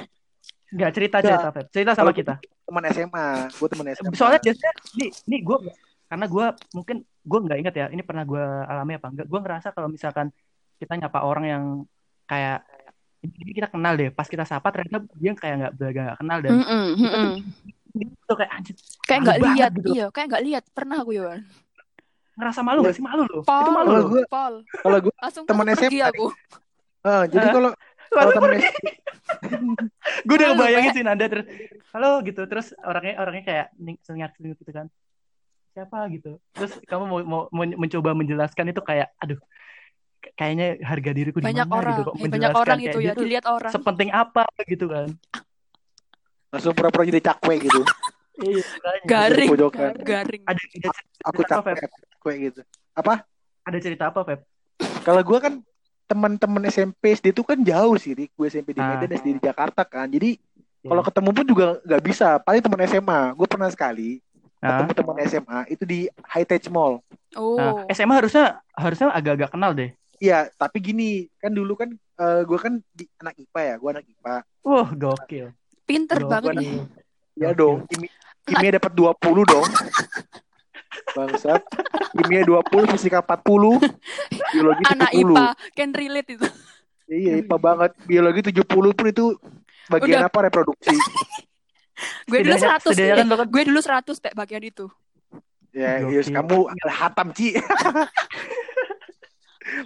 Enggak 0.73 0.91
cerita 0.91 1.17
Nggak. 1.17 1.29
cerita 1.29 1.49
Feb. 1.51 1.67
Cerita 1.71 1.93
sama 1.93 2.11
kita. 2.11 2.35
teman 2.63 2.85
SMA 2.89 3.27
gue 3.51 3.69
teman 3.69 3.87
SMA 3.91 4.11
Soalnya 4.13 4.41
biasanya 4.41 4.73
nih 4.95 5.11
nih 5.27 5.41
gue 5.43 5.57
karena 6.07 6.27
gue 6.27 6.47
mungkin 6.73 6.97
gue 7.03 7.39
nggak 7.43 7.59
ingat 7.59 7.75
ya 7.75 7.87
ini 7.89 8.01
pernah 8.01 8.25
gue 8.25 8.41
alami 8.65 8.93
apa 8.97 9.07
enggak. 9.09 9.27
Gue 9.27 9.39
ngerasa 9.39 9.69
kalau 9.71 9.87
misalkan 9.87 10.33
kita 10.77 10.97
nyapa 10.97 11.21
orang 11.21 11.45
yang 11.45 11.65
kayak 12.25 12.65
ini 13.21 13.53
kita 13.53 13.69
kenal 13.69 13.93
deh 13.93 14.09
pas 14.09 14.25
kita 14.25 14.43
sapa 14.43 14.67
ternyata 14.69 15.05
dia 15.13 15.31
kayak 15.33 15.55
nggak 15.61 15.73
belaga 15.75 16.01
nggak 16.03 16.19
kenal 16.19 16.39
dan 16.41 16.53
Mm-mm, 16.57 16.85
mm-mm. 16.99 17.31
itu 17.95 18.33
kayak 18.33 18.51
anjir 18.53 18.75
Kayak 19.03 19.21
nggak 19.23 19.39
lihat, 19.45 19.71
gitu. 19.75 19.89
iya 19.91 20.07
kayak 20.09 20.27
nggak 20.29 20.43
lihat. 20.43 20.65
Pernah 20.73 20.97
aku 20.99 21.13
Yohan. 21.13 21.41
ngerasa 22.33 22.61
malu 22.61 22.81
gak 22.81 22.97
sih 22.97 23.05
malu 23.05 23.29
loh 23.29 23.45
itu 23.45 23.71
malu 23.71 23.87
Kalau 23.87 23.93
loh 23.95 24.09
gue- 24.09 24.25
Pol. 24.27 24.55
kalau 24.81 24.99
gue 24.99 25.13
Langsung 25.15 25.45
pergi 25.45 25.77
SMA 25.77 26.01
aku. 26.03 26.27
ah, 27.05 27.25
jadi 27.27 27.47
kalau 27.53 27.71
Lalu 28.13 28.21
kalau 28.21 28.33
teman 28.37 28.51
gue 30.27 30.37
udah 30.37 30.51
bayangin 30.59 30.91
sih 30.93 31.05
Nanda 31.05 31.27
terus 31.27 31.47
halo 31.97 32.21
gitu 32.25 32.45
terus 32.45 32.77
orangnya 32.85 33.15
orangnya 33.21 33.45
kayak 33.49 33.67
senyap 34.05 34.31
senyap 34.37 34.57
gitu 34.61 34.73
kan. 34.73 34.87
Siapa? 35.73 36.05
gitu. 36.13 36.37
Terus 36.53 36.77
kamu 36.85 37.05
mau, 37.09 37.19
mau 37.25 37.43
mau 37.49 37.65
mencoba 37.65 38.13
menjelaskan 38.13 38.77
itu 38.77 38.83
kayak 38.85 39.09
aduh 39.17 39.41
kayaknya 40.37 40.79
harga 40.85 41.11
diriku 41.11 41.43
di 41.43 41.49
Banyak 41.51 41.67
mana 41.67 41.79
orang, 41.81 41.93
gitu 41.97 42.03
kok 42.05 42.13
eh, 42.13 42.19
banyak 42.21 42.31
menjelaskan 42.31 42.63
orang 42.63 42.79
itu 42.79 42.99
ya 42.99 43.13
gitu. 43.13 43.21
dilihat 43.25 43.45
orang. 43.49 43.73
sepenting 43.73 44.11
apa 44.13 44.45
gitu 44.69 44.87
kan. 44.87 45.09
Langsung 46.53 46.73
pura-pura 46.77 47.09
jadi 47.09 47.21
cakwe 47.21 47.57
gitu. 47.63 47.83
Iya. 48.33 48.65
Garing, 49.05 49.49
pojokan. 49.53 49.93
garing. 50.03 50.43
ada 50.49 50.57
ada 50.57 50.63
cerita 50.65 50.89
aku 51.21 51.41
apa, 51.45 51.51
cakwe 51.53 51.73
cakwe 51.85 52.33
gitu. 52.49 52.61
Apa? 52.97 53.15
Ada 53.69 53.79
cerita 53.79 54.05
apa 54.09 54.21
Feb? 54.25 54.41
Kalau 55.05 55.21
gue 55.21 55.39
kan 55.39 55.55
teman-teman 56.13 56.63
SMP 56.65 57.03
SD 57.11 57.33
itu 57.33 57.41
kan 57.41 57.57
jauh 57.59 57.97
sih 57.97 58.13
Rik. 58.13 58.31
gue 58.31 58.47
SMP 58.47 58.71
di 58.71 58.79
Ah. 58.79 58.93
Medan 58.95 59.13
SD 59.15 59.27
di 59.33 59.43
Jakarta 59.43 59.83
kan 59.83 60.07
jadi 60.07 60.37
Iya. 60.79 60.89
kalau 60.89 61.03
ketemu 61.03 61.31
pun 61.33 61.47
juga 61.47 61.67
nggak 61.81 62.03
bisa 62.03 62.27
paling 62.39 62.61
teman 62.61 62.81
SMA 62.85 63.21
gue 63.33 63.47
pernah 63.47 63.69
sekali 63.69 64.21
Nah, 64.59 64.79
ketemu 64.79 64.93
teman 64.95 65.17
SMA 65.25 65.59
itu 65.69 65.83
di 65.83 65.99
High 66.23 66.45
Tech 66.45 66.69
Mall 66.69 67.01
Oh. 67.33 67.57
nah, 67.57 67.73
SMA 67.89 68.15
harusnya 68.15 68.45
harusnya 68.71 69.09
agak-agak 69.11 69.51
kenal 69.51 69.73
deh 69.73 69.91
Iya, 70.19 70.47
tapi 70.53 70.79
gini, 70.79 71.11
kan 71.35 71.51
dulu 71.51 71.75
kan 71.75 71.91
gue 72.21 72.55
kan 72.57 72.79
di 72.89 73.11
anak 73.17 73.35
IPA 73.37 73.61
ya, 73.61 73.75
gue 73.75 73.91
anak 73.91 74.05
IPA. 74.07 74.37
wah 74.63 74.89
gokil 74.89 75.47
Pinter 75.83 76.15
Jawaban 76.17 76.31
banget 76.31 76.55
nih. 76.57 76.75
Ya 77.35 77.51
Oke. 77.51 77.59
dong, 77.59 77.77
kimi, 77.87 78.07
kimia 78.45 78.71
dapat 78.73 78.93
20 78.93 79.19
dong. 79.43 79.67
Bangsat. 81.11 81.63
Kimia 82.15 82.45
20, 82.45 82.63
fisika 82.89 83.19
40, 83.19 83.83
biologi 84.53 84.83
70. 84.85 84.93
Anak 84.93 85.11
IPA 85.13 85.45
can 85.73 85.91
relate 85.93 86.29
itu. 86.31 86.47
Iya, 87.09 87.33
IPA 87.41 87.57
banget. 87.59 87.91
Biologi 88.05 88.41
70 88.45 88.63
pun 88.93 89.07
itu 89.07 89.25
bagian 89.89 90.21
Udah. 90.21 90.29
apa 90.29 90.39
reproduksi. 90.43 90.95
Gue 92.31 92.41
dulu 92.41 92.55
Setidaknya- 92.55 92.83
100. 92.83 92.93
setidaknya 92.93 93.17
kan 93.17 93.27
kan- 93.37 93.51
Gue 93.51 93.63
dulu 93.65 93.81
100 93.81 94.17
Pak 94.19 94.33
bagian 94.35 94.63
itu. 94.63 94.87
Ya, 95.73 96.01
Gokil. 96.01 96.15
yes, 96.15 96.29
kamu 96.29 96.57
hatam, 96.85 97.29
Ci. 97.33 97.57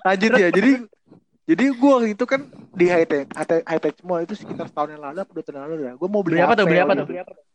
Lanjut 0.06 0.30
ya. 0.34 0.48
Jadi 0.50 0.70
jadi 1.46 1.64
gue 1.70 1.90
waktu 1.92 2.08
itu 2.10 2.24
kan 2.26 2.42
di 2.74 2.90
high 2.90 3.06
tech, 3.06 3.30
high 3.62 3.78
tech 3.78 3.94
mall 4.02 4.18
itu 4.18 4.34
sekitar 4.34 4.66
setahun 4.66 4.90
yang 4.90 5.02
lalu 5.04 5.18
apa 5.22 5.30
dua 5.30 5.42
tahun 5.42 5.54
yang 5.54 5.64
lalu 5.64 5.74
ya. 5.78 5.92
Gue 5.94 6.08
mau 6.10 6.22
beli, 6.22 6.36
Beli 6.36 6.42
apa 6.42 6.52
HP 6.52 6.58
tuh? 6.58 6.66
Beli 6.66 6.80
apa 6.80 6.92
tuh? 6.92 7.06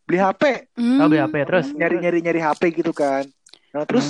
Beli 0.08 0.18
HP, 0.18 0.44
Hmm. 0.80 0.98
Oh, 0.98 1.08
beli 1.08 1.20
HP 1.20 1.36
terus. 1.44 1.68
nyari 1.72 1.96
nyari 2.00 2.20
nyari 2.22 2.40
HP 2.40 2.62
gitu 2.74 2.92
kan. 2.92 3.24
Nah 3.72 3.84
terus 3.88 4.08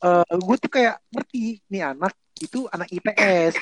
Hmm. 0.00 0.24
gue 0.24 0.56
tuh 0.56 0.70
kayak 0.72 0.96
ngerti 1.12 1.60
nih 1.68 1.82
anak 1.84 2.16
itu 2.40 2.64
anak 2.72 2.88
IPS, 2.88 3.52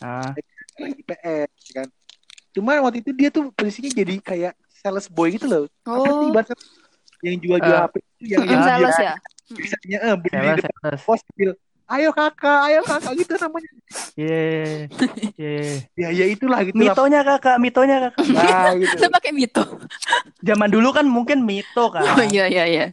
Ah, 0.00 0.32
anak 0.80 0.90
IPS 0.96 1.50
kan. 1.74 1.88
Cuma 2.56 2.80
waktu 2.80 3.04
itu 3.04 3.12
dia 3.12 3.28
tuh 3.28 3.52
posisinya 3.52 3.92
jadi 3.92 4.14
kayak 4.18 4.52
sales 4.72 5.12
boy 5.12 5.36
gitu 5.36 5.44
loh. 5.44 5.64
Apa 5.84 6.40
sih 6.48 6.56
Oh, 6.56 7.24
yang 7.24 7.36
jual-jual 7.40 7.76
Eh, 7.76 7.84
HP 7.84 7.94
itu 7.96 8.24
yang 8.32 8.42
yang 8.48 8.60
Ah, 8.60 8.66
sales 8.72 8.96
dia 8.96 9.04
ya. 9.04 9.14
bisanya 9.52 9.98
eh, 10.00 10.16
berdiri 10.16 10.40
sales, 10.40 10.56
depan 10.64 10.72
sales. 10.80 11.02
pos 11.04 11.22
bil, 11.36 11.52
ayo 11.86 12.08
kakak, 12.16 12.58
ayo 12.72 12.80
kakak 12.82 13.12
gitu 13.20 13.32
namanya. 13.36 13.70
Ye, 14.16 14.40
ye. 15.40 15.56
Ya 15.92 16.08
ya 16.08 16.24
itulah 16.24 16.64
gitu 16.64 16.76
lah. 16.80 16.96
Mitonya 16.96 17.20
kakak, 17.20 17.56
mitonya 17.60 17.96
kakak. 18.08 18.24
Nah, 18.32 18.72
gitu. 18.80 18.96
Saya 18.96 19.10
pakai 19.12 19.32
Mito. 19.36 19.62
Zaman 20.40 20.68
dulu 20.72 20.88
kan 20.96 21.04
mungkin 21.04 21.44
mito 21.44 21.92
kan. 21.92 22.16
Oh 22.16 22.24
iya 22.24 22.48
iya 22.48 22.64
iya. 22.64 22.86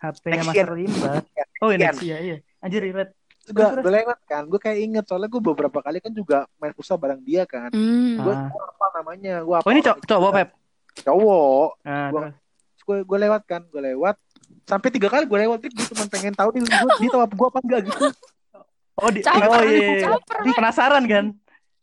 HP-nya. 0.00 0.42
Master 0.42 0.68
Limbat. 0.72 1.22
Oh 1.58 1.68
ini 1.68 1.84
iya 2.00 2.16
iya. 2.18 2.36
Anjir 2.58 2.82
Iret. 2.82 3.12
gue 3.42 3.56
gue 3.74 3.92
lewat 3.94 4.18
kan 4.24 4.42
gue 4.44 4.56
kayak 4.56 4.78
inget 4.80 5.04
soalnya 5.04 5.26
gue 5.26 5.42
beberapa 5.42 5.80
kali 5.80 5.98
kan 5.98 6.08
juga 6.10 6.46
main 6.56 6.70
futsal 6.70 6.96
bareng 6.96 7.18
dia 7.20 7.42
kan 7.44 7.68
Hmm. 7.68 8.20
gue 8.20 8.30
Ah. 8.30 8.46
apa 8.46 8.86
namanya 8.96 9.34
gue 9.40 9.54
apa 9.54 9.64
Oh 9.64 9.72
ini 9.72 9.80
cow- 9.80 9.98
cowok 9.98 10.30
Pep. 10.30 10.48
cowok 11.00 11.68
Nah, 11.82 12.08
Gua- 12.10 12.32
gue 12.80 12.96
gue 13.02 13.18
lewat 13.20 13.42
kan 13.44 13.62
gue 13.64 13.82
lewat 13.82 14.16
sampai 14.64 14.88
tiga 14.88 15.08
kali 15.08 15.24
gue 15.24 15.38
lewat 15.40 15.58
gue 15.62 15.86
cuma 15.88 16.04
pengen 16.06 16.30
tahu 16.30 16.52
nih 16.52 16.62
gue 16.62 16.70
dia 16.96 17.08
tahu 17.08 17.20
apa 17.20 17.34
gue 17.34 17.48
apa 17.48 17.58
enggak 17.60 17.80
gitu 17.86 18.06
Oh 18.96 19.08
di 19.08 19.20
Caper, 19.20 19.48
Oh 19.48 19.62
iya. 19.62 19.88
iya. 19.96 20.08
Di 20.38 20.50
penasaran 20.52 21.02
kan? 21.04 21.24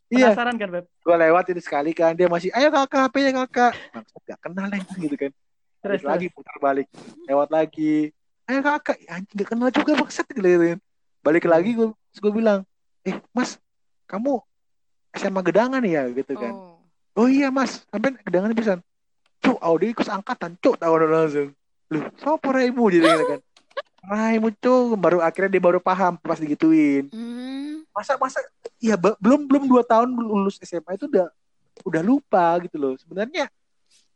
iya 0.08 0.30
Penasaran 0.30 0.56
kan 0.56 0.68
Pep? 0.72 0.86
gue 1.02 1.16
lewat 1.18 1.46
ini 1.50 1.60
sekali 1.60 1.92
kan 1.92 2.14
dia 2.14 2.28
masih 2.28 2.50
ayo 2.52 2.70
kakak 2.70 3.02
HP 3.04 3.16
nya 3.20 3.32
kakak 3.44 3.72
maksud 3.92 4.22
gak 4.24 4.40
kenal 4.40 4.70
yang 4.70 4.86
gitu 4.96 5.16
kan 5.18 5.32
Terus 5.88 6.04
terus 6.04 6.12
lagi 6.12 6.28
putar 6.32 6.56
balik 6.60 6.88
lewat 7.26 7.50
lagi 7.50 8.12
ayo 8.48 8.60
kakak 8.64 8.98
ya, 9.04 9.20
anjing 9.20 9.38
gak 9.40 9.48
kenal 9.52 9.70
juga 9.72 9.92
maksud 10.00 10.26
gitu 10.28 10.80
balik 11.24 11.44
lagi 11.48 11.76
gue 11.76 11.90
gue 11.96 12.32
bilang 12.32 12.64
eh 13.04 13.16
mas 13.32 13.60
kamu 14.08 14.40
SMA 15.16 15.42
gedangan 15.44 15.84
ya 15.84 16.08
gitu 16.12 16.36
kan 16.36 16.54
Oh. 16.54 16.78
Oh 17.18 17.26
iya 17.26 17.50
mas, 17.50 17.82
sampai 17.90 18.14
kedangan 18.22 18.54
bisa. 18.54 18.78
Cuk, 19.42 19.58
Audi 19.58 19.90
ikut 19.90 20.06
angkatan, 20.06 20.54
cuk, 20.62 20.78
tahu 20.78 21.02
langsung. 21.02 21.50
Lu, 21.90 22.06
sopo 22.22 22.54
raimu 22.54 22.94
jadi 22.94 23.10
kan. 23.26 23.42
Raimu 24.14 24.54
cuk, 24.54 24.94
baru 25.02 25.26
akhirnya 25.26 25.58
dia 25.58 25.64
baru 25.66 25.82
paham 25.82 26.14
pas 26.22 26.38
digituin. 26.38 27.10
Hmm. 27.10 27.82
Masa 27.90 28.14
masa 28.22 28.38
ya 28.78 28.94
be- 28.94 29.18
belum 29.18 29.50
belum 29.50 29.66
dua 29.66 29.82
tahun 29.82 30.14
lulus 30.14 30.62
SMA 30.62 30.94
itu 30.94 31.10
udah 31.10 31.28
udah 31.82 32.02
lupa 32.06 32.62
gitu 32.62 32.78
loh. 32.78 32.94
Sebenarnya 33.02 33.50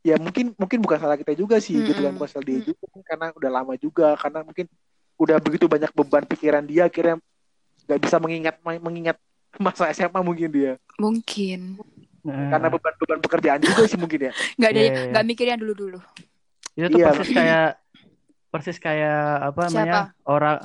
ya 0.02 0.18
mungkin 0.18 0.50
mungkin 0.58 0.78
bukan 0.82 0.98
salah 0.98 1.14
kita 1.14 1.32
juga 1.32 1.56
sih 1.58 1.78
gitu 1.78 2.02
kan, 2.02 2.12
bukan 2.12 2.28
salah 2.28 2.46
dia 2.46 2.58
juga 2.60 2.86
karena 3.06 3.26
udah 3.32 3.50
lama 3.50 3.74
juga 3.78 4.18
karena 4.18 4.42
mungkin 4.42 4.66
udah 5.14 5.36
begitu 5.38 5.64
banyak 5.66 5.90
beban 5.94 6.26
pikiran 6.26 6.66
dia 6.66 6.90
akhirnya 6.90 7.22
nggak 7.86 8.00
bisa 8.02 8.16
mengingat 8.18 8.56
mengingat 8.62 9.16
masa 9.56 9.86
SMA 9.92 10.20
mungkin 10.20 10.48
dia 10.48 10.72
Mungkin. 10.98 11.78
Nah, 12.22 12.54
karena 12.54 12.68
beban-beban 12.70 13.18
pekerjaan 13.18 13.58
juga 13.58 13.82
sih 13.84 13.98
mungkin 13.98 14.30
ya. 14.30 14.32
Nggak 14.58 14.70
ada 14.70 14.78
Iya, 14.78 14.86
iya. 14.86 15.04
nggak 15.10 15.24
mikir 15.26 15.46
yang 15.50 15.58
dulu-dulu. 15.58 15.98
itu 16.72 16.86
tuh 16.86 16.98
Iya. 17.02 17.06
persis 17.10 17.30
kayak 17.34 17.68
persis 18.48 18.78
kayak 18.78 19.20
apa 19.50 19.60
namanya? 19.68 20.02
Orang 20.22 20.56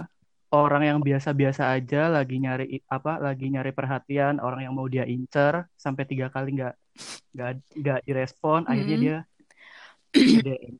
orang 0.49 0.83
yang 0.83 0.99
biasa-biasa 0.99 1.69
aja 1.69 2.07
lagi 2.07 2.39
nyari 2.39 2.79
apa 2.87 3.19
lagi 3.19 3.47
nyari 3.47 3.71
perhatian 3.71 4.39
orang 4.39 4.63
yang 4.63 4.73
mau 4.73 4.87
dia 4.87 5.03
incer 5.03 5.67
sampai 5.75 6.03
tiga 6.03 6.27
kali 6.27 6.55
nggak 6.55 6.73
nggak 7.33 7.51
nggak 7.75 7.99
direspon 8.03 8.63
akhirnya 8.63 8.95
Hmm. 8.95 9.03
dia 9.03 9.17
DM. 10.47 10.73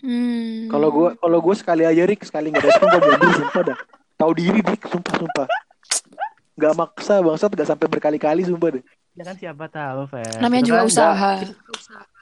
Hmm. 0.00 0.70
Kalau 0.70 0.88
gue 0.88 1.08
kalau 1.18 1.38
gue 1.42 1.54
sekali 1.54 1.82
aja 1.82 2.02
Rik 2.02 2.22
sekali 2.22 2.48
nggak 2.48 2.62
respon 2.64 2.86
gue 2.88 3.00
mundur 3.02 3.32
sumpah 3.34 3.62
dah. 3.66 3.78
Tahu 4.16 4.32
diri 4.34 4.60
Rik 4.62 4.82
sumpah 4.86 5.14
sumpah. 5.18 5.46
Gak 6.54 6.74
maksa 6.74 7.14
bangsat 7.18 7.50
gak 7.54 7.68
sampai 7.68 7.86
berkali-kali 7.86 8.42
sumpah 8.42 8.70
deh. 8.74 8.84
ya 9.14 9.26
kan 9.26 9.34
siapa 9.34 9.66
tahu 9.66 10.06
Fer 10.06 10.30
namanya 10.38 10.62
juga 10.62 10.80
usaha. 10.86 11.42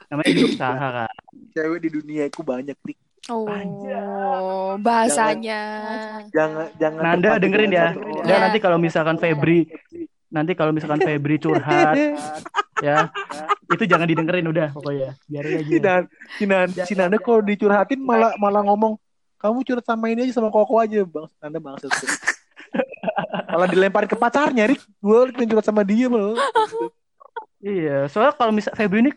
namanya 0.09 0.31
juga 0.33 0.47
usaha 0.49 0.87
kan 0.97 1.13
Cewek 1.53 1.79
di 1.85 1.89
dunia 1.93 2.25
itu 2.25 2.41
banyak 2.41 2.73
Rik. 2.81 2.97
Oh, 3.27 4.79
bahasanya. 4.79 5.61
Jangan 6.31 6.67
jangan 6.79 7.01
Nanda 7.03 7.35
dengerin 7.39 7.71
ya. 7.75 7.87
ya 8.23 8.35
nanti 8.47 8.59
kalau 8.63 8.79
misalkan 8.79 9.19
Febri 9.19 9.67
nanti 10.27 10.55
kalau 10.55 10.71
misalkan 10.71 11.03
Febri 11.03 11.35
curhat 11.39 11.95
ya. 12.79 13.11
Itu 13.67 13.83
jangan 13.83 14.07
didengerin 14.07 14.47
udah 14.47 14.71
pokoknya. 14.71 15.19
Biarin 15.27 15.59
aja. 15.59 15.67
Si 15.67 15.77
Nan- 15.79 16.07
si 16.39 16.43
Nan- 16.47 16.75
si 16.87 16.93
Nanda 16.95 17.17
kalau 17.19 17.43
dicurhatin 17.43 17.99
malah 17.99 18.31
malah 18.39 18.63
ngomong 18.63 18.95
kamu 19.37 19.59
curhat 19.67 19.85
sama 19.85 20.07
ini 20.07 20.27
aja 20.27 20.39
sama 20.39 20.47
koko 20.47 20.79
aja. 20.79 21.03
Bang 21.03 21.27
Nanda 21.43 21.59
bangsat. 21.59 21.91
Malah 23.47 23.67
dilemparin 23.71 24.11
ke 24.11 24.17
pacarnya 24.19 24.67
Rik. 24.69 24.81
Gue 24.99 25.31
curhat 25.33 25.65
sama 25.65 25.81
dia 25.87 26.11
malah 26.11 26.35
iya 27.61 28.05
soalnya 28.09 28.33
kalau 28.37 28.53
misal 28.53 28.73
Febri 28.77 29.01
ini 29.01 29.11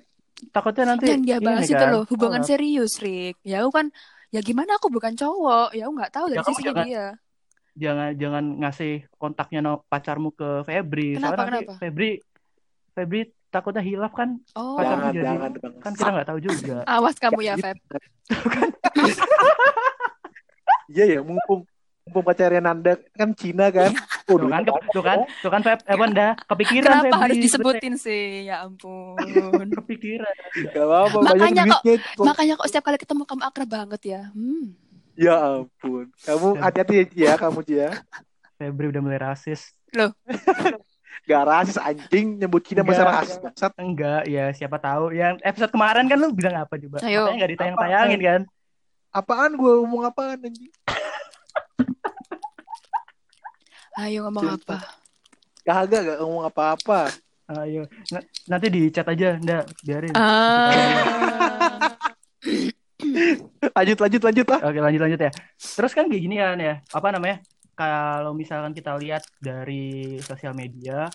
takutnya 0.48 0.85
nanti 0.88 1.05
Yang 1.07 1.22
dia 1.22 1.37
ini 1.37 1.44
bahas 1.44 1.64
itu 1.64 1.76
kan, 1.76 1.88
loh, 1.92 2.03
hubungan 2.09 2.40
oh, 2.40 2.46
serius, 2.46 2.98
Rick. 2.98 3.37
Ya 3.42 3.61
aku 3.61 3.70
kan, 3.70 3.87
ya 4.29 4.40
gimana 4.40 4.74
aku 4.74 4.88
bukan 4.88 5.12
cowok, 5.12 5.68
ya 5.72 5.85
aku 5.85 5.92
nggak 5.94 6.11
tahu 6.11 6.24
dari 6.26 6.38
Ya, 6.38 6.42
jangan- 6.62 6.88
dia. 6.88 7.07
jangan 7.72 8.09
jangan 8.14 8.44
ngasih 8.59 9.07
kontaknya 9.14 9.61
no, 9.61 9.72
pacarmu 9.85 10.31
ke 10.31 10.62
Febri 10.62 11.14
Kenapa, 11.14 11.31
soalnya 11.31 11.46
nanti 11.46 11.62
kenapa? 11.62 11.79
Febri 11.79 12.11
Febri 12.90 13.20
takutnya 13.48 13.81
hilaf 13.81 14.12
kan 14.12 14.37
Oh, 14.55 14.74
Pacar- 14.74 14.98
jangan 14.98 15.11
jadi- 15.11 15.24
jangan 15.24 15.38
kan 15.38 15.50
bangsat 15.79 15.96
kita 15.96 16.11
nggak 16.11 16.26
tahu 16.26 16.38
juga 16.40 16.76
awas 16.98 17.16
kamu 17.16 17.40
ya. 17.40 17.55
Feb. 17.57 17.76
iya 20.90 21.05
ya 21.09 21.18
mumpung 21.22 21.62
mumpung 22.11 22.27
pacarnya 22.27 22.59
Nanda 22.59 22.99
kan 23.14 23.31
Cina 23.38 23.70
kan 23.70 23.94
oh, 24.27 24.35
tuh 24.35 24.51
kan 24.51 24.62
tuh 24.66 25.03
kan 25.07 25.18
tuh 25.38 25.51
kan 25.55 25.61
Feb 25.62 25.79
eh 25.87 25.96
dah 26.11 26.31
kepikiran 26.42 26.90
Kenapa 26.90 27.07
Febri 27.07 27.23
harus 27.23 27.37
disebutin 27.38 27.94
sih? 27.94 28.51
Ya 28.51 28.66
ampun. 28.66 29.14
kepikiran 29.79 30.35
Gak 30.75 30.83
apa-apa 30.83 31.18
Makanya 31.23 31.62
kok- 31.70 31.83
duitnya 31.87 31.94
kok. 32.18 32.25
Makanya 32.27 32.53
kok 32.59 32.66
setiap 32.66 32.85
kali 32.90 32.99
ketemu 32.99 33.23
kamu 33.23 33.42
akrab 33.46 33.70
banget 33.70 34.01
ya. 34.03 34.23
Hmm. 34.35 34.75
Ya 35.14 35.35
ampun. 35.38 36.11
Kamu 36.27 36.59
hati-hati 36.59 36.94
ya, 36.99 37.05
ya 37.14 37.33
kamu 37.38 37.62
Ci, 37.62 37.75
ya. 37.79 37.90
Febri 38.59 38.90
udah 38.90 39.01
mulai 39.07 39.23
rasis 39.23 39.70
Gak 41.31 41.44
rasis 41.46 41.79
anjing 41.79 42.42
nyebut 42.42 42.66
Cina 42.66 42.83
masa 42.83 43.07
rasis 43.07 43.38
bangsat. 43.38 43.70
enggak 43.79 44.27
ya 44.27 44.51
siapa 44.51 44.83
tahu 44.83 45.14
yang 45.14 45.38
episode 45.46 45.70
kemarin 45.70 46.11
kan 46.11 46.18
lu 46.18 46.35
bilang 46.35 46.59
apa 46.59 46.75
coba 46.75 46.99
Ayo. 47.07 47.31
Makanya 47.31 47.37
nggak 47.38 47.51
ditayang-tayangin 47.55 48.20
kan 48.20 48.42
Apaan 49.11 49.59
gue 49.59 49.73
ngomong 49.83 50.07
apaan 50.07 50.38
anjing? 50.38 50.70
Ayo 53.99 54.25
ngomong 54.27 54.57
apa? 54.57 54.77
Kagak 55.61 56.01
gak 56.07 56.19
ngomong 56.23 56.45
apa-apa. 56.47 57.11
ayo 57.51 57.83
N- 58.14 58.27
nanti 58.47 58.66
di 58.71 58.95
chat 58.95 59.05
aja 59.05 59.35
ndak 59.37 59.66
biarin 59.83 60.14
Ah. 60.14 60.71
Lanjut 63.75 63.99
lanjut 63.99 64.23
lanjut 64.23 64.47
lah. 64.47 64.61
Oke 64.71 64.79
lanjut 64.79 65.03
lanjut 65.03 65.21
ya. 65.21 65.31
Terus 65.59 65.93
kan 65.93 66.07
kayak 66.07 66.23
gini 66.23 66.37
kan 66.38 66.57
ya, 66.57 66.75
apa 66.90 67.09
namanya? 67.11 67.43
Kalau 67.75 68.33
misalkan 68.33 68.71
kita 68.71 68.95
lihat 68.97 69.25
dari 69.40 70.16
sosial 70.21 70.53
media, 70.53 71.09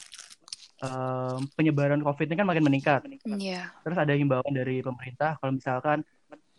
em, 0.82 1.39
penyebaran 1.54 2.01
COVID 2.01 2.25
ini 2.25 2.36
kan 2.36 2.47
makin 2.47 2.65
meningkat. 2.65 3.01
Iya. 3.38 3.69
Terus 3.82 3.97
ada 3.97 4.13
himbauan 4.13 4.49
dari 4.49 4.82
pemerintah 4.82 5.38
kalau 5.39 5.56
misalkan 5.56 6.04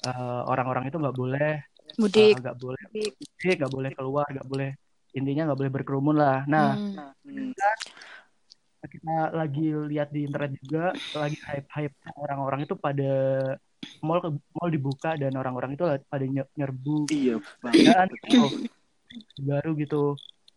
eh, 0.06 0.42
orang-orang 0.46 0.86
itu 0.86 0.96
nggak 0.96 1.16
boleh, 1.16 1.54
eh, 1.58 1.75
Mudik. 1.96 2.34
nggak 2.40 2.56
boleh, 2.60 2.82
mudik, 2.92 3.12
nggak 3.56 3.72
boleh 3.72 3.90
keluar, 3.96 4.26
nggak 4.28 4.48
boleh 4.48 4.70
intinya 5.16 5.48
nggak 5.48 5.58
boleh 5.58 5.72
berkerumun 5.72 6.16
lah. 6.16 6.44
Nah, 6.44 6.76
Hmm. 7.24 7.52
kita 8.86 9.34
lagi 9.34 9.66
lihat 9.74 10.14
di 10.14 10.22
internet 10.22 10.54
juga, 10.62 10.94
lagi 11.10 11.34
hype-hype 11.42 11.96
orang-orang 12.14 12.68
itu 12.68 12.74
pada 12.78 13.12
mall 13.98 14.22
ke- 14.22 14.38
mall 14.54 14.70
dibuka 14.70 15.18
dan 15.18 15.34
orang-orang 15.34 15.74
itu 15.74 15.82
pada 16.06 16.24
nye- 16.24 16.52
nyerbu 16.54 17.08
Iya 17.08 17.36
dan 17.82 18.06
gitu 18.12 18.46
baru 19.40 19.70
gitu 19.78 20.02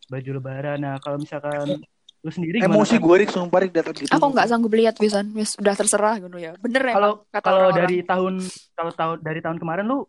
baju 0.10 0.30
lebaran 0.36 0.78
nah 0.82 0.95
kalau 0.99 1.21
misalkan 1.21 1.80
Lu 2.19 2.28
sendiri 2.36 2.60
gimana? 2.60 2.84
Emosi 2.84 2.99
gue 2.99 3.15
Rik 3.15 3.32
sumpah 3.32 3.63
Rik 3.63 3.71
datang 3.71 3.95
gitu. 3.95 4.12
Aku 4.12 4.36
nggak 4.36 4.52
sanggup 4.52 4.75
lihat 4.75 4.99
wisan, 4.99 5.32
wis 5.32 5.56
udah 5.56 5.71
terserah 5.71 6.19
gitu 6.19 6.36
ya. 6.36 6.52
Bener 6.60 6.91
ya 6.91 6.93
Kalau 6.99 7.12
kata 7.32 7.47
kalau 7.47 7.67
dari 7.71 7.97
tahun 8.04 8.34
kalau 8.75 8.91
tahun 8.91 9.17
dari 9.23 9.39
tahun 9.39 9.56
kemarin 9.56 9.88
lu 9.88 10.04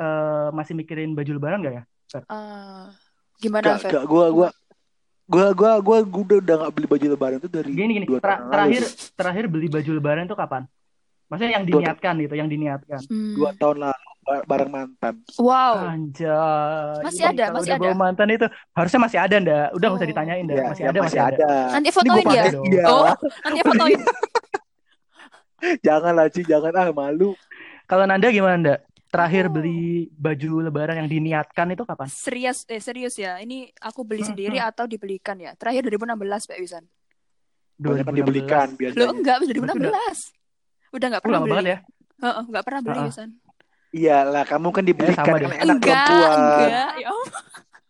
eh, 0.00 0.48
masih 0.50 0.72
mikirin 0.72 1.12
baju 1.12 1.30
lebaran 1.30 1.60
gak 1.60 1.74
ya? 1.74 1.82
Ah, 2.26 2.88
gimana, 3.36 3.76
Gak, 3.76 3.84
Feb? 3.84 3.90
gak, 3.92 4.04
gue, 4.04 4.26
gue, 4.32 4.48
gue, 5.28 5.46
gue, 5.52 5.72
gue, 5.78 5.98
gue 6.02 6.22
udah, 6.24 6.38
udah 6.40 6.56
gak 6.58 6.72
beli 6.72 6.86
baju 6.88 7.06
lebaran 7.06 7.38
tuh 7.38 7.50
dari 7.50 7.70
Gini 7.70 7.92
gini, 7.94 8.06
ter- 8.08 8.18
tahun 8.18 8.40
lalu. 8.40 8.50
terakhir 8.50 8.82
terakhir 9.14 9.44
beli 9.46 9.68
baju 9.68 9.90
lebaran 9.94 10.24
itu 10.24 10.34
kapan? 10.34 10.62
Maksudnya 11.30 11.52
yang 11.54 11.64
Dua- 11.64 11.78
diniatkan 11.78 12.14
gitu, 12.18 12.34
yang 12.34 12.48
diniatkan. 12.50 13.00
Hmm. 13.06 13.34
Dua 13.38 13.50
tahun 13.54 13.76
lalu 13.78 14.08
ba- 14.20 14.44
bareng 14.44 14.66
mantan. 14.68 15.14
Wow. 15.38 15.74
Anjay. 15.86 16.98
Masih 17.06 17.24
ada, 17.24 17.44
kalau 17.46 17.62
masih 17.62 17.70
ada. 17.70 17.80
bawa 17.80 17.94
mantan 17.94 18.28
itu 18.28 18.46
harusnya 18.74 19.00
masih 19.00 19.18
ada 19.22 19.36
ndak? 19.38 19.66
Udah 19.70 19.86
nggak 19.86 19.94
usah 19.94 20.06
Oh. 20.06 20.10
ditanyain 20.10 20.44
dah. 20.44 20.56
Ya, 20.56 20.64
masih 20.66 20.82
ya 20.82 20.90
ada, 20.90 20.98
masih 21.00 21.20
ada. 21.22 21.50
Nanti 21.70 21.86
Ini 21.86 21.94
fotoin 21.94 22.24
gua 22.26 22.34
ya. 22.34 22.44
iya. 22.66 22.84
Oh, 22.84 23.04
nanti 23.46 23.60
fotoin. 23.62 23.98
Jangan 25.86 26.12
lah 26.16 26.26
Ci, 26.26 26.40
jangan 26.42 26.72
ah 26.72 26.88
malu. 26.90 27.36
Kalau 27.84 28.08
Nanda 28.08 28.32
gimana 28.32 28.56
Nanda? 28.56 28.74
Terakhir 29.10 29.44
Oh. 29.44 29.52
beli 29.52 29.80
baju 30.08 30.50
lebaran 30.62 30.96
yang 30.96 31.10
diniatkan 31.10 31.66
itu 31.68 31.82
kapan? 31.82 32.06
Serius, 32.06 32.62
eh 32.64 32.78
serius 32.78 33.14
ya. 33.14 33.36
Ini 33.36 33.74
aku 33.76 34.00
beli 34.00 34.22
Hmm, 34.22 34.30
sendiri 34.30 34.56
atau 34.56 34.86
dibelikan 34.86 35.34
ya? 35.36 35.50
Terakhir 35.52 35.82
2016, 35.84 36.46
Pak 36.46 36.58
Wisan. 36.58 36.84
Banyak 37.76 38.06
kan 38.06 38.14
2016. 38.14 38.16
dibelikan 38.16 38.66
Lo 38.68 38.76
biasanya. 38.76 39.10
enggak, 39.12 39.36
bisa 39.36 39.50
Berarti 39.50 39.60
2016. 39.82 40.18
Udah 40.90 41.06
enggak 41.06 41.22
pernah 41.22 41.34
lama 41.34 41.44
beli. 41.44 41.52
banget 41.52 41.66
ya. 41.66 41.78
Heeh, 42.20 42.42
enggak 42.46 42.62
pernah 42.62 42.80
beli. 42.80 43.00
Wisan. 43.04 43.28
Iya 43.90 44.18
lah, 44.22 44.44
kamu 44.44 44.68
kan 44.70 44.84
dibelikan 44.84 45.18
sama 45.18 45.34
kan 45.34 45.50
enak 45.50 45.74
Enggak, 45.74 46.06
perempuan. 46.06 46.38
enggak. 46.38 46.68
Ya. 46.96 47.10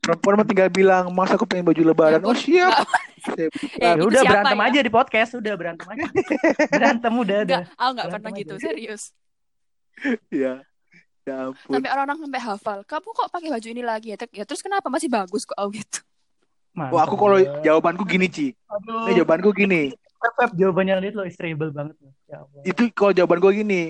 Perempuan 0.00 0.34
mah 0.34 0.46
tinggal 0.48 0.68
bilang, 0.70 1.04
mas 1.10 1.28
aku 1.28 1.44
pengen 1.44 1.64
baju 1.66 1.82
lebaran. 1.84 2.18
Ya 2.18 2.24
Oh 2.24 2.32
siap. 2.32 2.72
enggak. 2.72 2.88
Eh. 3.36 3.52
Ya 3.76 3.92
itu 3.92 4.08
udah 4.08 4.22
siapa 4.24 4.32
berantem 4.32 4.56
ya? 4.56 4.64
aja 4.64 4.80
di 4.80 4.88
podcast, 4.90 5.30
udah 5.36 5.52
berantem 5.52 5.84
aja. 5.86 6.08
berantem 6.72 7.12
udah 7.12 7.36
Enggak, 7.36 7.44
udah. 7.44 7.60
aku 7.76 7.90
enggak 7.92 8.06
Berantem 8.06 8.08
pernah 8.16 8.32
aja. 8.32 8.40
gitu, 8.40 8.54
serius. 8.56 9.02
Iya. 10.30 10.52
Ya 11.30 11.36
ampun. 11.46 11.70
Sampai 11.70 11.90
orang 11.94 12.18
sampai 12.18 12.40
hafal. 12.42 12.78
Kamu 12.82 13.08
kok 13.14 13.28
pakai 13.30 13.48
baju 13.54 13.68
ini 13.70 13.82
lagi 13.86 14.06
ya? 14.10 14.16
Ya 14.34 14.42
terus 14.42 14.58
kenapa 14.58 14.90
masih 14.90 15.06
bagus 15.06 15.46
kok 15.46 15.54
oh, 15.54 15.70
gitu. 15.70 16.02
Mantap. 16.74 16.94
Wah 16.94 17.02
aku 17.06 17.14
kalau 17.14 17.38
jawabanku 17.62 18.02
gini 18.02 18.26
Ci. 18.26 18.46
Aduh. 18.66 19.06
Ini 19.06 19.22
jawabanku 19.22 19.50
gini. 19.54 19.94
Pep, 20.20 20.52
jawabannya 20.52 21.00
Nadit 21.00 21.14
lo 21.16 21.24
istable 21.24 21.70
banget. 21.72 21.96
Ya 22.28 22.44
Allah. 22.44 22.62
Itu 22.66 22.82
kalau 22.92 23.12
jawaban 23.14 23.38
gue 23.38 23.52
gini. 23.62 23.82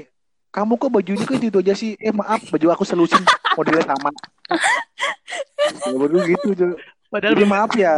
Kamu 0.50 0.79
kok 0.79 0.90
bajunya 0.90 1.22
kok 1.22 1.38
itu 1.38 1.59
aja 1.62 1.74
sih? 1.79 1.94
Eh 1.98 2.11
maaf, 2.11 2.42
baju 2.50 2.66
aku 2.74 2.85
selusin 2.85 3.22
modelnya 3.55 3.87
sama. 3.87 4.11
Jawaban 5.87 6.09
gue 6.11 6.22
gitu. 6.35 6.66
Padahal 7.11 7.35
Jadi 7.35 7.44
maaf 7.46 7.70
ya. 7.74 7.94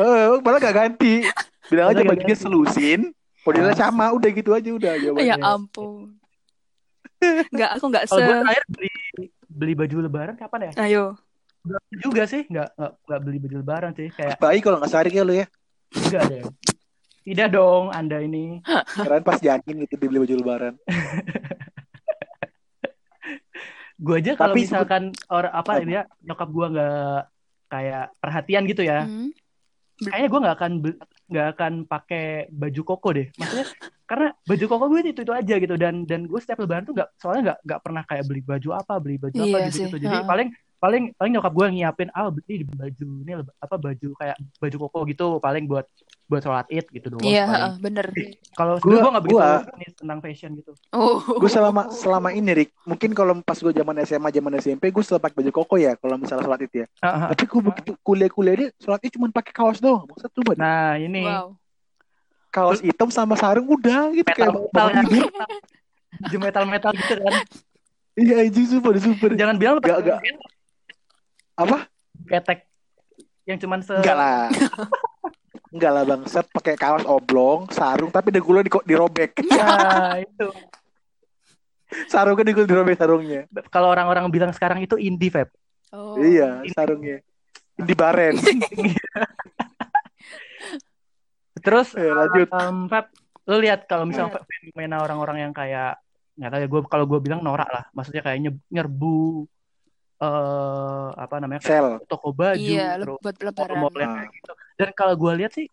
Eh, 0.00 0.40
malah 0.40 0.60
gak 0.60 0.76
ganti. 0.76 1.24
Bilang 1.68 1.92
aja 1.92 2.04
bajunya 2.04 2.36
ganti. 2.36 2.44
selusin, 2.44 3.00
modelnya 3.44 3.76
sama, 3.76 4.12
udah 4.12 4.30
gitu 4.32 4.50
aja 4.56 4.70
udah 4.72 4.92
jawabannya. 5.00 5.28
Ya 5.32 5.36
ampun. 5.40 6.21
Enggak, 7.52 7.70
aku 7.74 7.84
enggak 7.86 8.04
kalau 8.06 8.20
se 8.20 8.24
gue 8.24 8.36
terakhir 8.40 8.64
beli 8.68 8.90
beli 9.46 9.72
baju 9.76 9.96
lebaran 10.00 10.34
kapan 10.34 10.60
ya? 10.68 10.72
Ayo. 10.80 11.04
Udah 11.62 11.78
juga 11.94 12.22
sih, 12.26 12.42
nggak 12.44 12.68
nggak 12.74 12.92
nggak 13.06 13.20
beli 13.22 13.38
baju 13.38 13.56
lebaran 13.60 13.92
sih, 13.92 14.08
kayak 14.10 14.34
Baik 14.36 14.60
kalau 14.62 14.76
nggak 14.80 14.90
sehari 14.90 15.10
ya 15.10 15.22
lu 15.22 15.34
ya. 15.34 15.46
enggak 15.94 16.22
deh. 16.26 16.42
Tidak 17.22 17.48
dong, 17.48 17.84
Anda 17.88 18.18
ini. 18.18 18.58
Keren 18.98 19.22
pas 19.22 19.38
janin 19.38 19.86
gitu 19.86 19.94
dibeli 19.94 20.18
baju 20.18 20.34
lebaran. 20.42 20.74
Gue 24.02 24.18
aja 24.18 24.34
kalau 24.34 24.58
misalkan 24.58 25.14
orang 25.30 25.52
apa 25.54 25.78
Apa? 25.78 25.86
ya 25.86 26.02
nyokap 26.20 26.48
gue 26.50 26.66
nggak 26.74 27.20
kayak 27.70 28.04
perhatian 28.18 28.66
gitu 28.66 28.82
ya, 28.82 29.06
Hmm. 29.06 29.30
kayaknya 30.02 30.28
gue 30.28 30.40
nggak 30.42 30.56
akan 30.58 30.72
nggak 31.32 31.48
akan 31.56 31.72
pakai 31.88 32.52
baju 32.52 32.82
koko 32.84 33.08
deh. 33.16 33.26
Maksudnya 33.34 33.66
karena 34.04 34.28
baju 34.44 34.64
koko 34.68 34.84
gue 34.92 35.00
itu 35.08 35.20
itu 35.24 35.32
aja 35.32 35.54
gitu 35.56 35.74
dan 35.80 36.04
dan 36.04 36.28
gue 36.28 36.40
setiap 36.40 36.60
lebaran 36.60 36.84
tuh 36.84 36.92
nggak 36.92 37.08
soalnya 37.16 37.42
nggak 37.48 37.58
nggak 37.64 37.80
pernah 37.80 38.02
kayak 38.04 38.24
beli 38.28 38.42
baju 38.44 38.68
apa 38.76 38.94
beli 39.00 39.16
baju 39.16 39.38
apa 39.40 39.56
Iya 39.56 39.68
gitu 39.72 39.78
gitu. 39.88 39.96
Jadi 40.04 40.16
ha. 40.20 40.28
paling 40.28 40.48
paling 40.82 41.04
paling 41.14 41.32
nyokap 41.38 41.52
gue 41.54 41.66
nyiapin 41.78 42.08
ah 42.12 42.28
beli 42.28 42.66
baju 42.68 43.08
ini 43.22 43.32
apa 43.38 43.76
baju 43.78 44.08
kayak 44.18 44.36
baju 44.58 44.76
koko 44.88 44.98
gitu 45.08 45.26
paling 45.40 45.64
buat 45.64 45.86
buat 46.24 46.40
sholat 46.40 46.64
id 46.66 46.86
gitu 46.88 47.06
doang. 47.08 47.22
Iya, 47.22 47.44
heeh, 47.44 47.72
bener. 47.76 48.06
Kalau 48.58 48.76
Gua- 48.78 48.98
gue 48.98 49.10
nggak 49.10 49.24
begitu 49.24 49.36
gua- 49.36 49.64
ini 49.74 49.86
tentang 49.92 50.18
fashion 50.18 50.50
gitu. 50.54 50.72
Oh. 50.90 51.20
Gue 51.20 51.46
selama 51.46 51.88
selama 51.88 52.28
ini 52.30 52.52
Rik, 52.54 52.70
mungkin 52.82 53.10
kalau 53.10 53.32
pas 53.40 53.56
gue 53.56 53.68
zaman 53.70 53.96
SMA 54.02 54.28
zaman 54.30 54.52
SMP 54.56 54.88
gue 54.88 55.00
selalu 55.00 55.20
pakai 55.20 55.36
baju 55.38 55.50
koko 55.54 55.74
ya 55.76 55.92
kalau 55.94 56.16
misalnya 56.16 56.42
sholat 56.42 56.60
id 56.62 56.74
ya. 56.74 56.86
Ah. 57.00 57.28
Tapi 57.28 57.44
gue 57.44 57.60
begitu 57.62 57.90
kuliah-kuliah 58.00 58.54
dia 58.54 58.68
sholat 58.76 59.00
id 59.00 59.12
cuma 59.12 59.28
pakai 59.30 59.52
kaos 59.52 59.76
doang. 59.78 60.04
Maksud 60.06 60.28
tuh 60.28 60.42
buat 60.42 60.56
Nah 60.56 60.96
ini 60.96 61.22
Wow. 61.22 61.56
kaos 62.48 62.80
hitam 62.80 63.08
sama 63.08 63.32
sarung 63.34 63.64
udah 63.66 64.12
gitu 64.12 64.24
metal 64.26 64.36
kayak 64.38 64.52
metal 64.52 64.86
kan, 64.86 65.04
tidur. 65.06 65.30
baju 66.22 66.36
metal 66.38 66.64
metal 66.66 66.90
gitu 66.92 67.14
kan. 67.18 67.32
Iya 68.12 68.34
anjing 68.42 68.66
super 68.66 68.94
super. 68.96 69.30
Jangan 69.32 69.56
bilang 69.56 69.76
Gak, 69.78 69.98
gak. 70.02 70.20
Apa? 71.54 71.88
ketek 72.22 72.68
yang 73.42 73.58
cuman 73.58 73.80
se 73.80 73.92
Enggak 73.94 74.14
lah. 74.14 74.48
Enggak 75.72 75.90
lah 75.90 76.04
bang, 76.04 76.22
set 76.28 76.46
pakai 76.52 76.76
kaos 76.76 77.08
oblong, 77.08 77.64
sarung, 77.72 78.12
tapi 78.12 78.28
degulnya 78.28 78.68
di, 78.68 78.72
dirobek. 78.84 79.40
Ya 79.48 79.64
itu. 80.24 80.48
Sarungnya 82.08 82.44
degul 82.44 82.68
dirobek 82.68 82.96
sarungnya. 82.96 83.48
Kalau 83.68 83.88
orang-orang 83.88 84.28
bilang 84.28 84.52
sekarang 84.52 84.84
itu 84.84 84.96
indie 84.96 85.32
Feb. 85.32 85.48
Oh. 85.92 86.16
Iya, 86.16 86.60
sarungnya. 86.72 87.24
Di 87.72 87.92
baren. 87.92 88.36
Terus 91.62 91.94
Eh, 91.94 92.10
lanjut. 92.10 92.48
em, 92.48 92.76
Feb, 92.88 93.06
lu 93.48 93.56
lihat 93.60 93.84
kalau 93.86 94.04
misalnya 94.04 94.40
fenomena 94.44 95.00
orang-orang 95.00 95.48
yang 95.48 95.52
kayak 95.54 95.98
nggak 96.32 96.48
tahu 96.48 96.60
ya 96.64 96.68
gue 96.68 96.80
kalau 96.88 97.04
gue 97.04 97.20
bilang 97.20 97.40
norak 97.44 97.68
lah, 97.68 97.84
maksudnya 97.92 98.24
kayak 98.24 98.38
nye- 98.40 98.64
nyerbu 98.72 99.44
eh 100.22 101.08
apa 101.18 101.34
namanya 101.42 101.58
Sel. 101.60 101.98
toko 102.06 102.30
baju 102.30 102.62
Iya, 102.62 102.94
terus 102.96 103.18
buat 103.18 103.36
lebaran. 103.42 103.90
yang 103.98 104.12
kayak 104.14 104.30
gitu. 104.32 104.52
Dan 104.78 104.88
kalau 104.94 105.14
gue 105.18 105.32
lihat 105.42 105.52
sih 105.52 105.66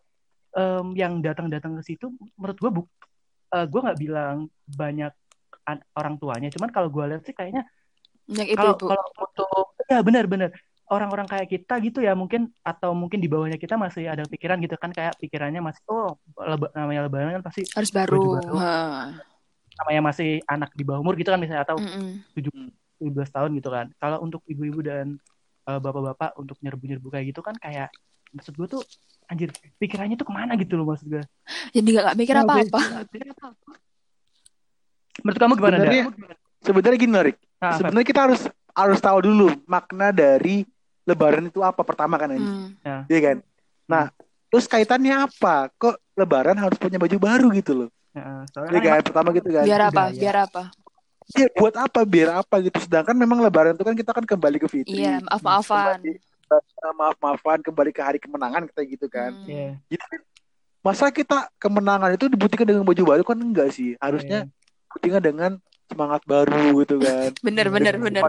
em, 0.52 0.86
yang 0.98 1.22
datang-datang 1.22 1.78
ke 1.78 1.82
situ 1.86 2.10
menurut 2.34 2.58
gue 2.58 2.70
bu 2.70 2.82
eh, 3.50 3.66
gue 3.66 3.80
nggak 3.80 3.98
bilang 3.98 4.36
banyak 4.66 5.14
an- 5.62 5.86
orang 5.94 6.18
tuanya, 6.18 6.50
cuman 6.50 6.68
kalau 6.68 6.90
gue 6.90 7.04
lihat 7.06 7.22
sih 7.22 7.30
kayaknya 7.30 7.62
kalau 8.54 8.74
kalau 8.90 9.04
untuk 9.22 9.66
ya 9.86 9.98
benar-benar 10.02 10.50
orang-orang 10.86 11.26
kayak 11.26 11.46
kita 11.48 11.78
gitu 11.78 12.02
ya 12.02 12.18
mungkin 12.18 12.50
atau 12.62 12.90
mungkin 12.90 13.22
di 13.22 13.30
bawahnya 13.30 13.54
kita 13.54 13.78
masih 13.78 14.10
ada 14.10 14.26
pikiran 14.26 14.58
gitu 14.58 14.74
kan 14.74 14.90
kayak 14.90 15.14
pikirannya 15.18 15.62
masih 15.62 15.78
oh 15.86 16.18
leba- 16.36 16.74
namanya 16.74 17.06
lebaran 17.06 17.38
kan 17.38 17.44
pasti 17.46 17.62
Harus 17.70 17.94
baru. 17.94 18.42
baru. 18.42 18.54
Ha. 18.58 18.74
namanya 19.80 20.02
masih 20.02 20.42
anak 20.44 20.74
di 20.74 20.82
bawah 20.82 20.98
umur 20.98 21.14
gitu 21.14 21.30
kan 21.30 21.38
misalnya 21.38 21.62
atau 21.62 21.78
Mm-mm. 21.78 22.18
17 23.00 23.16
tahun 23.32 23.50
gitu 23.56 23.68
kan 23.72 23.86
kalau 23.96 24.20
untuk 24.20 24.44
ibu-ibu 24.44 24.84
dan 24.84 25.16
eh, 25.66 25.80
bapak-bapak 25.80 26.36
untuk 26.36 26.60
nyerbu-nyerbu 26.60 27.08
kayak 27.08 27.32
gitu 27.32 27.40
kan 27.40 27.56
kayak 27.56 27.88
maksud 28.30 28.54
gue 28.54 28.68
tuh 28.68 28.82
anjir 29.26 29.50
pikirannya 29.78 30.18
tuh 30.18 30.26
ke 30.26 30.34
mana 30.34 30.54
gitu 30.58 30.76
loh 30.78 30.86
maksud 30.92 31.08
gue 31.08 31.24
Jadi 31.74 31.88
nggak 31.96 32.04
nggak 32.06 32.18
mikir 32.18 32.34
Nah, 32.36 32.44
apa-apa. 32.46 32.80
menurut 35.20 35.38
kamu 35.38 35.52
gimana 35.58 35.76
Sebenarnya 35.76 36.04
sebenarnya 36.60 36.98
gini 37.00 37.12
Norik. 37.12 37.36
Nah. 37.60 37.76
Sebenarnya 37.76 38.06
kita 38.08 38.20
harus 38.28 38.40
harus 38.72 38.98
tahu 39.02 39.18
dulu 39.26 39.48
makna 39.66 40.14
dari 40.14 40.64
lebaran 41.04 41.50
itu 41.50 41.60
apa 41.60 41.82
pertama 41.82 42.16
kan. 42.16 42.30
Hmm. 42.32 42.76
Iya 43.10 43.20
kan? 43.20 43.36
Nah, 43.90 44.04
terus 44.48 44.70
kaitannya 44.70 45.26
apa? 45.26 45.68
Kok 45.74 45.96
lebaran 46.14 46.56
harus 46.56 46.78
punya 46.78 46.96
baju 47.00 47.16
baru 47.18 47.48
gitu 47.56 47.72
loh. 47.84 47.88
Ya, 48.14 48.46
soalnya 48.54 48.78
Iya 48.78 48.80
kan? 48.86 49.00
Pertama 49.02 49.28
gitu 49.34 49.48
kan. 49.50 49.64
Biar 49.66 49.82
apa? 49.90 50.02
budaya. 50.08 50.20
Biar 50.20 50.36
apa? 50.46 50.62
Ya, 51.36 51.46
buat 51.54 51.74
apa? 51.78 52.00
Biar 52.02 52.42
apa 52.42 52.58
gitu. 52.58 52.78
Sedangkan 52.82 53.14
memang 53.14 53.38
lebaran 53.38 53.78
itu 53.78 53.84
kan 53.86 53.94
kita 53.94 54.10
kan 54.10 54.24
kembali 54.26 54.58
ke 54.58 54.66
fitri. 54.66 55.04
Iya, 55.04 55.22
maaf-maafan. 55.22 56.02
Kembali- 56.02 56.18
eh, 56.50 56.94
maaf-maafan 56.98 57.58
kembali 57.62 57.90
ke 57.94 58.02
hari 58.02 58.18
kemenangan 58.18 58.66
kita 58.66 58.82
gitu 58.88 59.06
kan. 59.06 59.30
Hmm. 59.30 59.46
Iya, 59.46 59.68
Jadi 59.94 60.16
masa 60.80 61.12
kita 61.12 61.46
kemenangan 61.60 62.10
itu 62.16 62.26
dibuktikan 62.26 62.66
dengan 62.66 62.82
baju 62.82 63.02
baru 63.06 63.22
kan 63.22 63.38
enggak 63.38 63.70
sih? 63.70 63.94
Harusnya 64.02 64.50
buktikan 64.90 65.22
dengan 65.22 65.50
semangat 65.86 66.22
baru 66.26 66.74
gitu 66.82 66.98
kan. 66.98 67.30
Bener, 67.46 67.66
Iya, 67.66 67.74
bener, 67.74 67.94
iya. 67.94 68.02
bener. 68.02 68.22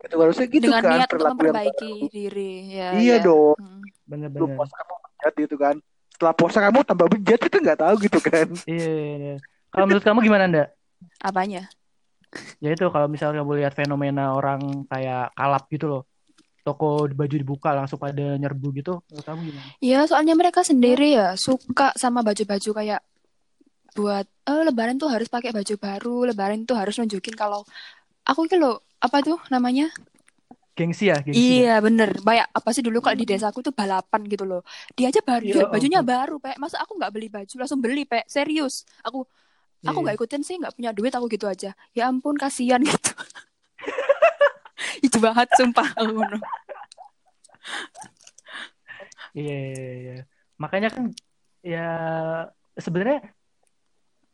Itu 0.00 0.16
harusnya 0.16 0.46
gitu 0.48 0.64
Dengan 0.68 0.82
kan 0.84 0.92
niat 0.96 1.08
untuk 1.12 1.26
memperbaiki 1.36 1.92
diri. 2.08 2.52
Ya, 2.72 2.88
Iya 2.96 3.16
ya. 3.20 3.24
dong. 3.24 3.56
Hmm. 3.56 3.80
Lu 3.80 4.04
bener-bener 4.08 4.56
puasa 4.58 4.74
kamu 4.76 4.94
bejat 5.00 5.34
gitu 5.38 5.56
kan. 5.56 5.76
Setelah 6.10 6.34
puasa 6.36 6.58
kamu 6.60 6.78
tambah 6.84 7.06
bejat 7.08 7.40
itu 7.40 7.56
nggak 7.56 7.78
tahu 7.80 7.94
gitu 8.04 8.18
kan. 8.20 8.46
iya, 8.66 8.88
iya. 9.16 9.34
kalau 9.70 9.86
menurut 9.86 10.04
kamu 10.04 10.18
gimana 10.20 10.44
ndak 10.50 10.68
Apanya? 11.22 11.70
Ya 12.64 12.68
itu 12.74 12.84
kalau 12.94 13.08
misalnya 13.14 13.36
kamu 13.42 13.52
lihat 13.60 13.74
fenomena 13.80 14.22
orang 14.38 14.60
kayak 14.90 15.20
kalap 15.38 15.62
gitu 15.72 15.84
loh 15.92 16.02
toko 16.66 16.86
baju 17.20 17.36
dibuka 17.42 17.68
langsung 17.78 17.98
pada 18.04 18.22
nyerbu 18.42 18.66
gitu 18.78 18.90
menurut 19.08 19.26
kamu 19.28 19.40
gimana 19.50 19.70
Ya, 19.80 20.04
soalnya 20.08 20.34
mereka 20.36 20.60
sendiri 20.60 21.16
ya 21.16 21.32
suka 21.36 21.92
sama 21.96 22.20
baju-baju 22.20 22.70
kayak 22.78 23.00
buat 23.98 24.26
eh 24.50 24.62
lebaran 24.68 24.96
tuh 25.02 25.10
harus 25.14 25.28
pakai 25.34 25.50
baju 25.56 25.74
baru, 25.86 26.16
lebaran 26.30 26.60
tuh 26.68 26.76
harus 26.80 26.94
nunjukin 27.00 27.34
kalau 27.34 27.60
aku 28.30 28.40
itu 28.48 28.56
loh 28.62 28.82
apa 29.02 29.18
tuh 29.26 29.38
namanya? 29.54 29.90
gengsi 30.76 31.04
ya 31.10 31.16
gengsi 31.26 31.52
ya? 31.62 31.66
Iya 31.66 31.78
bener, 31.86 32.10
banyak 32.26 32.46
apa 32.58 32.68
sih 32.74 32.82
dulu 32.82 32.98
kalau 32.98 33.14
di 33.14 33.26
desaku 33.32 33.58
tuh 33.62 33.70
balapan 33.70 34.20
gitu 34.26 34.42
loh. 34.50 34.60
Dia 34.98 35.14
aja 35.14 35.22
baru, 35.22 35.46
Ya 35.46 35.62
bajunya 35.70 36.00
ampun. 36.02 36.10
baru, 36.12 36.34
Pak. 36.42 36.58
Masa 36.58 36.76
aku 36.82 36.92
nggak 36.98 37.12
beli 37.14 37.28
baju, 37.30 37.54
langsung 37.54 37.78
beli, 37.78 38.02
Pak. 38.02 38.26
Serius. 38.26 38.82
Aku 39.06 39.18
aku 39.82 39.98
Iya. 39.98 40.04
nggak 40.04 40.16
ikutin 40.16 40.42
sih, 40.42 40.56
nggak 40.60 40.74
punya 40.76 40.90
duit, 40.92 41.12
aku 41.12 41.26
gitu 41.28 41.46
aja. 41.46 41.70
Ya 41.92 42.04
ampun, 42.06 42.36
kasihan 42.36 42.80
gitu. 42.80 43.12
Itu 45.06 45.16
banget, 45.18 45.48
sumpah. 45.56 45.88
Aku. 45.96 46.20
Iya, 49.32 49.56
iya, 49.72 49.90
iya. 49.96 50.16
Makanya 50.58 50.88
kan 50.90 51.04
ya 51.62 51.86
sebenarnya 52.74 53.20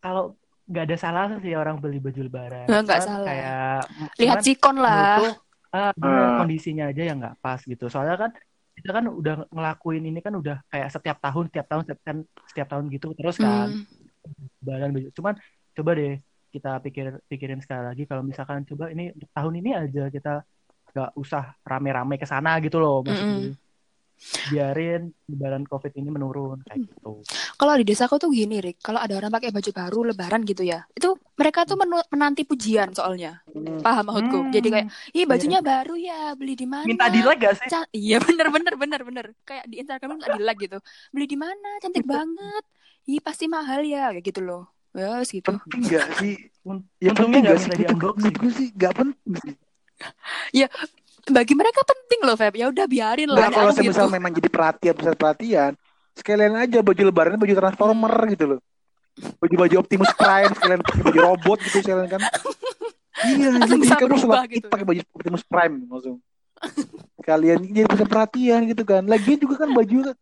kalau 0.00 0.35
nggak 0.66 0.85
ada 0.90 0.96
salah 0.98 1.26
sih 1.38 1.54
orang 1.54 1.78
beli 1.78 2.02
baju 2.02 2.20
lebaran. 2.26 2.66
Nggak, 2.66 3.00
salah. 3.04 3.26
Kayak 3.28 3.78
Lihat 4.18 4.37
cuman 4.40 4.46
sikon 4.46 4.76
lah. 4.82 5.18
ah, 5.70 5.92
Hmm. 5.92 6.40
kondisinya 6.40 6.88
aja 6.88 7.02
yang 7.04 7.20
nggak 7.20 7.37
pas 7.38 7.61
gitu. 7.62 7.87
Soalnya 7.87 8.16
kan 8.16 8.30
kita 8.76 8.90
kan 8.92 9.04
udah 9.09 9.44
ngelakuin 9.52 10.04
ini 10.04 10.20
kan 10.20 10.32
udah 10.32 10.61
kayak 10.68 10.88
setiap 10.88 11.20
tahun, 11.20 11.48
setiap 11.52 11.66
tahun, 11.68 11.82
setiap, 11.85 12.00
kan, 12.02 12.16
setiap 12.48 12.68
tahun 12.72 12.85
gitu 12.90 13.06
terus 13.14 13.37
kan. 13.37 13.68
Hmm. 13.72 13.85
Lebaran 14.62 14.91
baju. 14.93 15.09
Cuman 15.15 15.35
coba 15.77 15.91
deh 15.95 16.15
kita 16.51 16.81
pikir 16.81 17.21
pikirin 17.29 17.61
sekali 17.61 17.83
lagi 17.85 18.03
kalau 18.09 18.25
misalkan 18.25 18.65
coba 18.65 18.89
ini 18.89 19.12
untuk 19.12 19.29
tahun 19.35 19.55
ini 19.61 19.71
aja 19.77 20.09
kita 20.09 20.41
nggak 20.97 21.11
usah 21.21 21.53
rame-rame 21.61 22.17
ke 22.17 22.25
sana 22.25 22.57
gitu 22.65 22.81
loh 22.81 23.05
maksud 23.05 23.27
Mm-mm. 23.29 23.41
gue. 23.53 23.53
Biarin 24.49 25.12
lebaran 25.29 25.69
COVID 25.69 25.93
ini 26.01 26.09
menurun 26.09 26.65
kayak 26.65 26.89
gitu. 26.89 27.21
Kalau 27.57 27.73
di 27.81 27.85
desaku 27.88 28.21
tuh 28.21 28.29
gini, 28.29 28.61
Rik. 28.61 28.85
Kalau 28.85 29.01
ada 29.01 29.16
orang 29.16 29.33
pakai 29.33 29.49
baju 29.49 29.71
baru 29.73 30.01
lebaran 30.12 30.45
gitu 30.45 30.61
ya. 30.61 30.85
Itu 30.92 31.16
mereka 31.40 31.64
tuh 31.64 31.81
menanti 31.81 32.45
pujian 32.45 32.92
soalnya. 32.92 33.40
Paham 33.81 34.12
maksudku? 34.12 34.38
Hmm. 34.45 34.53
Jadi 34.53 34.69
kayak, 34.69 34.87
ih 35.16 35.25
bajunya 35.25 35.61
baru 35.64 35.97
ya, 35.97 36.37
beli 36.37 36.53
di 36.53 36.69
mana? 36.69 36.85
minta 36.85 37.09
di 37.09 37.21
like 37.25 37.40
gak 37.40 37.55
sih? 37.59 37.69
Ca- 37.69 37.90
iya 37.92 38.16
bener 38.27 38.49
bener 38.53 38.75
bener 38.77 39.01
bener 39.03 39.27
kayak 39.42 39.64
di 39.69 39.81
Instagram 39.83 40.16
nggak 40.16 40.33
di 40.37 40.40
like 40.40 40.61
gitu 40.61 40.79
beli 41.11 41.27
di 41.27 41.38
mana 41.38 41.69
cantik 41.83 42.05
banget 42.07 42.64
ih 43.07 43.21
pasti 43.23 43.47
mahal 43.47 43.83
ya 43.87 44.11
kayak 44.14 44.25
gitu 44.25 44.40
loh 44.42 44.62
ya 44.97 45.21
wes 45.21 45.29
gitu 45.29 45.53
penting 45.53 45.81
nggak 45.87 46.07
sih 46.16 46.35
ya 47.01 47.11
Untungnya 47.12 47.14
penting 47.14 47.42
nggak 47.45 47.59
sih 47.61 47.69
minta 47.69 47.77
di 47.77 47.85
unboxing. 47.87 48.16
menurut 48.16 48.37
gue 48.40 48.53
sih 48.57 48.69
nggak 48.73 48.92
penting 48.97 49.35
sih 49.42 49.55
bagi 51.27 51.55
mereka 51.59 51.81
penting 51.83 52.21
loh 52.23 52.37
Feb 52.38 52.55
ya 52.55 52.66
udah 52.71 52.87
biarin 52.87 53.29
lah 53.29 53.51
kalau 53.51 53.71
aku 53.75 53.83
gitu 53.83 53.90
misalnya 53.90 54.14
memang 54.14 54.33
jadi 54.35 54.49
perhatian 54.49 54.95
pusat 54.95 55.16
perhatian 55.19 55.73
sekalian 56.16 56.57
aja 56.57 56.81
baju 56.81 57.02
lebaran 57.05 57.37
baju 57.37 57.55
transformer 57.55 58.14
gitu 58.33 58.44
loh. 58.57 58.61
Baju-baju 59.40 59.74
Optimus 59.81 60.12
Prime 60.12 60.52
sekalian 60.52 60.81
pakai 60.85 61.02
baju 61.05 61.18
robot 61.33 61.59
gitu 61.64 61.79
sekalian 61.85 62.09
kan. 62.09 62.20
Iya 63.16 63.48
jadi 63.64 63.96
kamu 63.96 64.16
sholat 64.20 64.44
gitu. 64.52 64.68
pakai 64.68 64.85
baju 64.85 65.00
Optimus 65.16 65.44
Prime 65.44 65.76
langsung. 65.88 66.20
Kalian 67.24 67.59
jadi 67.64 67.88
pusat 67.88 68.09
perhatian 68.09 68.61
gitu 68.68 68.85
kan. 68.85 69.05
Lagian 69.09 69.40
juga 69.40 69.64
kan 69.64 69.72
baju 69.72 70.12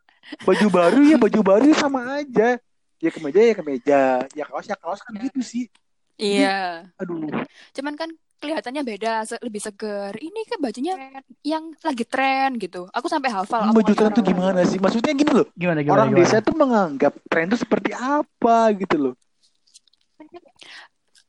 baju 0.47 0.67
baru 0.71 1.01
ya 1.05 1.17
baju 1.19 1.39
baru 1.43 1.65
ya 1.71 1.77
sama 1.79 2.23
aja. 2.23 2.59
Ya 3.03 3.11
kemeja 3.11 3.41
ya 3.43 3.55
kemeja. 3.59 4.01
Ya 4.31 4.45
kaos 4.47 4.67
ya 4.71 4.79
kaos 4.79 5.03
kan 5.03 5.15
gitu 5.19 5.43
sih. 5.43 5.67
Iya. 6.15 6.87
aduh. 6.95 7.27
Cuman 7.75 7.99
kan 7.99 8.11
kelihatannya 8.39 8.83
beda 8.85 9.13
se- 9.25 9.41
lebih 9.43 9.61
seger. 9.63 10.13
Ini 10.17 10.41
kan 10.47 10.59
bajunya 10.61 10.95
yang 11.41 11.73
lagi 11.81 12.05
tren 12.05 12.57
gitu. 12.61 12.87
Aku 12.93 13.07
sampai 13.09 13.31
hafal 13.33 13.71
baju 13.73 13.93
tren 13.93 14.11
tuh 14.13 14.25
gimana 14.25 14.61
sih? 14.65 14.79
Maksudnya 14.79 15.13
gini 15.17 15.31
loh 15.33 15.47
Gimana 15.55 15.81
gimana 15.81 15.95
orang 15.97 16.09
gimana? 16.13 16.21
desa 16.25 16.37
tuh 16.45 16.55
menganggap 16.55 17.13
tren 17.31 17.49
itu 17.49 17.59
seperti 17.61 17.91
apa 17.95 18.71
gitu 18.77 18.97
loh. 18.99 19.15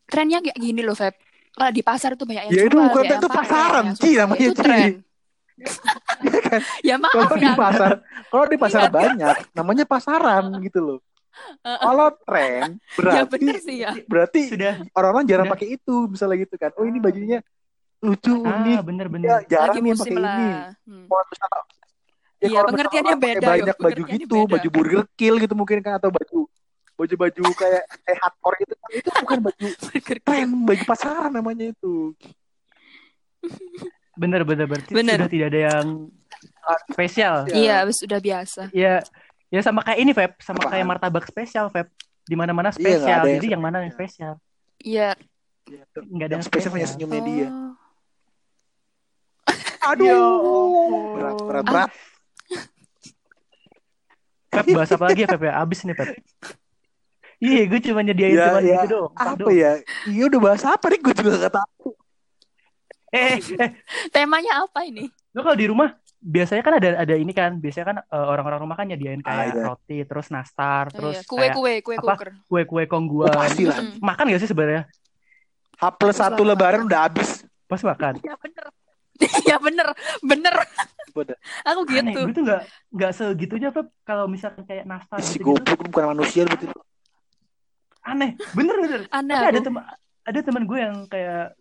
Trennya 0.06 0.40
kayak 0.44 0.58
gini 0.60 0.82
loh 0.86 0.94
Feb. 0.94 1.16
Kalau 1.56 1.72
di 1.72 1.82
pasar 1.82 2.20
tuh 2.20 2.28
banyak 2.28 2.52
yang 2.52 2.54
Ya 2.54 2.64
itu 2.68 2.78
bukan 2.78 3.04
yang 3.08 3.20
itu 3.24 3.28
pasaran, 3.32 3.86
suka. 3.98 4.12
namanya, 4.28 4.40
itu 4.44 4.54
tren 4.60 4.80
Iya 6.20 6.40
kan? 6.44 6.60
ya 6.84 6.96
maaf 7.00 7.16
kalau 7.16 7.36
di 7.40 7.48
ya 7.48 7.56
pasar 7.56 7.92
kalau 8.28 8.46
di 8.52 8.58
pasar 8.60 8.82
banyak 8.92 9.36
namanya 9.56 9.86
pasaran 9.88 10.44
gitu 10.60 10.80
loh 10.84 10.98
kalau 11.62 12.08
tren 12.22 12.78
ya 12.96 12.96
berarti 12.98 13.36
bener 13.38 13.58
sih 13.60 13.78
ya 13.80 13.92
berarti 14.06 14.42
Sudah. 14.50 14.74
orang-orang 14.92 15.26
jarang 15.26 15.46
Sudah. 15.46 15.56
pakai 15.56 15.68
itu 15.74 15.96
misalnya 16.08 16.38
gitu 16.42 16.56
kan 16.56 16.72
oh 16.74 16.84
ini 16.84 16.98
bajunya 16.98 17.40
lucu 18.00 18.34
Ah, 18.40 18.62
unik 18.62 18.80
bener-bener. 18.82 19.26
ya 19.26 19.38
jarang 19.50 19.66
lagi 19.68 19.80
nih 19.80 19.88
yang 19.88 19.98
musim 19.98 20.12
pakai 20.12 20.22
lah 20.22 20.36
ini 20.36 20.50
Hmm. 20.86 21.06
Ya, 22.36 22.46
Iya, 22.46 22.58
kalau 22.58 22.70
pengertiannya 22.70 23.16
beda, 23.18 23.48
banyak 23.48 23.68
yuk. 23.72 23.80
baju 23.82 24.02
gitu 24.12 24.38
beda. 24.38 24.52
baju 24.52 24.68
burger 24.70 25.04
kill 25.16 25.36
gitu 25.38 25.54
mungkin 25.54 25.78
kan 25.80 25.94
atau 25.98 26.10
baju 26.10 26.40
baju-baju 26.94 27.44
kayak 27.54 27.84
kayak 28.02 28.20
hardcore 28.22 28.56
gitu 28.58 28.74
kan 28.74 28.90
itu 28.94 29.10
bukan 29.18 29.40
baju 29.42 29.68
tren 30.26 30.48
baju 30.62 30.84
pasaran 30.86 31.32
namanya 31.32 31.66
itu 31.68 32.14
Bener 34.16 34.42
bener 34.42 34.66
berarti 34.66 34.92
Bener. 34.92 35.20
sudah 35.20 35.30
tidak 35.30 35.48
ada 35.50 35.60
yang 35.72 35.88
uh, 36.64 36.80
spesial. 36.88 37.36
Ya. 37.46 37.54
Iya, 37.54 37.76
wes 37.84 38.00
udah 38.00 38.20
biasa. 38.20 38.62
Ya 38.72 39.04
ya 39.56 39.62
sama 39.62 39.80
kayak 39.82 40.00
ini 40.00 40.12
Feb, 40.12 40.36
sama 40.38 40.60
Apaan? 40.60 40.72
kayak 40.74 40.86
martabak 40.86 41.24
spesial 41.24 41.68
Feb. 41.70 41.88
Di 42.22 42.34
mana-mana 42.34 42.70
Iya, 42.70 42.76
spesial. 42.76 43.22
yang 43.24 43.36
Jadi 43.36 43.48
yang 43.48 43.62
mana 43.62 43.78
yang 43.80 43.94
spesial. 43.94 44.34
Iya. 44.78 45.16
Ya, 45.66 45.82
Nggak 45.96 46.26
ada 46.26 46.34
yang 46.34 46.34
yang 46.34 46.44
spesial 46.44 46.72
hanya 46.72 46.84
spesial. 46.84 47.08
senyumnya 47.08 47.22
dia 47.24 47.48
Oh. 47.48 47.72
aduh 49.86 50.04
Ya 50.04 50.18
ampun. 50.18 51.14
berat 51.16 51.38
berat 51.40 51.66
berat 51.66 51.92
Feb 54.52 54.66
bahas 54.72 54.90
apa 54.90 55.04
lagi 55.06 55.22
ya 55.22 55.30
Feb 55.30 55.44
ya? 55.44 55.54
Abis 55.58 55.80
nih 55.84 55.94
Feb. 55.94 56.10
Iya, 57.38 57.62
gue 57.68 57.80
cuma 57.84 58.00
nyediain 58.00 58.32
Ya, 58.34 58.48
cuma 58.48 58.60
ya. 58.60 58.80
gitu 58.82 58.96
doang. 58.96 59.12
apa 59.14 59.36
doang. 59.36 59.52
ya 59.54 59.72
iya 60.06 60.24
udah 60.26 60.40
bahas 60.42 60.64
apa 60.64 60.86
nih 60.88 61.00
gue 61.00 61.14
juga 61.14 61.32
gak 61.40 61.54
tahu 61.54 61.90
Eh, 63.12 63.38
eh, 63.40 63.70
Temanya 64.10 64.60
apa 64.62 64.84
ini? 64.84 65.08
lo 65.30 65.40
kalau 65.42 65.54
di 65.54 65.68
rumah 65.68 65.92
biasanya 66.22 66.64
kan 66.66 66.74
ada 66.80 66.90
ada 67.06 67.16
ini 67.16 67.34
kan, 67.36 67.58
biasanya 67.60 67.86
kan 67.86 67.98
eh, 68.02 68.28
orang-orang 68.32 68.60
rumah 68.64 68.76
kan 68.80 68.88
nyediain 68.90 69.22
kayak 69.22 69.42
Ah, 69.42 69.46
iya. 69.52 69.64
roti, 69.68 69.98
terus 70.08 70.28
nastar, 70.34 70.90
Oh, 70.90 70.96
terus 70.96 71.22
iya. 71.22 71.28
Kue, 71.28 71.40
kayak 71.40 71.56
kue, 71.56 71.74
kue 71.82 71.96
apa? 72.00 72.16
kue-kue 72.50 72.84
oh, 72.84 72.88
kongguan. 72.90 73.34
pasti 73.36 73.64
lah. 73.68 73.78
Makan 74.00 74.32
gak 74.32 74.42
sih 74.42 74.50
sebenarnya? 74.50 74.84
H 75.76 75.84
plus 76.00 76.16
satu 76.16 76.42
lebaran 76.48 76.88
udah 76.88 77.02
habis 77.12 77.44
Pas 77.66 77.82
makan. 77.82 78.22
Ya 78.22 78.38
bener. 78.38 78.66
ya 79.50 79.58
bener, 79.58 79.88
bener. 80.22 80.56
Aku 81.64 81.88
Aneh, 81.88 82.12
gitu. 82.12 82.20
gue 82.28 82.36
tuh 82.36 82.44
gak, 82.44 82.62
gak 82.92 83.12
segitunya 83.16 83.70
Feb 83.72 83.88
kalau 84.04 84.28
misalkan 84.28 84.68
kayak 84.68 84.84
nastar 84.84 85.24
si 85.24 85.40
gitu-gitu. 85.40 85.56
goblok 85.56 85.80
lu 85.80 85.88
bukan 85.88 86.06
manusia 86.12 86.44
betul 86.44 86.76
Aneh, 88.04 88.36
bener 88.52 88.76
bener. 88.84 89.02
Aneh 89.10 89.34
Tapi 89.40 89.48
ada 89.56 89.60
teman 89.64 89.84
ada 90.28 90.40
teman 90.44 90.64
gue 90.68 90.78
yang 90.78 90.96
kayak 91.08 91.56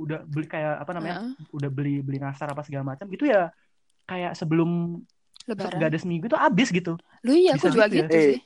udah 0.00 0.18
beli 0.24 0.46
kayak 0.48 0.80
apa 0.80 0.90
namanya? 0.96 1.14
Heeh. 1.20 1.52
Udah 1.52 1.68
beli 1.70 2.00
beli 2.00 2.16
nastar 2.16 2.48
apa 2.50 2.64
segala 2.64 2.96
macam 2.96 3.04
gitu 3.12 3.28
ya 3.28 3.52
kayak 4.04 4.32
sebelum 4.34 5.00
Lebaran. 5.44 5.76
gak 5.76 5.88
ada 5.88 5.98
seminggu 5.98 6.26
tuh 6.26 6.36
habis 6.36 6.68
gitu. 6.68 6.96
Lu 7.20 7.32
iya, 7.32 7.54
aku 7.54 7.68
juga 7.68 7.84
gitu 7.86 7.96
ya? 7.96 8.06
gitu 8.06 8.14
Eh, 8.14 8.24
sih. 8.30 8.40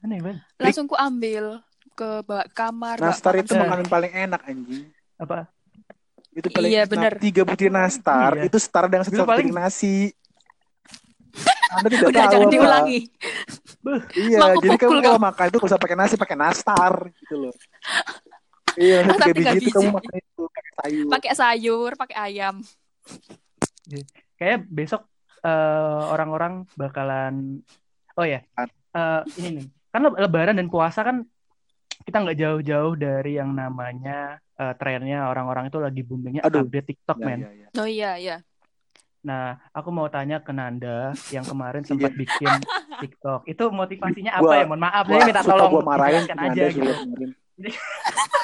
Aneh 0.00 0.18
banget. 0.18 0.40
Langsung 0.56 0.84
ku 0.84 0.94
ambil 0.94 1.60
ke 1.92 2.08
bawa 2.22 2.44
kamar. 2.48 2.96
bawa 2.96 3.08
nastar 3.10 3.32
makan 3.32 3.42
itu 3.42 3.52
makanan 3.54 3.86
paling 3.86 4.12
enak 4.14 4.40
anjing 4.42 4.84
Apa? 5.16 5.44
itu 6.30 6.46
paling 6.48 6.70
Iya, 6.70 6.82
bener. 6.84 7.12
tiga 7.18 7.42
butir 7.42 7.68
nastar 7.68 8.38
Iya. 8.38 8.46
itu 8.46 8.56
setara 8.56 8.86
dengan 8.86 9.02
satu 9.02 9.20
paling- 9.20 9.44
piring 9.44 9.52
nasi 9.52 10.14
anda 11.70 11.88
tidak 11.92 12.08
Udah 12.08 12.22
tahu 12.22 12.32
jangan 12.32 12.40
apa 12.40 12.54
diulangi. 12.54 13.00
iya 14.16 14.38
Mau 14.38 14.48
aku 14.48 14.62
jadi 14.62 14.76
kamu 14.78 14.98
kalau 15.02 15.20
makan 15.20 15.44
itu 15.46 15.58
usah 15.60 15.76
pakai 15.76 15.96
nasi 15.96 16.14
pakai 16.14 16.36
nastar 16.36 16.92
gitu 17.16 17.34
loh 17.36 17.54
iya 18.76 19.02
Nastar 19.02 19.26
tiga 19.28 19.34
tiga 19.34 19.52
biji 19.52 19.60
itu 19.60 19.70
kamu 19.70 19.82
biji. 19.82 19.96
makan 19.98 20.12
itu 20.16 20.42
pakai 20.48 20.72
sayur 20.72 21.08
Pakai 21.10 21.32
sayur, 21.34 21.90
pakai 21.98 22.16
ayam. 22.16 22.54
Kayak 24.40 24.64
besok 24.66 25.04
eh, 25.40 26.02
orang-orang 26.08 26.64
bakalan 26.74 27.60
oh 28.16 28.24
ya. 28.24 28.40
eh, 28.90 29.20
ini 29.36 29.48
nih. 29.54 29.66
Kan 29.90 30.00
le- 30.02 30.16
lebaran 30.18 30.56
dan 30.56 30.66
puasa 30.66 31.00
kan 31.00 31.22
kita 32.00 32.16
nggak 32.18 32.38
jauh-jauh 32.38 32.96
dari 32.96 33.36
yang 33.36 33.52
namanya 33.52 34.40
eh, 34.56 34.72
trennya 34.74 35.28
orang-orang 35.28 35.68
itu 35.68 35.76
lagi 35.76 36.00
boomingnya 36.00 36.40
Aduh. 36.42 36.64
update 36.64 36.88
TikTok, 36.90 37.20
Ya, 37.20 37.26
men. 37.26 37.38
ya, 37.38 37.50
ya. 37.52 37.66
Oh 37.76 37.84
iya, 37.86 38.10
iya. 38.16 38.36
Nah, 39.20 39.60
aku 39.70 39.92
mau 39.92 40.08
tanya 40.08 40.40
ke 40.40 40.48
Nanda 40.48 41.12
yang 41.28 41.44
kemarin 41.44 41.84
sempat 41.84 42.16
bikin 42.16 42.48
TikTok. 42.98 43.44
Itu 43.44 43.68
motivasinya 43.68 44.32
apa 44.34 44.40
Iya. 44.40 44.48
Gua- 44.48 44.56
ya? 44.56 44.64
Mohon 44.64 44.80
maaf, 44.80 45.04
Gua 45.04 45.12
saya 45.12 45.26
minta 45.28 45.42
tolong 45.44 45.70
gua 45.70 45.82
marahin 45.84 46.24
aja 46.26 46.64
gitu. 46.66 46.92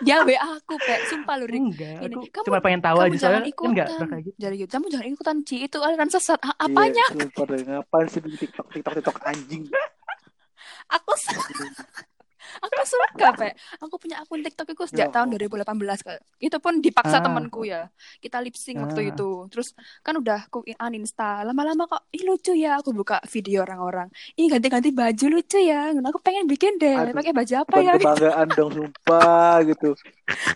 kemarin. 0.00 0.26
Dia 0.26 0.40
WA 0.40 0.48
aku, 0.56 0.74
Pek. 0.76 1.00
Sumpah 1.06 1.34
lu, 1.36 1.44
Rik. 1.44 1.60
Enggak, 1.62 1.96
aku 2.00 2.20
kamu- 2.26 2.46
cuma 2.46 2.58
pengen 2.58 2.80
tahu 2.80 2.96
aja 2.96 3.06
jangan 3.06 3.20
soalnya 3.20 3.38
kan 3.38 3.46
ikutan. 3.46 3.70
enggak 3.70 3.86
kayak 4.08 4.22
gitu. 4.22 4.36
Jadi 4.36 4.54
gitu, 4.56 4.70
kamu 4.70 4.86
jangan 4.88 5.06
ikutan 5.08 5.36
Ci, 5.42 5.56
itu 5.60 5.78
aliran 5.78 6.08
sesat. 6.08 6.40
A- 6.40 6.58
apanya? 6.58 7.04
Iya, 7.06 7.16
sumpah 7.20 7.44
deh. 7.46 7.60
ngapain 7.62 8.06
sih 8.06 8.20
bikin 8.20 8.38
TikTok 8.40 8.66
TikTok 8.70 8.92
TikTok 8.96 9.16
anjing 9.22 9.62
Aku 10.96 11.12
Aku 12.58 12.72
suka 12.82 13.30
Pe. 13.36 13.54
Aku 13.78 13.94
punya 13.96 14.18
akun 14.18 14.42
TikTok 14.42 14.74
itu 14.74 14.84
sejak 14.90 15.14
tahun 15.14 15.30
2018 15.30 15.62
Kak. 16.02 16.18
Itu 16.38 16.56
pun 16.58 16.82
dipaksa 16.82 17.18
Ah. 17.18 17.22
temanku 17.22 17.62
ya. 17.62 17.86
Kita 18.18 18.42
lip 18.42 18.58
sync 18.58 18.82
waktu 18.82 19.00
Ah. 19.06 19.10
itu. 19.14 19.30
Terus 19.48 19.72
kan 20.02 20.18
udah 20.18 20.50
aku 20.50 20.66
uninstall. 20.66 21.46
Lama-lama 21.46 21.86
kok, 21.86 22.02
ih 22.10 22.24
lucu 22.24 22.52
ya. 22.52 22.80
Aku 22.80 22.90
buka 22.90 23.20
video 23.28 23.62
orang-orang. 23.62 24.08
Ih 24.34 24.50
ganti-ganti 24.50 24.90
baju 24.90 25.26
lucu 25.30 25.58
ya. 25.60 25.94
Aku 25.94 26.18
pengen 26.18 26.44
bikin 26.44 26.76
deh. 26.76 27.12
Pakai 27.12 27.32
baju 27.32 27.54
apa 27.60 27.74
ya? 27.78 27.92
kebanggaan 27.94 28.48
dong 28.56 28.70
sumpah 28.72 29.54
gitu. 29.64 29.94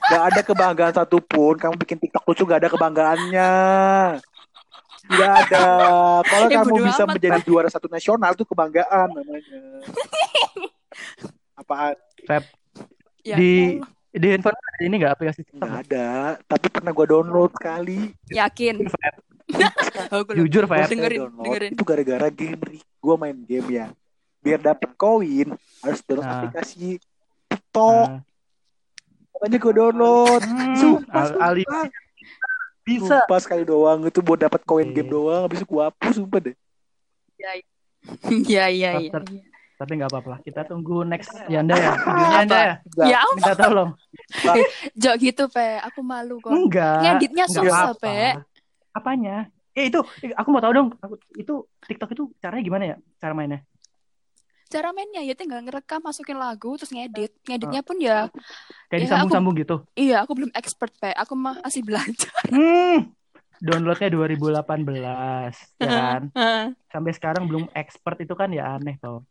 Gak 0.08 0.22
ada 0.32 0.40
kebanggaan 0.40 0.92
satupun. 0.94 1.54
Kamu 1.58 1.74
bikin 1.76 1.98
TikTok 1.98 2.24
lucu 2.24 2.42
gak 2.44 2.60
ada 2.64 2.70
kebanggaannya. 2.70 3.52
Gak 5.04 5.32
ada. 5.44 5.64
Kalau 6.24 6.46
Ya, 6.48 6.64
kamu 6.64 6.80
bisa 6.80 7.04
amat, 7.04 7.14
menjadi 7.20 7.40
juara 7.44 7.68
satu 7.68 7.92
nasional 7.92 8.32
tuh 8.32 8.48
kebanggaan 8.48 9.12
namanya. 9.12 9.60
Apaan? 11.54 11.94
Ya, 13.20 13.34
Di- 13.34 13.78
Allah. 13.78 13.90
Di 14.14 14.26
handphone 14.30 14.54
ada 14.54 14.78
ini 14.80 14.94
nggak 14.96 15.12
aplikasi 15.12 15.40
TikTok? 15.42 15.58
Gak 15.60 15.74
ada. 15.84 16.08
Tapi 16.40 16.66
pernah 16.68 16.90
gua 16.90 17.06
download 17.08 17.50
sekali. 17.52 18.14
yakin. 18.28 18.86
Aku 20.06 20.22
belum. 20.30 20.38
Jujur, 20.40 20.64
Feb. 20.64 20.86
Dengerin, 20.86 21.20
Download. 21.20 21.44
dengerin. 21.44 21.70
Itu 21.72 21.82
gara-gara 21.82 22.28
game. 22.28 22.60
Ri. 22.60 22.78
Gua 22.96 23.14
main 23.16 23.34
game 23.36 23.68
ya. 23.72 23.86
Biar 24.38 24.60
dapet 24.60 24.94
koin 24.94 25.50
harus 25.80 26.00
download 26.00 26.24
Nah. 26.24 26.36
aplikasi 26.40 27.02
TikTok. 27.48 28.06
Nah. 28.08 28.22
Makanya 29.32 29.58
gua 29.58 29.74
download. 29.74 30.42
Hmm, 30.44 30.74
Sumpah, 30.76 31.24
Al- 31.26 31.38
Ali 31.42 31.62
sumpah. 31.64 31.86
bisa. 32.80 33.16
Sumpah 33.18 33.38
sekali 33.40 33.64
doang 33.64 33.98
itu 34.04 34.20
buat 34.20 34.38
dapat 34.38 34.62
koin 34.62 34.86
Iya. 34.86 34.94
game 34.94 35.10
doang 35.10 35.42
habis 35.42 35.58
itu 35.58 35.66
gua 35.66 35.90
hapus 35.90 36.14
sumpah 36.14 36.38
deh. 36.40 36.54
Iya, 37.34 37.50
iya, 38.30 38.64
iya. 38.78 38.90
After- 39.10 39.26
iya. 39.26 39.42
Tapi 39.84 40.00
nggak 40.00 40.10
apa-apa. 40.10 40.34
Kita 40.40 40.64
tunggu 40.64 41.04
next 41.04 41.28
Yanda 41.44 41.76
ya. 41.76 41.92
Videonya 41.92 42.36
Yanda 42.40 42.56
ya. 42.56 42.74
Ya, 43.04 43.20
Minta 43.36 43.52
tolong. 43.54 43.90
Jok 44.96 45.14
gitu, 45.20 45.44
Pe. 45.46 45.76
Aku 45.84 46.00
malu 46.00 46.40
kok. 46.40 46.48
Enggak. 46.48 47.04
Ngeditnya 47.04 47.44
susah, 47.46 47.92
apa-apa. 47.92 48.00
Pe. 48.00 48.18
Apanya? 48.90 49.36
Eh 49.70 49.92
itu, 49.92 50.00
aku 50.32 50.48
mau 50.48 50.64
tahu 50.64 50.72
dong. 50.72 50.88
Aku- 50.98 51.20
Itu 51.36 51.68
TikTok 51.84 52.10
itu 52.10 52.32
caranya 52.40 52.64
gimana 52.64 52.84
ya? 52.86 52.96
Cara 53.20 53.36
mainnya? 53.36 53.60
Cara 54.64 54.90
mainnya 54.90 55.20
ya 55.20 55.36
tinggal 55.36 55.60
ngerekam, 55.60 56.00
masukin 56.00 56.40
lagu, 56.40 56.80
terus 56.80 56.88
ngedit. 56.88 57.36
Ngeditnya 57.44 57.84
pun 57.84 58.00
ya, 58.00 58.32
Kayak 58.88 58.96
Ya, 58.96 59.04
disambung-sambung 59.04 59.54
gitu. 59.54 59.76
iya 59.92 60.24
aku 60.24 60.32
belum 60.32 60.50
expert, 60.50 60.96
Pe. 60.96 61.12
Aku 61.12 61.36
masih 61.36 61.84
belajar. 61.84 62.32
Hmm. 62.48 63.12
Downloadnya 63.60 64.08
2018, 64.08 65.52
ya 65.78 65.90
kan? 66.00 66.22
Sampai 66.88 67.12
sekarang 67.12 67.44
belum 67.44 67.68
expert 67.70 68.16
itu 68.18 68.32
kan 68.32 68.48
ya 68.48 68.74
aneh 68.74 68.96
toh. 68.96 69.22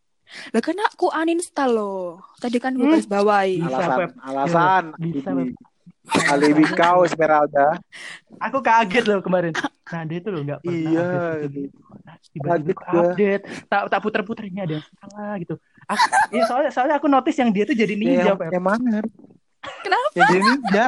Lah 0.50 0.62
kan 0.62 0.78
aku 0.80 1.08
uninstall 1.10 1.72
loh. 1.72 2.22
Tadi 2.38 2.58
kan 2.58 2.74
gue 2.74 2.84
Hmm. 2.84 2.94
garis 2.94 3.06
bawahi. 3.06 3.60
Bisa, 3.60 3.78
alasan 3.78 4.10
alasan 4.20 4.84
Bisa, 4.98 5.30
alibi 6.28 6.64
kau 6.74 7.04
Esmeralda. 7.04 7.80
Aku 8.40 8.60
kaget 8.60 9.06
loh 9.06 9.20
kemarin. 9.20 9.54
Nah 9.88 10.02
dia 10.04 10.20
tuh 10.20 10.32
loh 10.32 10.42
nggak 10.42 10.60
pernah 10.60 10.80
Iya, 10.80 11.00
update 11.00 11.24
gitu. 11.44 11.62
gitu. 11.62 11.78
Nah, 12.04 12.16
Tiba-tiba 12.34 12.82
update. 12.82 13.44
Tak 13.68 13.82
tak 13.88 14.00
puter-puter 14.02 14.44
ini 14.48 14.60
ada 14.60 14.74
yang 14.80 14.86
salah 14.90 15.34
gitu. 15.38 15.56
Aku, 15.84 16.04
iya 16.32 16.44
soalnya 16.48 16.72
soalnya 16.72 16.96
aku 16.98 17.08
notice 17.08 17.38
yang 17.38 17.52
dia 17.52 17.64
tuh 17.64 17.76
jadi 17.76 17.94
Ya, 17.94 18.00
ninja, 18.00 18.34
yang 18.50 18.64
mana? 18.64 19.00
Kenapa? 19.84 20.08
Jadi 20.12 20.38
ninja. 20.40 20.86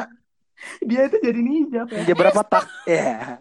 Dia 0.81 1.01
itu 1.05 1.17
jadi 1.21 1.39
ninja, 1.39 1.81
Pep. 1.85 1.95
Ninja 2.01 2.15
berapa 2.15 2.41
tak? 2.41 2.63
Ya. 2.87 3.37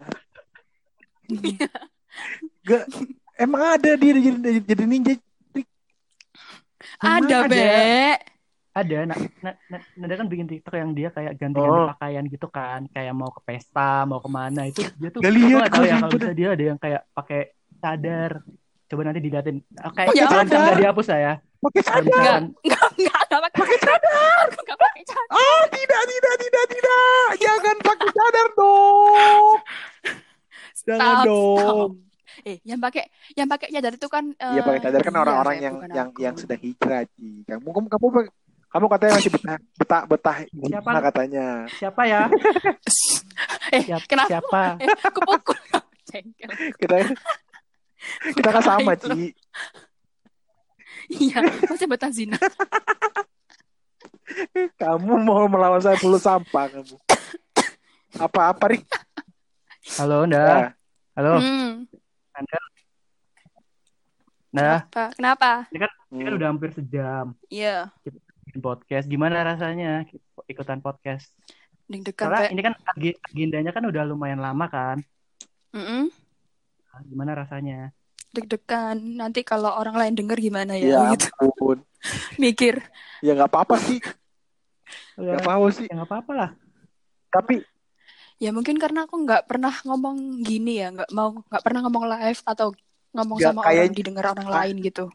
Gak, 2.61 2.83
emang 3.35 3.61
ada 3.75 3.91
dia 3.95 4.11
jadi, 4.13 4.59
jadi 4.61 4.83
ninja. 4.85 5.13
Ada, 6.97 7.35
ada. 7.45 7.49
Be. 7.49 8.15
Ada, 8.75 9.07
nah, 9.07 9.15
nah, 9.39 9.55
nah, 9.71 9.79
Nada 9.95 10.13
kan 10.19 10.27
bikin 10.27 10.51
TikTok 10.51 10.75
yang 10.75 10.91
dia 10.91 11.07
kayak 11.07 11.39
ganti-ganti 11.39 11.79
Oh. 11.79 11.87
pakaian 11.95 12.27
gitu 12.27 12.47
kan, 12.51 12.83
kayak 12.91 13.15
mau 13.15 13.31
ke 13.31 13.39
pesta, 13.41 14.03
mau 14.03 14.19
ke 14.19 14.27
mana 14.27 14.67
itu 14.67 14.83
dia 14.99 15.07
tuh 15.15 15.23
Gak 15.23 15.31
aku 15.31 15.39
lihat 15.39 15.69
gua 15.71 15.85
ya 15.87 15.95
kalau 16.03 16.11
bisa 16.11 16.31
dia 16.35 16.47
ada 16.51 16.63
yang 16.67 16.75
kayak 16.75 17.01
pakai 17.15 17.41
cadar. 17.79 18.31
Coba 18.85 19.01
nanti 19.01 19.23
diliatin. 19.23 19.63
Oke, 19.79 20.03
Ya 20.11 20.27
kalau 20.27 20.43
udah. 20.43 20.59
nggak 20.61 20.77
dihapus 20.77 21.07
lah 21.07 21.19
ya. 21.23 21.33
Pakai 21.57 21.81
Kalau 21.81 21.95
cadar. 22.03 22.11
Enggak, 22.11 22.37
enggak, 22.99 23.21
enggak 23.25 23.41
pakai 23.55 23.77
cadar. 23.79 24.45
Enggak 24.59 24.77
pakai 24.77 25.03
cadar. 25.07 25.33
Oh, 25.39 25.61
tidak, 25.71 26.01
tidak, 26.05 26.35
tidak, 26.43 26.65
tidak. 26.69 27.27
Jangan 27.39 27.75
pakai 27.79 28.09
cadar 28.11 28.47
dong. 28.53 29.45
Jangan 30.85 30.99
Stop, 31.15 31.25
dong. 31.25 31.89
Eh, 32.45 32.61
yang 32.61 32.77
pakai 32.77 33.09
yang 33.33 33.49
pakai 33.49 33.73
cadar 33.73 33.97
itu 33.97 34.05
kan 34.05 34.29
Iya 34.29 34.61
eh, 34.61 34.63
pakai 34.63 34.81
cadar 34.85 35.01
kan 35.01 35.11
dia, 35.11 35.21
orang-orang 35.25 35.55
Fe, 35.57 35.63
yang 35.65 35.75
yang 35.89 36.07
aku. 36.13 36.19
yang 36.21 36.35
sedang 36.37 36.61
hijrah 36.61 37.01
Ci. 37.09 37.41
Kamu 37.41 37.67
kamu 37.73 37.87
kamu 37.89 38.05
kamu 38.69 38.85
katanya 38.85 39.11
masih 39.17 39.31
betah 39.33 39.57
betah 39.75 40.01
betah 40.05 40.37
Siapa? 40.45 40.85
mana 40.85 41.01
katanya. 41.01 41.45
siapa 41.73 42.01
ya? 42.05 42.21
Eh, 43.73 43.81
Siapa? 43.81 44.05
kenapa? 44.05 44.29
Siapa? 44.29 44.61
Eh, 44.85 44.89
aku 45.01 45.19
pukul 45.25 45.57
kamu 45.65 45.89
jengkel. 46.13 46.49
Kita 46.77 46.95
kita 48.37 48.49
kan 48.53 48.61
sama. 48.63 48.93
Ci. 48.93 49.33
Iya, 51.09 51.37
masih 51.65 51.89
betah 51.89 52.13
zina. 52.13 52.37
Kamu 54.77 55.17
mau 55.17 55.45
melawan 55.45 55.81
saya 55.81 55.97
puluh 55.97 56.17
sampah 56.17 56.69
kamu. 56.69 56.95
Apa-apa 58.15 58.65
Rik? 58.69 58.85
Halo, 59.97 60.25
Nda. 60.25 60.37
Ya. 60.37 60.67
Halo, 61.15 61.41
Hmm, 61.41 61.89
Anda. 62.35 62.59
Nah, 64.51 64.79
apa? 64.81 65.11
Kenapa? 65.11 65.51
ini 65.67 65.79
kan 65.81 65.91
Hmm. 66.07 66.31
udah 66.31 66.47
hampir 66.47 66.71
sejam 66.71 67.35
Iya, 67.47 67.91
bikin 68.45 68.61
podcast. 68.61 69.05
Gimana 69.05 69.43
rasanya 69.43 70.07
ikutan 70.45 70.79
podcast? 70.79 71.27
deg-degan, 71.85 72.17
Karena 72.17 72.39
Pe. 72.41 72.47
ini 72.49 72.61
kan 72.63 72.73
ag- 72.73 73.19
agendanya 73.25 73.69
kan 73.69 73.83
udah 73.83 74.03
lumayan 74.05 74.39
lama 74.39 74.65
kan. 74.65 74.97
Mm-mm. 75.69 76.09
Nah, 76.87 77.01
Gimana 77.03 77.31
rasanya? 77.35 77.91
Deg-degan. 78.31 78.97
Nanti 79.13 79.43
kalau 79.43 79.69
orang 79.69 79.93
lain 79.93 80.15
denger 80.15 80.39
gimana 80.39 80.73
Ya 80.73 80.87
ya? 81.05 81.13
Gitu. 81.13 81.27
ampun. 81.37 81.77
Mikir. 82.41 82.79
Ya 83.21 83.31
nggak 83.33 83.47
apa-apa 83.47 83.75
sih. 83.77 83.99
Ya, 85.13 85.35
Nggak 85.35 85.45
apa-apa 85.45 85.67
sih. 85.71 85.85
ya 85.85 85.93
nggak 85.93 86.09
apa-apa 86.09 86.31
lah. 86.33 86.49
Tapi 87.29 87.55
Ya 88.35 88.51
mungkin 88.51 88.75
karena 88.75 89.07
aku 89.07 89.15
nggak 89.23 89.47
pernah 89.47 89.71
ngomong 89.83 90.43
gini 90.43 90.83
ya, 90.83 90.91
nggak 90.91 91.09
mau 91.11 91.39
nggak 91.39 91.63
pernah 91.63 91.79
ngomong 91.87 92.03
live 92.09 92.41
atau 92.43 92.67
ngomong 93.15 93.37
Nggak, 93.39 93.47
sama 93.47 93.61
kayak- 93.63 93.79
orang 93.87 93.95
didengar 93.95 94.25
orang 94.31 94.49
lain 94.51 94.75
gitu. 94.83 95.05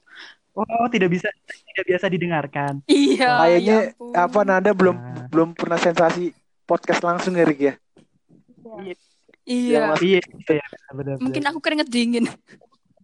Oh, 0.51 0.87
tidak 0.91 1.15
bisa 1.15 1.29
tidak 1.47 1.85
biasa 1.87 2.07
didengarkan. 2.11 2.73
Iya, 2.89 3.29
kayaknya 3.39 3.77
ya 3.95 4.19
apa 4.25 4.41
Nanda 4.43 4.73
belum 4.75 4.97
Nah. 4.99 5.27
belum 5.31 5.49
pernah 5.55 5.79
sensasi 5.79 6.33
podcast 6.65 7.01
langsung 7.01 7.37
ya 7.37 7.45
Rik 7.47 7.61
ya. 7.61 7.75
Iya. 8.81 8.97
Yang 9.47 9.85
Mas- 9.91 10.03
Iya, 10.03 10.21
iya, 10.51 10.67
benar. 10.93 11.15
Mungkin 11.19 11.43
aku 11.45 11.59
keringet 11.59 11.89
dingin. 11.89 12.25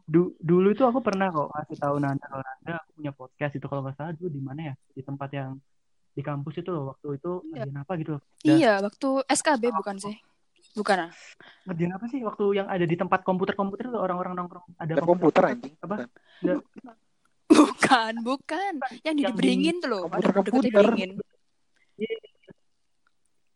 Du- 0.07 0.39
dulu 0.39 0.71
itu 0.71 0.87
aku 0.87 1.03
pernah 1.03 1.29
kok 1.29 1.51
ngasih 1.51 1.77
tahu 1.77 1.97
Nanda 1.99 2.25
kalau 2.25 2.45
Nanda 2.45 2.75
punya 2.95 3.11
podcast 3.11 3.53
itu 3.55 3.67
kalau 3.67 3.83
nggak 3.83 3.97
salah 3.99 4.13
dulu 4.15 4.31
di 4.31 4.43
mana 4.43 4.61
ya? 4.71 4.75
Di 4.95 5.03
tempat 5.03 5.29
yang 5.35 5.51
di 6.17 6.23
kampus 6.25 6.57
itu 6.57 6.71
loh 6.71 6.85
waktu 6.91 7.21
itu 7.21 7.31
Iya. 7.45 7.63
ngerjain 7.63 7.79
apa 7.79 7.93
gitu 7.95 8.11
loh. 8.17 8.23
Dan- 8.41 8.57
Iya, 8.57 8.73
waktu 8.81 9.09
SKB 9.29 9.63
bukan 9.71 9.97
sih? 10.01 10.17
Bukan 10.73 10.97
ah? 10.99 11.11
Ngerjain 11.65 11.93
apa 11.93 12.05
sih 12.09 12.21
waktu 12.21 12.45
yang 12.55 12.67
ada 12.67 12.83
di 12.83 12.97
tempat 12.97 13.21
komputer-komputer 13.21 13.85
itu 13.87 13.97
orang-orang 13.97 14.33
nongkrong 14.35 14.65
ada 14.77 14.93
Ada 14.95 15.03
komputer 15.03 15.43
anjing. 15.47 15.75
apa? 15.79 16.09
Bukan, 17.47 18.13
bukan. 18.23 18.73
Yang 19.03 19.15
di 19.15 19.23
Yang 19.23 19.35
beringin 19.37 19.77
tuh 19.79 19.89
loh. 19.89 20.03
Komputer-komputer. 20.09 20.73
beringin. 20.75 21.11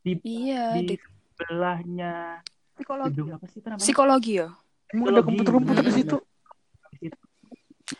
Di 0.01 0.13
Iya, 0.23 0.65
di 0.77 0.81
di 0.87 0.97
sebelahnya 0.97 2.41
psikologi. 2.73 3.13
gedung 3.13 3.29
apa 3.35 3.45
sih 3.49 3.59
itu 3.59 3.69
namanya? 3.69 3.85
Psikologi 3.85 4.33
ya. 4.37 4.49
Emang 4.91 5.07
ada 5.11 5.21
komputer-komputer 5.23 5.83
di 5.83 5.93
situ? 5.95 6.17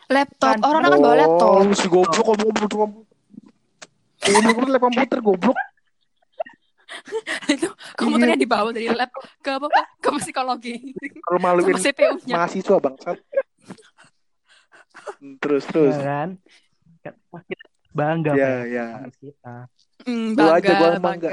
Laptop. 0.07 0.55
Kan. 0.55 0.63
Orang 0.63 0.81
kan 0.81 0.91
bawa 0.97 1.15
laptop. 1.15 1.49
Oh, 1.51 1.73
si 1.73 1.85
goblok 1.85 2.25
kamu 2.25 3.01
komputer 4.21 4.37
komputer. 4.45 4.61
Komputer 4.61 4.69
lab 4.69 4.81
komputer 4.81 5.19
goblok. 5.19 5.57
itu 7.47 7.67
komputernya 7.95 8.35
dibawa 8.35 8.69
dari 8.69 8.91
lab 8.91 9.07
ke 9.39 9.49
apa 9.49 9.67
ke 9.97 10.09
psikologi 10.19 10.75
Kalau 11.23 11.39
maluin 11.39 11.73
CPU-nya 11.73 12.35
mahasiswa 12.35 12.77
bangsat. 12.77 13.17
Hmm, 15.17 15.39
Terus 15.39 15.63
terus. 15.65 15.95
Ya 15.95 16.03
kan? 16.03 16.29
Bangga 17.91 18.31
Ya 18.35 18.51
ya. 18.67 18.87
kita. 19.17 19.55
Lu 20.07 20.35
bangga 20.35 20.55
aja, 20.59 20.71
gua 20.75 20.89
bangga 20.99 21.29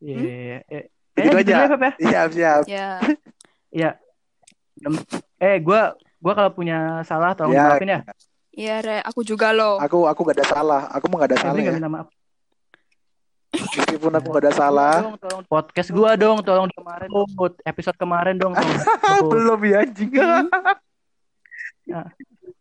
Iya. 0.00 0.16
Hmm? 0.16 0.72
eh, 0.72 0.84
Begitu 1.12 1.36
eh, 1.36 1.42
aja. 1.44 1.52
ya, 1.52 1.64
ya? 1.68 1.90
Siap 2.00 2.28
siap. 2.32 2.62
ya 2.68 2.88
Iya. 3.70 3.90
Dem- 4.76 5.04
Eh, 5.36 5.56
gua 5.60 5.92
gua 6.20 6.32
kalau 6.36 6.52
punya 6.52 7.00
salah 7.04 7.32
tolong 7.32 7.52
Ya. 7.52 7.68
dimaafin 7.72 7.88
ya. 7.90 8.00
Iya, 8.60 8.76
Re, 8.84 8.98
aku 9.00 9.24
juga 9.24 9.56
loh. 9.56 9.80
Aku 9.80 10.04
aku 10.04 10.20
gak 10.28 10.36
ada 10.36 10.46
salah. 10.52 10.82
Aku 10.92 11.08
mau 11.08 11.16
gak 11.16 11.32
ada 11.32 11.40
salah 11.40 11.56
ya. 11.56 11.72
minta 11.72 11.88
maaf. 11.88 12.12
Meskipun 13.56 14.12
aku 14.12 14.28
gak 14.36 14.44
ada 14.44 14.52
salah. 14.52 14.94
Dong, 15.00 15.16
tolong 15.16 15.44
podcast 15.48 15.88
gua 15.88 16.12
dong, 16.12 16.44
tolong 16.44 16.68
kemarin 16.68 17.08
dong, 17.08 17.30
episode 17.64 17.96
kemarin 17.96 18.36
dong. 18.36 18.52
tolong. 18.52 19.24
Belum 19.32 19.60
ya 19.64 19.80
anjing. 19.80 20.12
Hmm. 20.12 20.44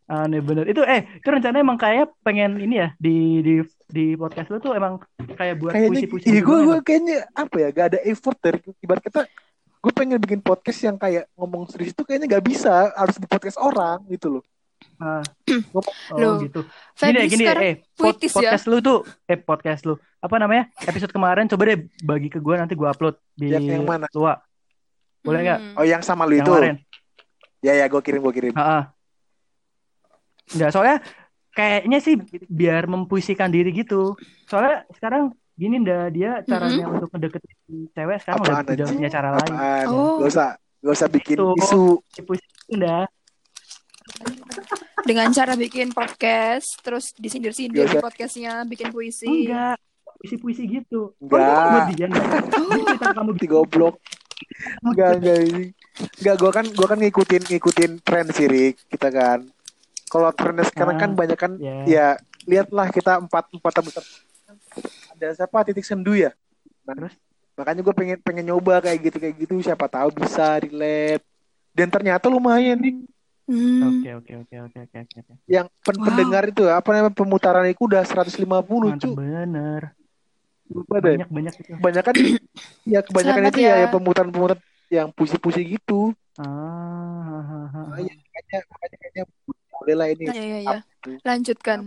Aneh 0.07 0.39
bener. 0.39 0.71
Itu 0.71 0.87
eh 0.87 1.19
itu 1.19 1.27
rencananya 1.27 1.67
emang 1.67 1.75
kayak 1.75 2.15
pengen 2.23 2.55
ini 2.63 2.79
ya 2.79 2.89
di 2.95 3.43
di 3.43 3.55
di 3.91 4.05
podcast 4.15 4.47
lu 4.55 4.63
tuh 4.63 4.79
emang 4.79 5.03
kayak 5.35 5.59
buat 5.59 5.75
kayaknya 5.75 5.99
puisi-puisi 5.99 6.25
iya 6.31 6.41
gitu 6.41 6.47
gue 6.49 6.57
gue 6.65 6.77
kayaknya 6.81 7.17
apa 7.33 7.55
ya 7.57 7.67
gak 7.73 7.87
ada 7.93 7.99
effort 8.05 8.37
dari 8.37 8.57
ibarat 8.81 9.01
kata 9.01 9.21
gue 9.81 9.93
pengen 9.93 10.17
bikin 10.21 10.41
podcast 10.45 10.81
yang 10.81 10.97
kayak 10.97 11.25
ngomong 11.33 11.65
serius 11.69 11.93
itu 11.93 12.05
kayaknya 12.05 12.37
gak 12.37 12.45
bisa 12.45 12.93
harus 12.93 13.17
di 13.17 13.25
podcast 13.25 13.57
orang 13.57 14.01
gitu 14.09 14.37
loh 14.37 14.43
Ngomong- 14.99 15.97
Oh 16.11 16.17
Loh, 16.17 16.35
gitu. 16.39 16.61
Gini 16.93 17.15
ya, 17.15 17.25
gini 17.25 17.43
ya, 17.43 17.53
eh 17.55 17.75
pod- 17.93 18.19
ya. 18.19 18.27
podcast 18.27 18.63
lu 18.67 18.77
tuh 18.79 18.99
eh 19.25 19.35
podcast 19.35 19.81
lu 19.83 19.93
apa 20.19 20.35
namanya 20.35 20.67
episode 20.81 21.09
kemarin 21.09 21.47
coba 21.47 21.63
deh 21.65 21.79
bagi 22.01 22.27
ke 22.27 22.37
gue 22.37 22.53
nanti 22.53 22.75
gue 22.75 22.83
upload 22.83 23.15
di 23.33 23.47
Yang- 23.49 23.65
yang 23.73 23.83
mana? 23.83 24.05
Tua. 24.07 24.35
Boleh 25.19 25.39
nggak? 25.41 25.59
Hmm. 25.61 25.75
oh 25.75 25.85
yang 25.85 25.99
sama 25.99 26.23
lu 26.23 26.35
Yang 26.35 26.43
itu 26.43 26.51
kemarin. 26.51 26.75
ya 27.59 27.73
ya 27.73 27.85
gue 27.85 28.01
kirim 28.01 28.19
gue 28.21 28.33
kirim 28.33 28.53
Heeh. 28.53 28.83
Enggak, 30.49 30.69
soalnya 30.71 30.97
kayaknya 31.51 31.99
sih 31.99 32.15
biar 32.45 32.85
mempuisikan 32.85 33.47
diri 33.47 33.69
gitu. 33.71 34.17
Soalnya 34.45 34.83
sekarang 34.91 35.31
gini 35.53 35.75
nda 35.77 36.07
dia 36.07 36.39
caranya 36.41 36.87
untuk 36.87 37.11
mendeketin 37.11 37.51
cewek 37.91 38.17
sekarang 38.19 38.39
udah, 38.41 38.53
Apaan 38.53 38.65
udah 38.65 38.75
anjing? 38.79 38.97
punya 38.97 39.09
cara 39.11 39.29
lain. 39.35 39.53
apaan 39.53 39.85
Oh. 39.87 40.17
gak 40.19 40.29
usah 40.31 40.47
gak 40.79 40.93
usah 40.95 41.07
bikin 41.07 41.35
Itu. 41.35 41.47
isu 41.59 41.81
Puisi 42.23 42.47
nda. 42.73 43.03
Dengan 44.99 45.32
cara 45.32 45.55
bikin 45.55 45.89
podcast, 45.89 46.78
terus 46.84 47.15
disindir-sindir 47.15 47.88
Gak 47.88 47.93
di 47.97 48.03
podcastnya, 48.03 48.61
bikin 48.67 48.91
puisi. 48.91 49.26
Enggak. 49.47 49.80
Puisi-puisi 50.20 50.63
gitu. 50.67 51.15
Enggak. 51.17 51.39
Buat 51.39 51.84
dia. 51.95 52.07
Jadi 52.11 52.82
cerita 52.86 53.07
kamu 53.15 53.32
di 53.39 53.47
goblok 53.47 53.95
Enggak, 54.84 55.11
enggak 55.20 55.38
ini. 55.47 55.65
Enggak, 56.20 56.36
gua 56.39 56.51
kan 56.51 56.65
gua 56.76 56.88
kan 56.88 56.99
ngikutin 56.99 57.43
ngikutin 57.47 57.91
tren 58.03 58.28
sih, 58.32 58.47
Rik. 58.47 58.76
Kita 58.88 59.07
kan. 59.09 59.39
Kalau 60.09 60.30
trennya 60.36 60.65
sekarang 60.65 60.95
Ah, 60.97 61.01
kan 61.05 61.11
banyak 61.13 61.38
kan 61.38 61.51
ya. 61.61 61.76
ya 61.86 62.07
lihatlah 62.43 62.89
kita 62.89 63.20
empat 63.20 63.51
empat 63.53 63.74
besar. 63.84 64.03
Ada 65.15 65.43
siapa 65.43 65.61
titik 65.63 65.86
sendu 65.86 66.17
ya? 66.17 66.34
Nah, 66.88 66.97
Terus? 66.97 67.13
makanya 67.53 67.82
gue 67.84 67.91
pengen 67.93 68.17
pengen 68.24 68.45
nyoba 68.47 68.80
kayak 68.80 68.99
gitu 69.03 69.17
kayak 69.20 69.36
gitu 69.38 69.59
siapa 69.59 69.91
tahu 69.91 70.15
bisa 70.15 70.55
relate 70.57 71.22
dan 71.76 71.91
ternyata 71.91 72.26
lumayan 72.26 72.80
nih. 72.80 72.95
Oke, 73.49 74.09
oke, 74.13 74.33
oke, 74.37 74.55
oke, 74.61 74.77
oke, 74.79 74.97
oke. 74.99 75.17
oke. 75.19 75.33
yang 75.45 75.65
pen- 75.81 75.97
Wow. 75.97 76.05
pendengar 76.05 76.43
itu 76.45 76.63
apa 76.65 76.89
namanya 76.91 77.11
pemutaran 77.11 77.65
itu 77.65 77.81
udah 77.81 78.03
150 78.03 78.45
Mantap 78.45 79.01
cu 79.01 79.09
bener. 79.15 79.81
lupa 80.69 80.95
deh 80.99 81.17
Banyak 81.17 81.29
banyak 81.29 81.53
itu. 81.55 81.71
kebanyakan 81.73 82.13
ya 82.93 82.99
kebanyakan 83.01 83.41
Selamat 83.41 83.51
itu 83.51 83.59
ya, 83.59 83.73
ya. 83.73 83.81
ya 83.81 83.87
pemutaran-pemutaran 83.89 84.61
yang 84.87 85.07
puisi-puisi 85.09 85.61
gitu 85.67 86.13
Ah, 86.39 87.67
makanya 87.85 88.13
makanya 88.15 88.59
makanya 88.69 89.23
boleh 89.69 89.95
lah 89.95 90.07
ini 90.07 90.23
iya, 90.29 90.57
iya. 90.61 90.77
Gitu. 90.79 91.09
Lanjutkan. 91.21 91.77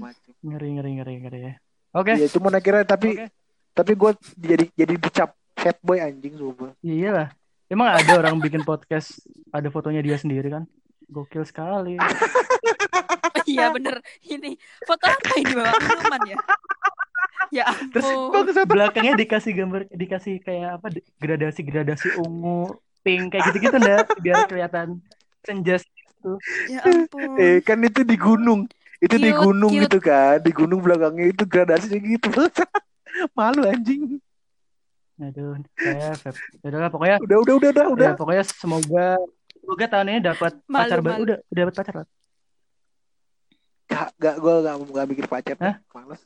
Ngeri 0.43 0.69
ngeri 0.75 0.91
ngeri 0.95 1.15
ngeri 1.21 1.39
ya. 1.43 1.53
Oke. 1.93 2.13
Iya, 2.15 2.27
cuman 2.29 2.53
akhirnya 2.55 2.85
tapi 2.85 3.09
Oke. 3.15 3.27
tapi 3.73 3.93
gue 3.93 4.11
jadi 4.35 4.65
jadi 4.75 4.95
dicap 4.99 5.31
sad 5.55 5.77
boy 5.81 5.99
anjing 5.99 6.35
sumpah. 6.35 6.73
Iya 6.81 6.95
iyalah. 6.99 7.29
Emang 7.67 7.89
ada 7.89 8.13
orang 8.15 8.37
bikin 8.39 8.61
podcast 8.61 9.25
ada 9.49 9.69
fotonya 9.69 10.01
dia 10.01 10.17
sendiri 10.17 10.49
kan? 10.49 10.65
Gokil 11.13 11.45
sekali. 11.45 11.95
Iya 13.43 13.75
bener. 13.75 13.99
Ini 14.23 14.55
foto 14.87 15.03
apa 15.03 15.35
ini 15.35 15.51
bawa 15.53 15.75
minuman 15.75 16.23
ya? 16.31 16.39
Ya 17.51 17.67
Terus 17.91 18.07
ampun. 18.07 18.65
belakangnya 18.65 19.19
dikasih 19.19 19.53
gambar 19.53 19.91
dikasih 19.91 20.39
kayak 20.39 20.79
apa 20.79 20.87
gradasi 21.19 21.61
gradasi 21.61 22.07
ungu 22.17 22.71
pink 23.03 23.35
kayak 23.35 23.51
gitu 23.51 23.59
gitu 23.61 23.77
ndak 23.77 24.09
biar 24.23 24.47
kelihatan 24.47 25.03
senjas 25.43 25.83
gitu 25.85 26.39
Ya 26.71 26.87
ampun. 26.87 27.35
Eh 27.35 27.59
kan 27.61 27.83
itu 27.83 28.07
di 28.07 28.15
gunung. 28.15 28.71
Itu 29.03 29.19
di 29.19 29.35
Cute, 29.35 29.43
gunung 29.43 29.73
cute. 29.75 29.83
gitu 29.85 29.99
kan. 29.99 30.39
Di 30.39 30.53
gunung 30.55 30.79
belakangnya 30.79 31.35
itu 31.35 31.43
gradasinya 31.43 31.99
gitu. 31.99 32.31
Malu 33.37 33.67
anjing. 33.67 34.23
aduh 35.19 35.55
ya 35.79 36.15
Feb. 36.15 36.35
Ya 36.63 36.67
udahlah 36.71 36.91
pokoknya 36.91 37.17
Udah 37.21 37.37
udah 37.43 37.55
udah 37.59 37.71
udah 37.71 37.87
udah. 37.91 38.11
ya, 38.11 38.15
pokoknya 38.15 38.45
semoga 38.49 39.19
semoga 39.63 39.87
tahun 39.87 40.07
ini 40.09 40.21
dapat 40.21 40.53
Malu, 40.67 40.81
pacar 40.83 40.99
baru 41.01 41.21
udah 41.23 41.39
udah 41.41 41.61
dapat 41.63 41.75
pacar 41.77 41.95
lah 41.97 42.09
Gak 43.85 44.09
gak 44.17 44.37
gue 44.37 44.55
gak 44.59 44.75
gak 44.89 45.07
mikir 45.07 45.27
pacar. 45.27 45.57
Hah? 45.59 45.77
Males. 45.93 46.23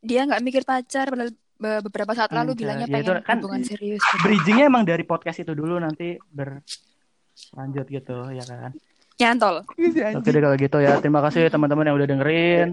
Dia 0.00 0.24
nggak 0.24 0.40
mikir 0.40 0.62
pacar 0.62 1.06
padahal 1.06 1.30
be- 1.54 1.82
beberapa 1.84 2.12
saat 2.12 2.28
lalu 2.30 2.50
Anjay, 2.50 2.60
bilangnya 2.60 2.86
ya 2.86 2.92
itu 2.94 3.12
pengen 3.12 3.20
kan- 3.22 3.38
hubungan 3.38 3.62
serius. 3.62 4.00
bridgingnya 4.18 4.64
emang 4.66 4.82
dari 4.82 5.00
podcast 5.02 5.38
itu 5.38 5.52
dulu 5.52 5.76
nanti 5.76 6.16
berlanjut 6.26 7.86
gitu 7.86 8.16
ya 8.30 8.40
kan 8.42 8.72
Nyantol. 9.14 9.62
Iya 9.74 9.88
sih, 9.90 10.02
oke 10.16 10.26
deh 10.26 10.40
kalau 10.40 10.56
gitu 10.56 10.76
ya 10.78 10.92
terima 10.98 11.20
kasih 11.20 11.46
teman-teman 11.46 11.86
yang 11.86 11.94
udah 11.94 12.08
dengerin 12.08 12.68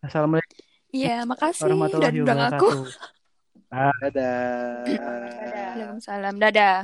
assalamualaikum 0.00 0.58
Iya, 0.88 1.16
makasih 1.22 1.60
udah 1.60 1.68
warahmatullahi 1.70 2.18
undang 2.18 2.40
aku. 2.50 2.66
wabarakatuh 2.66 3.16
Dadah. 3.68 4.82
Waalaikumsalam. 4.88 6.34
Dadah. 6.36 6.76